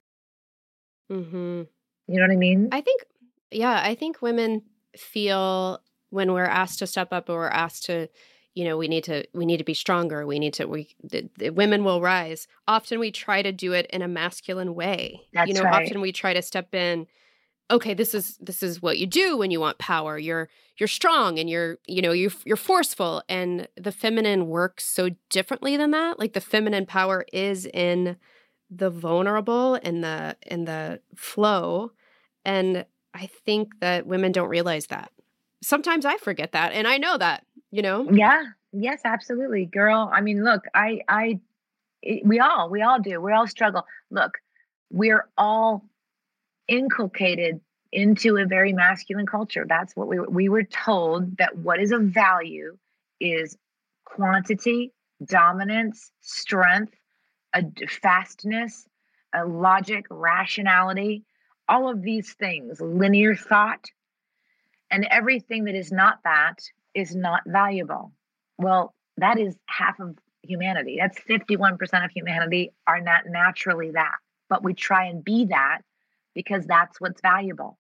Mm-hmm. 1.11 1.63
You 2.09 2.17
know 2.17 2.23
what 2.23 2.33
i 2.33 2.37
mean 2.37 2.69
I 2.73 2.81
think, 2.81 3.05
yeah, 3.51 3.81
I 3.83 3.95
think 3.95 4.21
women 4.23 4.63
feel 4.97 5.81
when 6.11 6.33
we're 6.33 6.45
asked 6.45 6.79
to 6.81 6.87
step 6.87 7.13
up 7.13 7.29
or 7.29 7.37
we're 7.39 7.49
asked 7.49 7.85
to, 7.87 8.09
you 8.55 8.65
know, 8.65 8.77
we 8.77 8.89
need 8.89 9.05
to, 9.05 9.25
we 9.35 9.47
need 9.47 9.59
to 9.59 9.65
be 9.65 9.75
stronger. 9.75 10.27
We 10.27 10.39
need 10.39 10.55
to, 10.55 10.67
we, 10.67 10.95
the, 11.03 11.29
the 11.39 11.51
women 11.51 11.85
will 11.85 12.01
rise. 12.01 12.49
Often 12.67 12.99
we 12.99 13.11
try 13.13 13.43
to 13.43 13.53
do 13.53 13.73
it 13.73 13.87
in 13.87 14.03
a 14.03 14.09
masculine 14.09 14.75
way. 14.75 15.21
you 15.33 15.41
That's 15.47 15.53
know, 15.55 15.63
right. 15.63 15.87
often 15.87 16.01
we 16.01 16.13
try 16.13 16.35
to 16.35 16.43
step 16.43 16.75
in. 16.75 17.07
Okay, 17.71 17.93
this 17.93 18.15
is 18.15 18.39
this 18.39 18.63
is 18.63 18.81
what 18.81 18.97
you 18.97 19.07
do 19.07 19.37
when 19.37 19.51
you 19.51 19.61
want 19.61 19.77
power. 19.77 20.19
You're 20.19 20.49
you're 20.79 20.89
strong 20.89 21.39
and 21.39 21.51
you're 21.51 21.77
you 21.87 22.01
know 22.01 22.13
you're 22.13 22.33
you're 22.47 22.57
forceful. 22.57 23.23
And 23.29 23.69
the 23.77 23.93
feminine 23.93 24.49
works 24.49 24.87
so 24.87 25.11
differently 25.29 25.77
than 25.77 25.91
that. 25.91 26.19
Like 26.19 26.33
the 26.33 26.41
feminine 26.41 26.87
power 26.87 27.27
is 27.31 27.67
in 27.67 28.17
the 28.71 28.89
vulnerable 28.89 29.75
and 29.75 30.03
the 30.03 30.37
in 30.47 30.65
the 30.65 31.01
flow 31.15 31.93
and 32.49 32.85
i 33.15 33.27
think 33.45 33.79
that 33.81 34.07
women 34.07 34.33
don't 34.33 34.49
realize 34.49 34.87
that. 34.87 35.11
Sometimes 35.63 36.05
i 36.05 36.17
forget 36.17 36.53
that 36.53 36.73
and 36.73 36.87
i 36.87 36.97
know 36.99 37.19
that 37.19 37.45
you 37.71 37.83
know? 37.83 38.09
Yeah. 38.11 38.45
Yes 38.73 39.01
absolutely. 39.05 39.67
Girl 39.67 40.11
i 40.13 40.21
mean 40.21 40.45
look 40.45 40.65
i 40.75 41.01
i 41.09 41.41
we 42.25 42.41
all 42.41 42.71
we 42.71 42.83
all 42.83 43.01
do. 43.01 43.21
We 43.21 43.33
all 43.33 43.47
struggle. 43.47 43.85
Look 44.11 44.39
we're 44.91 45.29
all 45.37 45.85
inculcated 46.67 47.61
into 47.93 48.37
a 48.37 48.47
very 48.47 48.73
masculine 48.73 49.27
culture. 49.27 49.65
That's 49.69 49.95
what 49.97 50.09
we 50.09 50.19
we 50.21 50.49
were 50.49 50.65
told 50.65 51.37
that 51.39 51.57
what 51.57 51.81
is 51.81 51.93
of 51.93 52.03
value 52.03 52.77
is 53.21 53.57
quantity 54.05 54.93
dominance 55.25 56.13
strength 56.21 56.95
a 57.55 57.63
fastness 57.89 58.87
a 59.35 59.45
logic 59.45 60.07
rationality 60.11 61.25
all 61.69 61.89
of 61.89 62.03
these 62.03 62.33
things 62.35 62.81
linear 62.81 63.35
thought 63.35 63.85
and 64.91 65.07
everything 65.11 65.65
that 65.65 65.75
is 65.75 65.93
not 65.93 66.19
that 66.25 66.57
is 66.95 67.15
not 67.15 67.43
valuable 67.47 68.13
well 68.59 68.95
that 69.17 69.39
is 69.39 69.57
half 69.67 69.99
of 70.01 70.17
humanity 70.43 70.97
that's 71.01 71.19
51% 71.29 72.05
of 72.05 72.11
humanity 72.11 72.73
are 72.87 73.01
not 73.01 73.23
naturally 73.27 73.91
that 73.91 74.17
but 74.49 74.63
we 74.63 74.73
try 74.75 75.07
and 75.07 75.25
be 75.25 75.47
that 75.47 75.81
because 76.35 76.65
that's 76.67 77.01
what's 77.01 77.21
valuable 77.21 77.79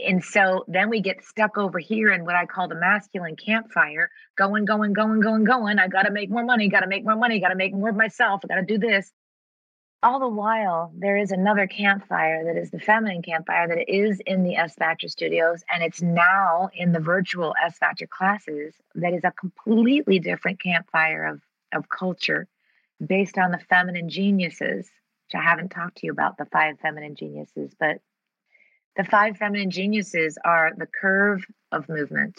and 0.00 0.24
so 0.24 0.64
then 0.66 0.90
we 0.90 1.00
get 1.00 1.24
stuck 1.24 1.56
over 1.56 1.78
here 1.78 2.10
in 2.10 2.24
what 2.24 2.34
I 2.34 2.46
call 2.46 2.66
the 2.66 2.74
masculine 2.74 3.36
campfire, 3.36 4.10
going, 4.36 4.64
going, 4.64 4.92
going, 4.92 5.20
going, 5.20 5.44
going. 5.44 5.78
I 5.78 5.86
got 5.88 6.02
to 6.02 6.10
make 6.10 6.30
more 6.30 6.44
money, 6.44 6.68
got 6.68 6.80
to 6.80 6.88
make 6.88 7.04
more 7.04 7.16
money, 7.16 7.38
got 7.40 7.50
to 7.50 7.54
make 7.54 7.72
more 7.72 7.90
of 7.90 7.96
myself, 7.96 8.40
I 8.44 8.48
got 8.48 8.56
to 8.56 8.66
do 8.66 8.78
this. 8.78 9.12
All 10.04 10.18
the 10.20 10.28
while, 10.28 10.92
there 10.94 11.16
is 11.16 11.30
another 11.30 11.66
campfire 11.66 12.44
that 12.44 12.58
is 12.58 12.70
the 12.70 12.78
feminine 12.78 13.22
campfire 13.22 13.66
that 13.68 13.90
is 13.90 14.20
in 14.26 14.42
the 14.42 14.54
S 14.54 14.74
Factor 14.74 15.08
studios, 15.08 15.64
and 15.72 15.82
it's 15.82 16.02
now 16.02 16.68
in 16.74 16.92
the 16.92 17.00
virtual 17.00 17.54
S 17.64 17.78
Factor 17.78 18.06
classes 18.06 18.74
that 18.96 19.14
is 19.14 19.24
a 19.24 19.32
completely 19.32 20.18
different 20.18 20.60
campfire 20.60 21.24
of, 21.24 21.40
of 21.72 21.88
culture 21.88 22.46
based 23.04 23.38
on 23.38 23.50
the 23.50 23.58
feminine 23.58 24.10
geniuses, 24.10 24.90
which 25.26 25.40
I 25.40 25.42
haven't 25.42 25.70
talked 25.70 25.96
to 25.96 26.06
you 26.06 26.12
about 26.12 26.36
the 26.36 26.44
five 26.52 26.78
feminine 26.80 27.16
geniuses, 27.16 27.74
but 27.80 28.02
the 28.98 29.04
five 29.04 29.38
feminine 29.38 29.70
geniuses 29.70 30.36
are 30.44 30.72
the 30.76 30.86
curve 30.86 31.46
of 31.72 31.88
movement, 31.88 32.38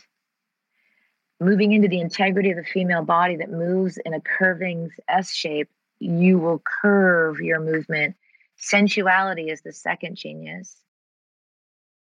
moving 1.40 1.72
into 1.72 1.88
the 1.88 2.00
integrity 2.00 2.52
of 2.52 2.58
the 2.58 2.64
female 2.64 3.04
body 3.04 3.38
that 3.38 3.50
moves 3.50 3.98
in 3.98 4.14
a 4.14 4.22
curving 4.22 4.92
S 5.10 5.34
shape. 5.34 5.70
You 6.00 6.40
will 6.40 6.60
curve 6.60 7.40
your 7.40 7.60
movement. 7.60 8.16
Sensuality 8.58 9.50
is 9.50 9.62
the 9.62 9.74
second 9.74 10.16
genius. 10.16 10.76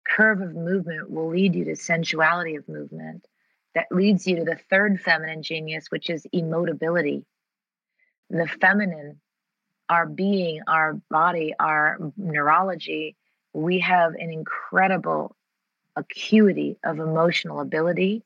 Curve 0.06 0.40
of 0.40 0.54
movement 0.54 1.10
will 1.10 1.28
lead 1.28 1.54
you 1.54 1.64
to 1.64 1.76
sensuality 1.76 2.56
of 2.56 2.68
movement. 2.68 3.26
That 3.74 3.86
leads 3.90 4.26
you 4.26 4.36
to 4.36 4.44
the 4.44 4.58
third 4.70 5.00
feminine 5.00 5.42
genius, 5.42 5.90
which 5.90 6.08
is 6.10 6.26
emotability. 6.34 7.24
The 8.30 8.46
feminine, 8.46 9.20
our 9.88 10.06
being, 10.06 10.60
our 10.68 10.94
body, 11.10 11.54
our 11.58 11.98
neurology, 12.16 13.16
we 13.52 13.80
have 13.80 14.14
an 14.14 14.30
incredible 14.30 15.36
acuity 15.96 16.76
of 16.84 16.98
emotional 16.98 17.60
ability 17.60 18.22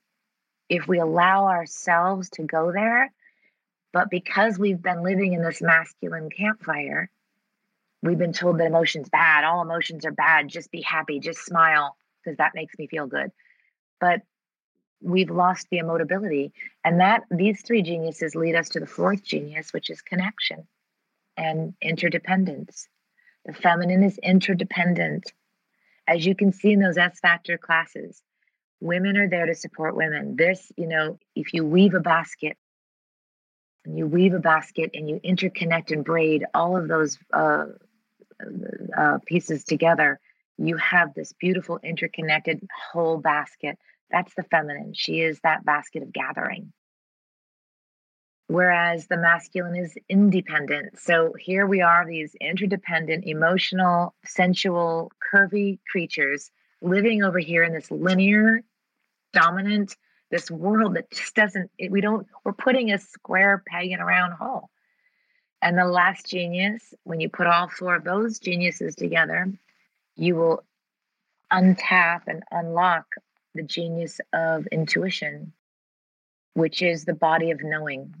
if 0.69 0.87
we 0.87 0.99
allow 0.99 1.47
ourselves 1.47 2.29
to 2.31 2.43
go 2.43 2.71
there. 2.71 3.11
But 3.91 4.09
because 4.09 4.59
we've 4.59 4.81
been 4.81 5.03
living 5.03 5.33
in 5.33 5.41
this 5.41 5.61
masculine 5.61 6.29
campfire, 6.29 7.09
we've 8.03 8.17
been 8.17 8.33
told 8.33 8.59
that 8.59 8.67
emotion's 8.67 9.09
bad. 9.09 9.43
All 9.43 9.61
emotions 9.61 10.05
are 10.05 10.11
bad. 10.11 10.47
Just 10.47 10.71
be 10.71 10.81
happy. 10.81 11.19
Just 11.19 11.45
smile 11.45 11.95
because 12.23 12.37
that 12.37 12.55
makes 12.55 12.77
me 12.77 12.87
feel 12.87 13.07
good. 13.07 13.31
But 13.99 14.21
we've 15.01 15.31
lost 15.31 15.67
the 15.71 15.79
emotability. 15.79 16.51
And 16.83 16.99
that 16.99 17.23
these 17.31 17.61
three 17.61 17.81
geniuses 17.81 18.35
lead 18.35 18.55
us 18.55 18.69
to 18.69 18.79
the 18.79 18.87
fourth 18.87 19.23
genius, 19.23 19.73
which 19.73 19.89
is 19.89 20.01
connection 20.01 20.67
and 21.37 21.73
interdependence. 21.81 22.87
The 23.45 23.53
feminine 23.53 24.03
is 24.03 24.19
interdependent. 24.19 25.31
As 26.07 26.25
you 26.25 26.35
can 26.35 26.51
see 26.51 26.73
in 26.73 26.79
those 26.79 26.97
S 26.97 27.19
Factor 27.19 27.57
classes, 27.57 28.21
women 28.81 29.17
are 29.17 29.29
there 29.29 29.45
to 29.45 29.55
support 29.55 29.95
women. 29.95 30.35
This, 30.35 30.71
you 30.77 30.87
know, 30.87 31.17
if 31.35 31.53
you 31.53 31.65
weave 31.65 31.93
a 31.93 31.99
basket 31.99 32.57
and 33.85 33.97
you 33.97 34.05
weave 34.05 34.33
a 34.33 34.39
basket 34.39 34.91
and 34.93 35.09
you 35.09 35.19
interconnect 35.23 35.91
and 35.91 36.03
braid 36.03 36.45
all 36.53 36.77
of 36.77 36.87
those 36.87 37.17
uh, 37.33 37.65
uh, 38.97 39.19
pieces 39.25 39.63
together, 39.63 40.19
you 40.57 40.77
have 40.77 41.13
this 41.13 41.33
beautiful, 41.33 41.79
interconnected 41.83 42.65
whole 42.91 43.17
basket. 43.17 43.77
That's 44.11 44.33
the 44.35 44.43
feminine. 44.43 44.93
She 44.93 45.21
is 45.21 45.39
that 45.41 45.63
basket 45.63 46.03
of 46.03 46.11
gathering. 46.11 46.73
Whereas 48.47 49.05
the 49.07 49.17
masculine 49.17 49.75
is 49.75 49.95
independent. 50.09 50.97
So 50.99 51.33
here 51.37 51.67
we 51.67 51.81
are, 51.81 52.05
these 52.07 52.35
interdependent, 52.41 53.25
emotional, 53.25 54.15
sensual, 54.25 55.11
curvy 55.31 55.79
creatures 55.91 56.49
living 56.81 57.23
over 57.23 57.37
here 57.37 57.63
in 57.63 57.73
this 57.73 57.91
linear, 57.91 58.61
dominant, 59.33 59.95
this 60.29 60.51
world 60.51 60.95
that 60.95 61.09
just 61.11 61.35
doesn't, 61.35 61.71
we 61.89 62.01
don't, 62.01 62.27
we're 62.43 62.53
putting 62.53 62.91
a 62.91 62.99
square 62.99 63.63
peg 63.65 63.91
in 63.91 63.99
a 63.99 64.05
round 64.05 64.33
hole. 64.33 64.69
And 65.61 65.77
the 65.77 65.85
last 65.85 66.27
genius, 66.27 66.93
when 67.03 67.19
you 67.19 67.29
put 67.29 67.47
all 67.47 67.67
four 67.67 67.95
of 67.95 68.03
those 68.03 68.39
geniuses 68.39 68.95
together, 68.95 69.51
you 70.15 70.35
will 70.35 70.63
untap 71.51 72.21
and 72.27 72.43
unlock 72.51 73.05
the 73.55 73.63
genius 73.63 74.21
of 74.31 74.67
intuition, 74.67 75.51
which 76.53 76.81
is 76.81 77.05
the 77.05 77.13
body 77.13 77.51
of 77.51 77.61
knowing. 77.63 78.13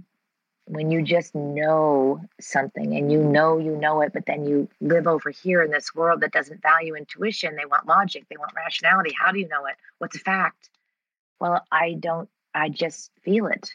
When 0.65 0.91
you 0.91 1.01
just 1.01 1.33
know 1.33 2.21
something 2.39 2.95
and 2.95 3.11
you 3.11 3.23
know 3.23 3.57
you 3.57 3.75
know 3.75 4.01
it, 4.01 4.13
but 4.13 4.27
then 4.27 4.45
you 4.45 4.69
live 4.81 5.07
over 5.07 5.31
here 5.31 5.63
in 5.63 5.71
this 5.71 5.95
world 5.95 6.21
that 6.21 6.31
doesn't 6.31 6.61
value 6.61 6.95
intuition, 6.95 7.55
they 7.55 7.65
want 7.65 7.87
logic, 7.87 8.25
they 8.29 8.37
want 8.37 8.51
rationality. 8.55 9.11
How 9.19 9.31
do 9.31 9.39
you 9.39 9.47
know 9.47 9.65
it? 9.65 9.75
What's 9.97 10.15
a 10.15 10.19
fact? 10.19 10.69
Well, 11.39 11.65
I 11.71 11.93
don't, 11.93 12.29
I 12.53 12.69
just 12.69 13.11
feel 13.23 13.47
it 13.47 13.71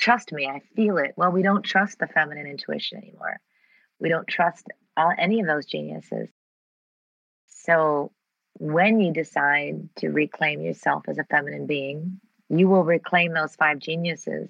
trust 0.00 0.32
me, 0.32 0.46
I 0.46 0.60
feel 0.74 0.96
it. 0.98 1.12
Well, 1.16 1.30
we 1.30 1.42
don't 1.42 1.62
trust 1.62 1.98
the 1.98 2.06
feminine 2.06 2.46
intuition 2.46 2.98
anymore. 2.98 3.38
We 4.00 4.08
don't 4.08 4.26
trust 4.26 4.66
any 5.18 5.40
of 5.40 5.46
those 5.46 5.66
geniuses. 5.66 6.28
So 7.46 8.12
when 8.54 9.00
you 9.00 9.12
decide 9.12 9.88
to 9.96 10.08
reclaim 10.08 10.62
yourself 10.62 11.04
as 11.08 11.18
a 11.18 11.24
feminine 11.24 11.66
being, 11.66 12.20
you 12.48 12.68
will 12.68 12.82
reclaim 12.82 13.32
those 13.32 13.54
five 13.54 13.78
geniuses. 13.78 14.48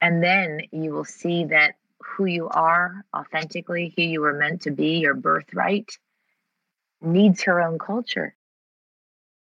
And 0.00 0.22
then 0.22 0.62
you 0.70 0.92
will 0.92 1.04
see 1.04 1.46
that 1.46 1.74
who 2.00 2.26
you 2.26 2.48
are 2.48 3.04
authentically, 3.16 3.94
who 3.96 4.02
you 4.02 4.20
were 4.20 4.34
meant 4.34 4.62
to 4.62 4.70
be, 4.70 4.98
your 4.98 5.14
birthright, 5.14 5.96
needs 7.00 7.42
her 7.44 7.60
own 7.60 7.78
culture. 7.78 8.34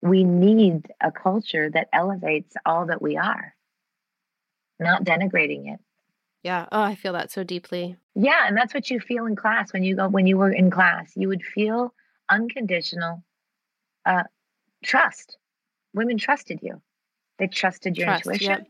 We 0.02 0.24
need 0.24 0.92
a 1.00 1.12
culture 1.12 1.70
that 1.70 1.88
elevates 1.92 2.54
all 2.66 2.86
that 2.86 3.00
we 3.00 3.16
are 3.16 3.54
not 4.82 5.04
denigrating 5.04 5.72
it. 5.72 5.80
Yeah. 6.42 6.66
Oh, 6.72 6.82
I 6.82 6.96
feel 6.96 7.12
that 7.12 7.30
so 7.30 7.44
deeply. 7.44 7.96
Yeah. 8.14 8.46
And 8.46 8.56
that's 8.56 8.74
what 8.74 8.90
you 8.90 9.00
feel 9.00 9.26
in 9.26 9.36
class 9.36 9.72
when 9.72 9.84
you 9.84 9.96
go, 9.96 10.08
when 10.08 10.26
you 10.26 10.36
were 10.36 10.50
in 10.50 10.70
class, 10.70 11.12
you 11.14 11.28
would 11.28 11.42
feel 11.42 11.94
unconditional 12.28 13.22
uh, 14.04 14.24
trust. 14.84 15.38
Women 15.94 16.18
trusted 16.18 16.60
you. 16.62 16.82
They 17.38 17.46
trusted 17.46 17.96
your 17.96 18.06
trust, 18.06 18.26
intuition. 18.26 18.50
Yep. 18.50 18.66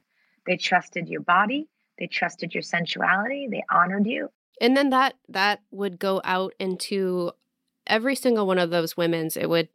They 0.46 0.56
trusted 0.56 1.08
your 1.08 1.22
body. 1.22 1.68
They 1.98 2.06
trusted 2.06 2.52
your 2.54 2.62
sensuality. 2.62 3.48
They 3.50 3.64
honored 3.70 4.06
you. 4.06 4.28
And 4.60 4.76
then 4.76 4.90
that 4.90 5.14
that 5.28 5.60
would 5.70 5.98
go 5.98 6.20
out 6.24 6.54
into 6.58 7.32
every 7.86 8.14
single 8.14 8.46
one 8.46 8.58
of 8.58 8.70
those 8.70 8.96
women's. 8.96 9.36
It 9.36 9.48
would 9.48 9.68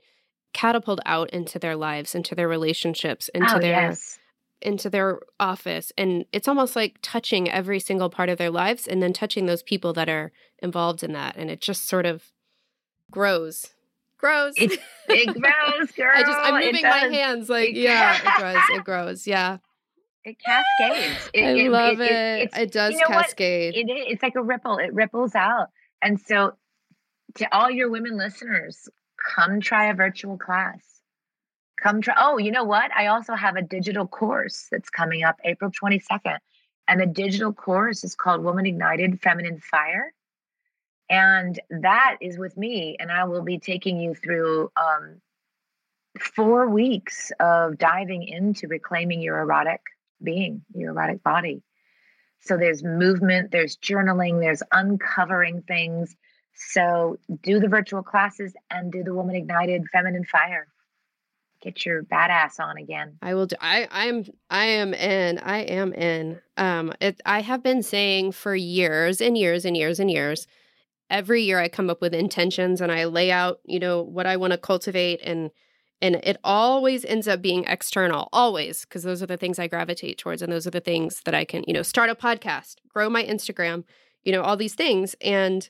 catapult 0.53 0.99
out 1.05 1.29
into 1.31 1.59
their 1.59 1.75
lives, 1.75 2.15
into 2.15 2.35
their 2.35 2.47
relationships, 2.47 3.29
into 3.29 3.55
oh, 3.55 3.59
their 3.59 3.89
yes. 3.89 4.19
into 4.61 4.89
their 4.89 5.19
office 5.39 5.91
and 5.97 6.25
it's 6.31 6.47
almost 6.47 6.75
like 6.75 6.97
touching 7.01 7.49
every 7.49 7.79
single 7.79 8.09
part 8.09 8.27
of 8.27 8.37
their 8.37 8.49
lives 8.49 8.87
and 8.87 9.03
then 9.03 9.13
touching 9.13 9.45
those 9.45 9.61
people 9.61 9.93
that 9.93 10.09
are 10.09 10.31
involved 10.59 11.03
in 11.03 11.13
that 11.13 11.35
and 11.35 11.51
it 11.51 11.61
just 11.61 11.87
sort 11.87 12.07
of 12.07 12.31
grows 13.11 13.67
grows. 14.17 14.55
It, 14.57 14.79
it 15.09 15.27
grows 15.41 15.91
girl 15.91 16.11
i 16.15 16.21
just 16.21 16.39
i'm 16.39 16.55
moving 16.55 16.81
my 16.81 16.97
hands 16.97 17.49
like 17.49 17.69
it, 17.69 17.75
yeah 17.75 18.17
it 18.17 18.39
grows 18.39 18.63
it 18.71 18.83
grows 18.83 19.27
yeah. 19.27 19.57
It 20.23 20.37
cascades. 20.43 21.29
It, 21.33 21.43
i 21.43 21.67
love 21.69 22.01
it 22.01 22.49
it, 22.53 22.71
does 22.73 22.93
you 22.93 22.99
know 22.99 23.07
cascade. 23.07 23.75
It, 23.75 23.85
it's 23.87 24.21
like 24.21 24.35
a 24.35 24.43
ripple 24.43 24.77
it 24.77 24.93
ripples 24.93 25.35
out. 25.35 25.67
And 26.01 26.19
so 26.19 26.53
to 27.35 27.55
all 27.55 27.71
your 27.71 27.89
women 27.89 28.17
listeners 28.17 28.89
come 29.35 29.61
try 29.61 29.85
a 29.85 29.93
virtual 29.93 30.37
class 30.37 30.97
come 31.81 32.01
try. 32.01 32.15
Oh, 32.17 32.37
you 32.37 32.51
know 32.51 32.63
what? 32.63 32.91
I 32.95 33.07
also 33.07 33.33
have 33.35 33.55
a 33.55 33.61
digital 33.61 34.07
course 34.07 34.67
that's 34.71 34.89
coming 34.89 35.23
up 35.23 35.39
April 35.43 35.71
22nd. 35.71 36.37
And 36.87 37.01
the 37.01 37.05
digital 37.05 37.53
course 37.53 38.03
is 38.03 38.15
called 38.15 38.43
Woman 38.43 38.65
Ignited 38.65 39.21
Feminine 39.21 39.59
Fire. 39.59 40.13
And 41.09 41.59
that 41.69 42.17
is 42.21 42.37
with 42.37 42.57
me. 42.57 42.97
And 42.99 43.11
I 43.11 43.25
will 43.25 43.43
be 43.43 43.59
taking 43.59 43.99
you 43.99 44.13
through 44.13 44.71
um, 44.77 45.21
four 46.19 46.69
weeks 46.69 47.31
of 47.39 47.77
diving 47.77 48.23
into 48.23 48.67
reclaiming 48.67 49.21
your 49.21 49.39
erotic 49.39 49.81
being, 50.21 50.63
your 50.73 50.91
erotic 50.91 51.23
body. 51.23 51.61
So 52.39 52.57
there's 52.57 52.83
movement, 52.83 53.51
there's 53.51 53.77
journaling, 53.77 54.39
there's 54.39 54.63
uncovering 54.71 55.63
things. 55.63 56.15
So 56.57 57.17
do 57.43 57.59
the 57.59 57.67
virtual 57.67 58.03
classes 58.03 58.53
and 58.71 58.91
do 58.91 59.03
the 59.03 59.13
Woman 59.13 59.35
Ignited 59.35 59.85
Feminine 59.91 60.25
Fire 60.25 60.67
get 61.61 61.85
your 61.85 62.03
badass 62.03 62.59
on 62.59 62.77
again. 62.77 63.17
I 63.21 63.33
will 63.33 63.47
do 63.47 63.55
I 63.59 63.87
I'm 63.91 64.25
I 64.49 64.65
am 64.65 64.93
in. 64.93 65.39
I 65.39 65.59
am 65.59 65.93
in. 65.93 66.39
Um 66.55 66.93
it 67.01 67.21
I 67.25 67.41
have 67.41 67.63
been 67.63 67.83
saying 67.83 68.33
for 68.33 68.55
years 68.55 69.21
and 69.21 69.37
years 69.37 69.65
and 69.65 69.75
years 69.75 69.99
and 69.99 70.09
years 70.09 70.47
every 71.09 71.43
year 71.43 71.59
I 71.59 71.69
come 71.69 71.89
up 71.89 72.01
with 72.01 72.13
intentions 72.13 72.81
and 72.81 72.91
I 72.91 73.05
lay 73.05 73.31
out, 73.31 73.59
you 73.65 73.79
know, 73.79 74.01
what 74.01 74.27
I 74.27 74.37
want 74.37 74.51
to 74.51 74.57
cultivate 74.57 75.19
and 75.23 75.51
and 75.99 76.15
it 76.23 76.37
always 76.43 77.03
ends 77.05 77.27
up 77.27 77.41
being 77.41 77.63
external 77.65 78.29
always 78.31 78.81
because 78.81 79.01
those 79.01 79.23
are 79.23 79.27
the 79.27 79.37
things 79.37 79.57
I 79.57 79.67
gravitate 79.67 80.19
towards 80.19 80.41
and 80.41 80.51
those 80.51 80.67
are 80.67 80.71
the 80.71 80.79
things 80.79 81.21
that 81.25 81.33
I 81.33 81.43
can, 81.43 81.63
you 81.65 81.73
know, 81.73 81.81
start 81.81 82.11
a 82.11 82.15
podcast, 82.15 82.75
grow 82.87 83.09
my 83.09 83.23
Instagram, 83.23 83.83
you 84.23 84.31
know, 84.31 84.43
all 84.43 84.57
these 84.57 84.75
things 84.75 85.15
and 85.21 85.67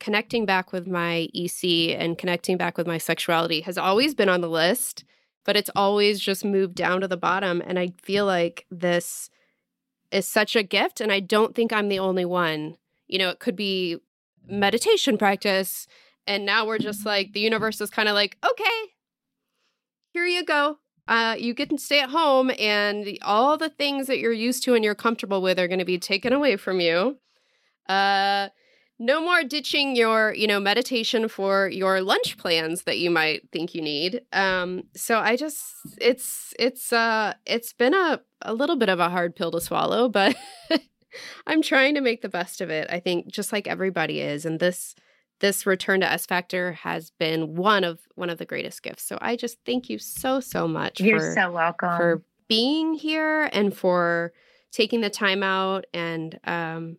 connecting 0.00 0.46
back 0.46 0.72
with 0.72 0.86
my 0.86 1.28
EC 1.34 1.96
and 1.98 2.18
connecting 2.18 2.56
back 2.56 2.78
with 2.78 2.86
my 2.86 2.98
sexuality 2.98 3.62
has 3.62 3.78
always 3.78 4.14
been 4.14 4.28
on 4.28 4.40
the 4.40 4.48
list, 4.48 5.04
but 5.44 5.56
it's 5.56 5.70
always 5.74 6.20
just 6.20 6.44
moved 6.44 6.74
down 6.74 7.00
to 7.00 7.08
the 7.08 7.16
bottom. 7.16 7.62
And 7.66 7.78
I 7.78 7.92
feel 8.02 8.26
like 8.26 8.66
this 8.70 9.30
is 10.10 10.26
such 10.26 10.56
a 10.56 10.62
gift. 10.62 11.00
And 11.00 11.12
I 11.12 11.20
don't 11.20 11.54
think 11.54 11.72
I'm 11.72 11.88
the 11.88 11.98
only 11.98 12.24
one. 12.24 12.76
You 13.06 13.18
know, 13.18 13.30
it 13.30 13.40
could 13.40 13.56
be 13.56 13.98
meditation 14.46 15.18
practice. 15.18 15.86
And 16.26 16.44
now 16.44 16.66
we're 16.66 16.78
just 16.78 17.06
like, 17.06 17.32
the 17.32 17.40
universe 17.40 17.80
is 17.80 17.90
kind 17.90 18.08
of 18.08 18.14
like, 18.14 18.36
okay, 18.44 18.92
here 20.12 20.26
you 20.26 20.44
go. 20.44 20.78
Uh, 21.06 21.34
you 21.38 21.54
get 21.54 21.70
to 21.70 21.78
stay 21.78 22.00
at 22.00 22.10
home, 22.10 22.50
and 22.58 23.18
all 23.22 23.56
the 23.56 23.70
things 23.70 24.08
that 24.08 24.18
you're 24.18 24.30
used 24.30 24.62
to 24.62 24.74
and 24.74 24.84
you're 24.84 24.94
comfortable 24.94 25.40
with 25.40 25.58
are 25.58 25.66
going 25.66 25.78
to 25.78 25.84
be 25.86 25.98
taken 25.98 26.34
away 26.34 26.54
from 26.54 26.80
you. 26.80 27.16
Uh, 27.88 28.50
no 28.98 29.20
more 29.20 29.44
ditching 29.44 29.94
your 29.94 30.34
you 30.34 30.46
know 30.46 30.58
meditation 30.58 31.28
for 31.28 31.68
your 31.68 32.00
lunch 32.00 32.36
plans 32.36 32.82
that 32.82 32.98
you 32.98 33.10
might 33.10 33.48
think 33.52 33.74
you 33.74 33.82
need. 33.82 34.22
Um 34.32 34.84
so 34.94 35.18
i 35.18 35.36
just 35.36 35.64
it's 36.00 36.52
it's 36.58 36.92
uh 36.92 37.34
it's 37.46 37.72
been 37.72 37.94
a 37.94 38.20
a 38.42 38.54
little 38.54 38.76
bit 38.76 38.88
of 38.88 39.00
a 39.00 39.08
hard 39.08 39.34
pill 39.34 39.50
to 39.50 39.60
swallow 39.60 40.08
but 40.08 40.36
i'm 41.46 41.60
trying 41.62 41.94
to 41.94 42.00
make 42.00 42.22
the 42.22 42.28
best 42.28 42.60
of 42.60 42.70
it 42.70 42.86
i 42.88 43.00
think 43.00 43.26
just 43.26 43.52
like 43.52 43.66
everybody 43.66 44.20
is 44.20 44.44
and 44.44 44.60
this 44.60 44.94
this 45.40 45.66
return 45.66 46.00
to 46.00 46.10
s 46.10 46.26
factor 46.26 46.72
has 46.72 47.10
been 47.18 47.54
one 47.54 47.84
of 47.84 48.00
one 48.14 48.30
of 48.30 48.38
the 48.38 48.44
greatest 48.44 48.82
gifts. 48.82 49.04
So 49.04 49.18
i 49.20 49.36
just 49.36 49.58
thank 49.64 49.88
you 49.88 49.98
so 49.98 50.40
so 50.40 50.66
much 50.68 51.00
you're 51.00 51.20
for, 51.20 51.34
so 51.34 51.50
welcome. 51.52 51.96
for 51.96 52.22
being 52.48 52.94
here 52.94 53.48
and 53.52 53.76
for 53.76 54.32
taking 54.70 55.00
the 55.00 55.10
time 55.10 55.42
out 55.42 55.86
and 55.92 56.38
um 56.44 56.96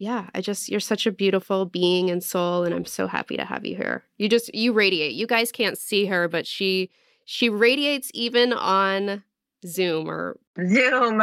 yeah, 0.00 0.30
I 0.34 0.40
just 0.40 0.70
you're 0.70 0.80
such 0.80 1.06
a 1.06 1.12
beautiful 1.12 1.66
being 1.66 2.08
and 2.08 2.24
soul 2.24 2.64
and 2.64 2.74
I'm 2.74 2.86
so 2.86 3.06
happy 3.06 3.36
to 3.36 3.44
have 3.44 3.66
you 3.66 3.76
here. 3.76 4.02
You 4.16 4.30
just 4.30 4.52
you 4.54 4.72
radiate. 4.72 5.12
You 5.12 5.26
guys 5.26 5.52
can't 5.52 5.76
see 5.76 6.06
her, 6.06 6.26
but 6.26 6.46
she 6.46 6.90
she 7.26 7.50
radiates 7.50 8.10
even 8.14 8.54
on 8.54 9.22
Zoom 9.66 10.10
or 10.10 10.40
Zoom. 10.66 11.22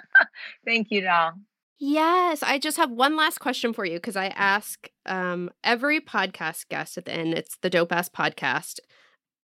Thank 0.64 0.90
you, 0.90 1.02
doll. 1.02 1.32
Yes, 1.78 2.42
I 2.42 2.58
just 2.58 2.78
have 2.78 2.90
one 2.90 3.16
last 3.16 3.36
question 3.38 3.74
for 3.74 3.84
you 3.84 3.98
because 3.98 4.16
I 4.16 4.28
ask 4.28 4.88
um, 5.04 5.50
every 5.62 6.00
podcast 6.00 6.68
guest 6.70 6.96
at 6.96 7.04
the 7.04 7.12
end. 7.12 7.34
It's 7.34 7.58
the 7.58 7.68
Dope 7.68 7.92
Ass 7.92 8.08
Podcast. 8.08 8.80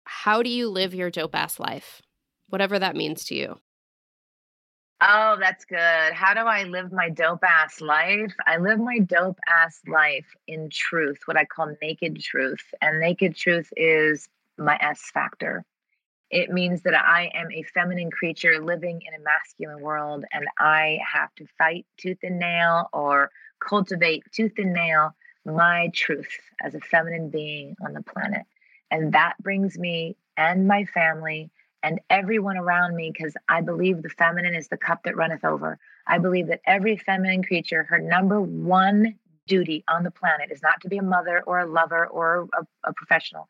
How 0.05 0.43
do 0.43 0.49
you 0.49 0.70
live 0.70 0.95
your 0.95 1.11
dope 1.11 1.35
ass 1.35 1.61
life, 1.61 2.01
whatever 2.49 2.79
that 2.79 2.97
means 2.97 3.27
to 3.27 3.35
you? 3.35 3.59
Oh, 5.05 5.36
that's 5.40 5.64
good. 5.64 6.12
How 6.12 6.32
do 6.32 6.40
I 6.40 6.62
live 6.64 6.92
my 6.92 7.11
dope 7.11 7.42
ass 7.42 7.80
life? 7.80 8.34
I 8.46 8.59
live 8.59 8.78
my 8.78 9.00
dope 9.00 9.40
ass 9.48 9.80
life 9.88 10.28
in 10.46 10.70
truth, 10.70 11.18
what 11.24 11.36
I 11.36 11.44
call 11.44 11.74
naked 11.82 12.20
truth. 12.22 12.64
And 12.80 13.00
naked 13.00 13.34
truth 13.34 13.72
is 13.76 14.28
my 14.59 14.78
S 14.80 15.11
factor. 15.12 15.64
It 16.30 16.50
means 16.50 16.82
that 16.82 16.94
I 16.94 17.30
am 17.34 17.50
a 17.53 17.62
feminine 17.62 18.11
creature 18.11 18.62
living 18.64 19.03
in 19.07 19.14
a 19.14 19.24
masculine 19.24 19.80
world, 19.82 20.24
and 20.32 20.46
I 20.59 20.98
have 21.12 21.34
to 21.36 21.46
fight 21.59 21.86
tooth 21.98 22.18
and 22.22 22.38
nail 22.38 22.88
or 22.92 23.30
cultivate 23.61 24.24
tooth 24.32 24.55
and 24.59 24.72
nail 24.72 25.16
my 25.44 25.90
truth 25.94 26.38
as 26.62 26.74
a 26.74 26.80
feminine 26.80 27.30
being 27.30 27.76
on 27.84 27.92
the 27.94 28.03
planet. 28.03 28.42
And 28.90 29.12
that 29.14 29.34
brings 29.42 29.78
me 29.78 30.16
and 30.36 30.68
my 30.68 30.84
family 30.86 31.50
and 31.83 32.01
everyone 32.11 32.57
around 32.57 32.95
me 32.95 33.11
because 33.12 33.35
I 33.49 33.61
believe 33.61 34.03
the 34.03 34.09
feminine 34.09 34.55
is 34.55 34.68
the 34.68 34.76
cup 34.76 35.03
that 35.05 35.16
runneth 35.16 35.45
over. 35.45 35.78
I 36.07 36.18
believe 36.18 36.49
that 36.49 36.61
every 36.66 36.97
feminine 36.97 37.43
creature, 37.43 37.85
her 37.85 37.99
number 37.99 38.41
one 38.41 39.16
duty 39.47 39.85
on 39.89 40.05
the 40.05 40.11
planet 40.11 40.51
is 40.51 40.62
not 40.62 40.80
to 40.83 40.89
be 40.89 40.99
a 40.99 41.03
mother 41.03 41.43
or 41.47 41.61
a 41.61 41.66
lover 41.66 42.07
or 42.07 42.49
a, 42.55 42.89
a 42.89 42.93
professional. 42.93 43.49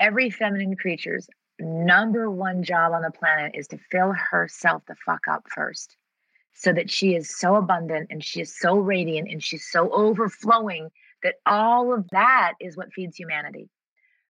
Every 0.00 0.30
feminine 0.30 0.76
creature's 0.76 1.28
number 1.58 2.30
one 2.30 2.62
job 2.62 2.92
on 2.92 3.02
the 3.02 3.10
planet 3.10 3.52
is 3.54 3.68
to 3.68 3.78
fill 3.90 4.12
herself 4.12 4.82
the 4.86 4.96
fuck 5.06 5.28
up 5.28 5.46
first 5.54 5.96
so 6.54 6.72
that 6.72 6.90
she 6.90 7.14
is 7.14 7.34
so 7.34 7.56
abundant 7.56 8.08
and 8.10 8.22
she 8.22 8.40
is 8.40 8.56
so 8.56 8.76
radiant 8.76 9.28
and 9.30 9.42
she's 9.42 9.66
so 9.70 9.90
overflowing 9.90 10.88
that 11.22 11.36
all 11.46 11.92
of 11.92 12.08
that 12.10 12.54
is 12.60 12.76
what 12.76 12.92
feeds 12.92 13.16
humanity. 13.16 13.68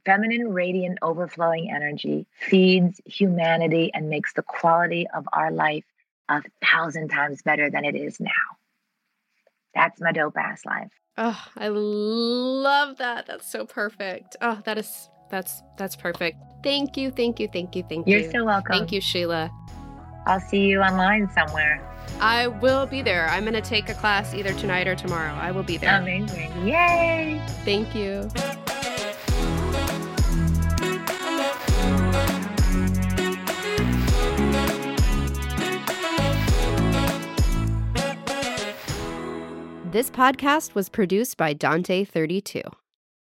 Feminine, 0.04 0.52
radiant, 0.52 0.98
overflowing 1.00 1.70
energy 1.70 2.26
feeds 2.48 3.00
humanity 3.04 3.90
and 3.94 4.10
makes 4.10 4.32
the 4.32 4.42
quality 4.42 5.06
of 5.14 5.28
our 5.32 5.50
life 5.50 5.84
a 6.28 6.42
thousand 6.64 7.08
times 7.08 7.42
better 7.42 7.70
than 7.70 7.84
it 7.84 7.94
is 7.94 8.18
now. 8.18 8.30
That's 9.74 10.00
my 10.00 10.12
dope 10.12 10.36
ass 10.36 10.64
life. 10.64 10.90
Oh, 11.16 11.40
I 11.56 11.68
love 11.68 12.98
that. 12.98 13.26
That's 13.26 13.50
so 13.50 13.64
perfect. 13.64 14.36
Oh, 14.40 14.60
that 14.64 14.78
is 14.78 15.08
that's 15.30 15.62
that's 15.78 15.96
perfect. 15.96 16.38
Thank 16.62 16.96
you, 16.96 17.10
thank 17.10 17.38
you, 17.38 17.48
thank 17.52 17.76
you, 17.76 17.84
thank 17.88 18.06
You're 18.06 18.20
you. 18.20 18.30
so 18.30 18.44
welcome. 18.44 18.76
Thank 18.76 18.92
you, 18.92 19.00
Sheila. 19.00 19.50
I'll 20.26 20.40
see 20.40 20.66
you 20.66 20.80
online 20.80 21.28
somewhere. 21.32 21.80
I 22.20 22.48
will 22.48 22.86
be 22.86 23.02
there. 23.02 23.28
I'm 23.28 23.42
going 23.42 23.54
to 23.54 23.60
take 23.60 23.88
a 23.88 23.94
class 23.94 24.34
either 24.34 24.52
tonight 24.54 24.86
or 24.86 24.94
tomorrow. 24.94 25.32
I 25.32 25.50
will 25.50 25.64
be 25.64 25.76
there. 25.76 26.00
Amazing. 26.00 26.66
Yay. 26.66 27.40
Thank 27.64 27.94
you. 27.94 28.30
This 39.92 40.08
podcast 40.08 40.74
was 40.74 40.88
produced 40.88 41.36
by 41.36 41.52
Dante32. 41.52 42.62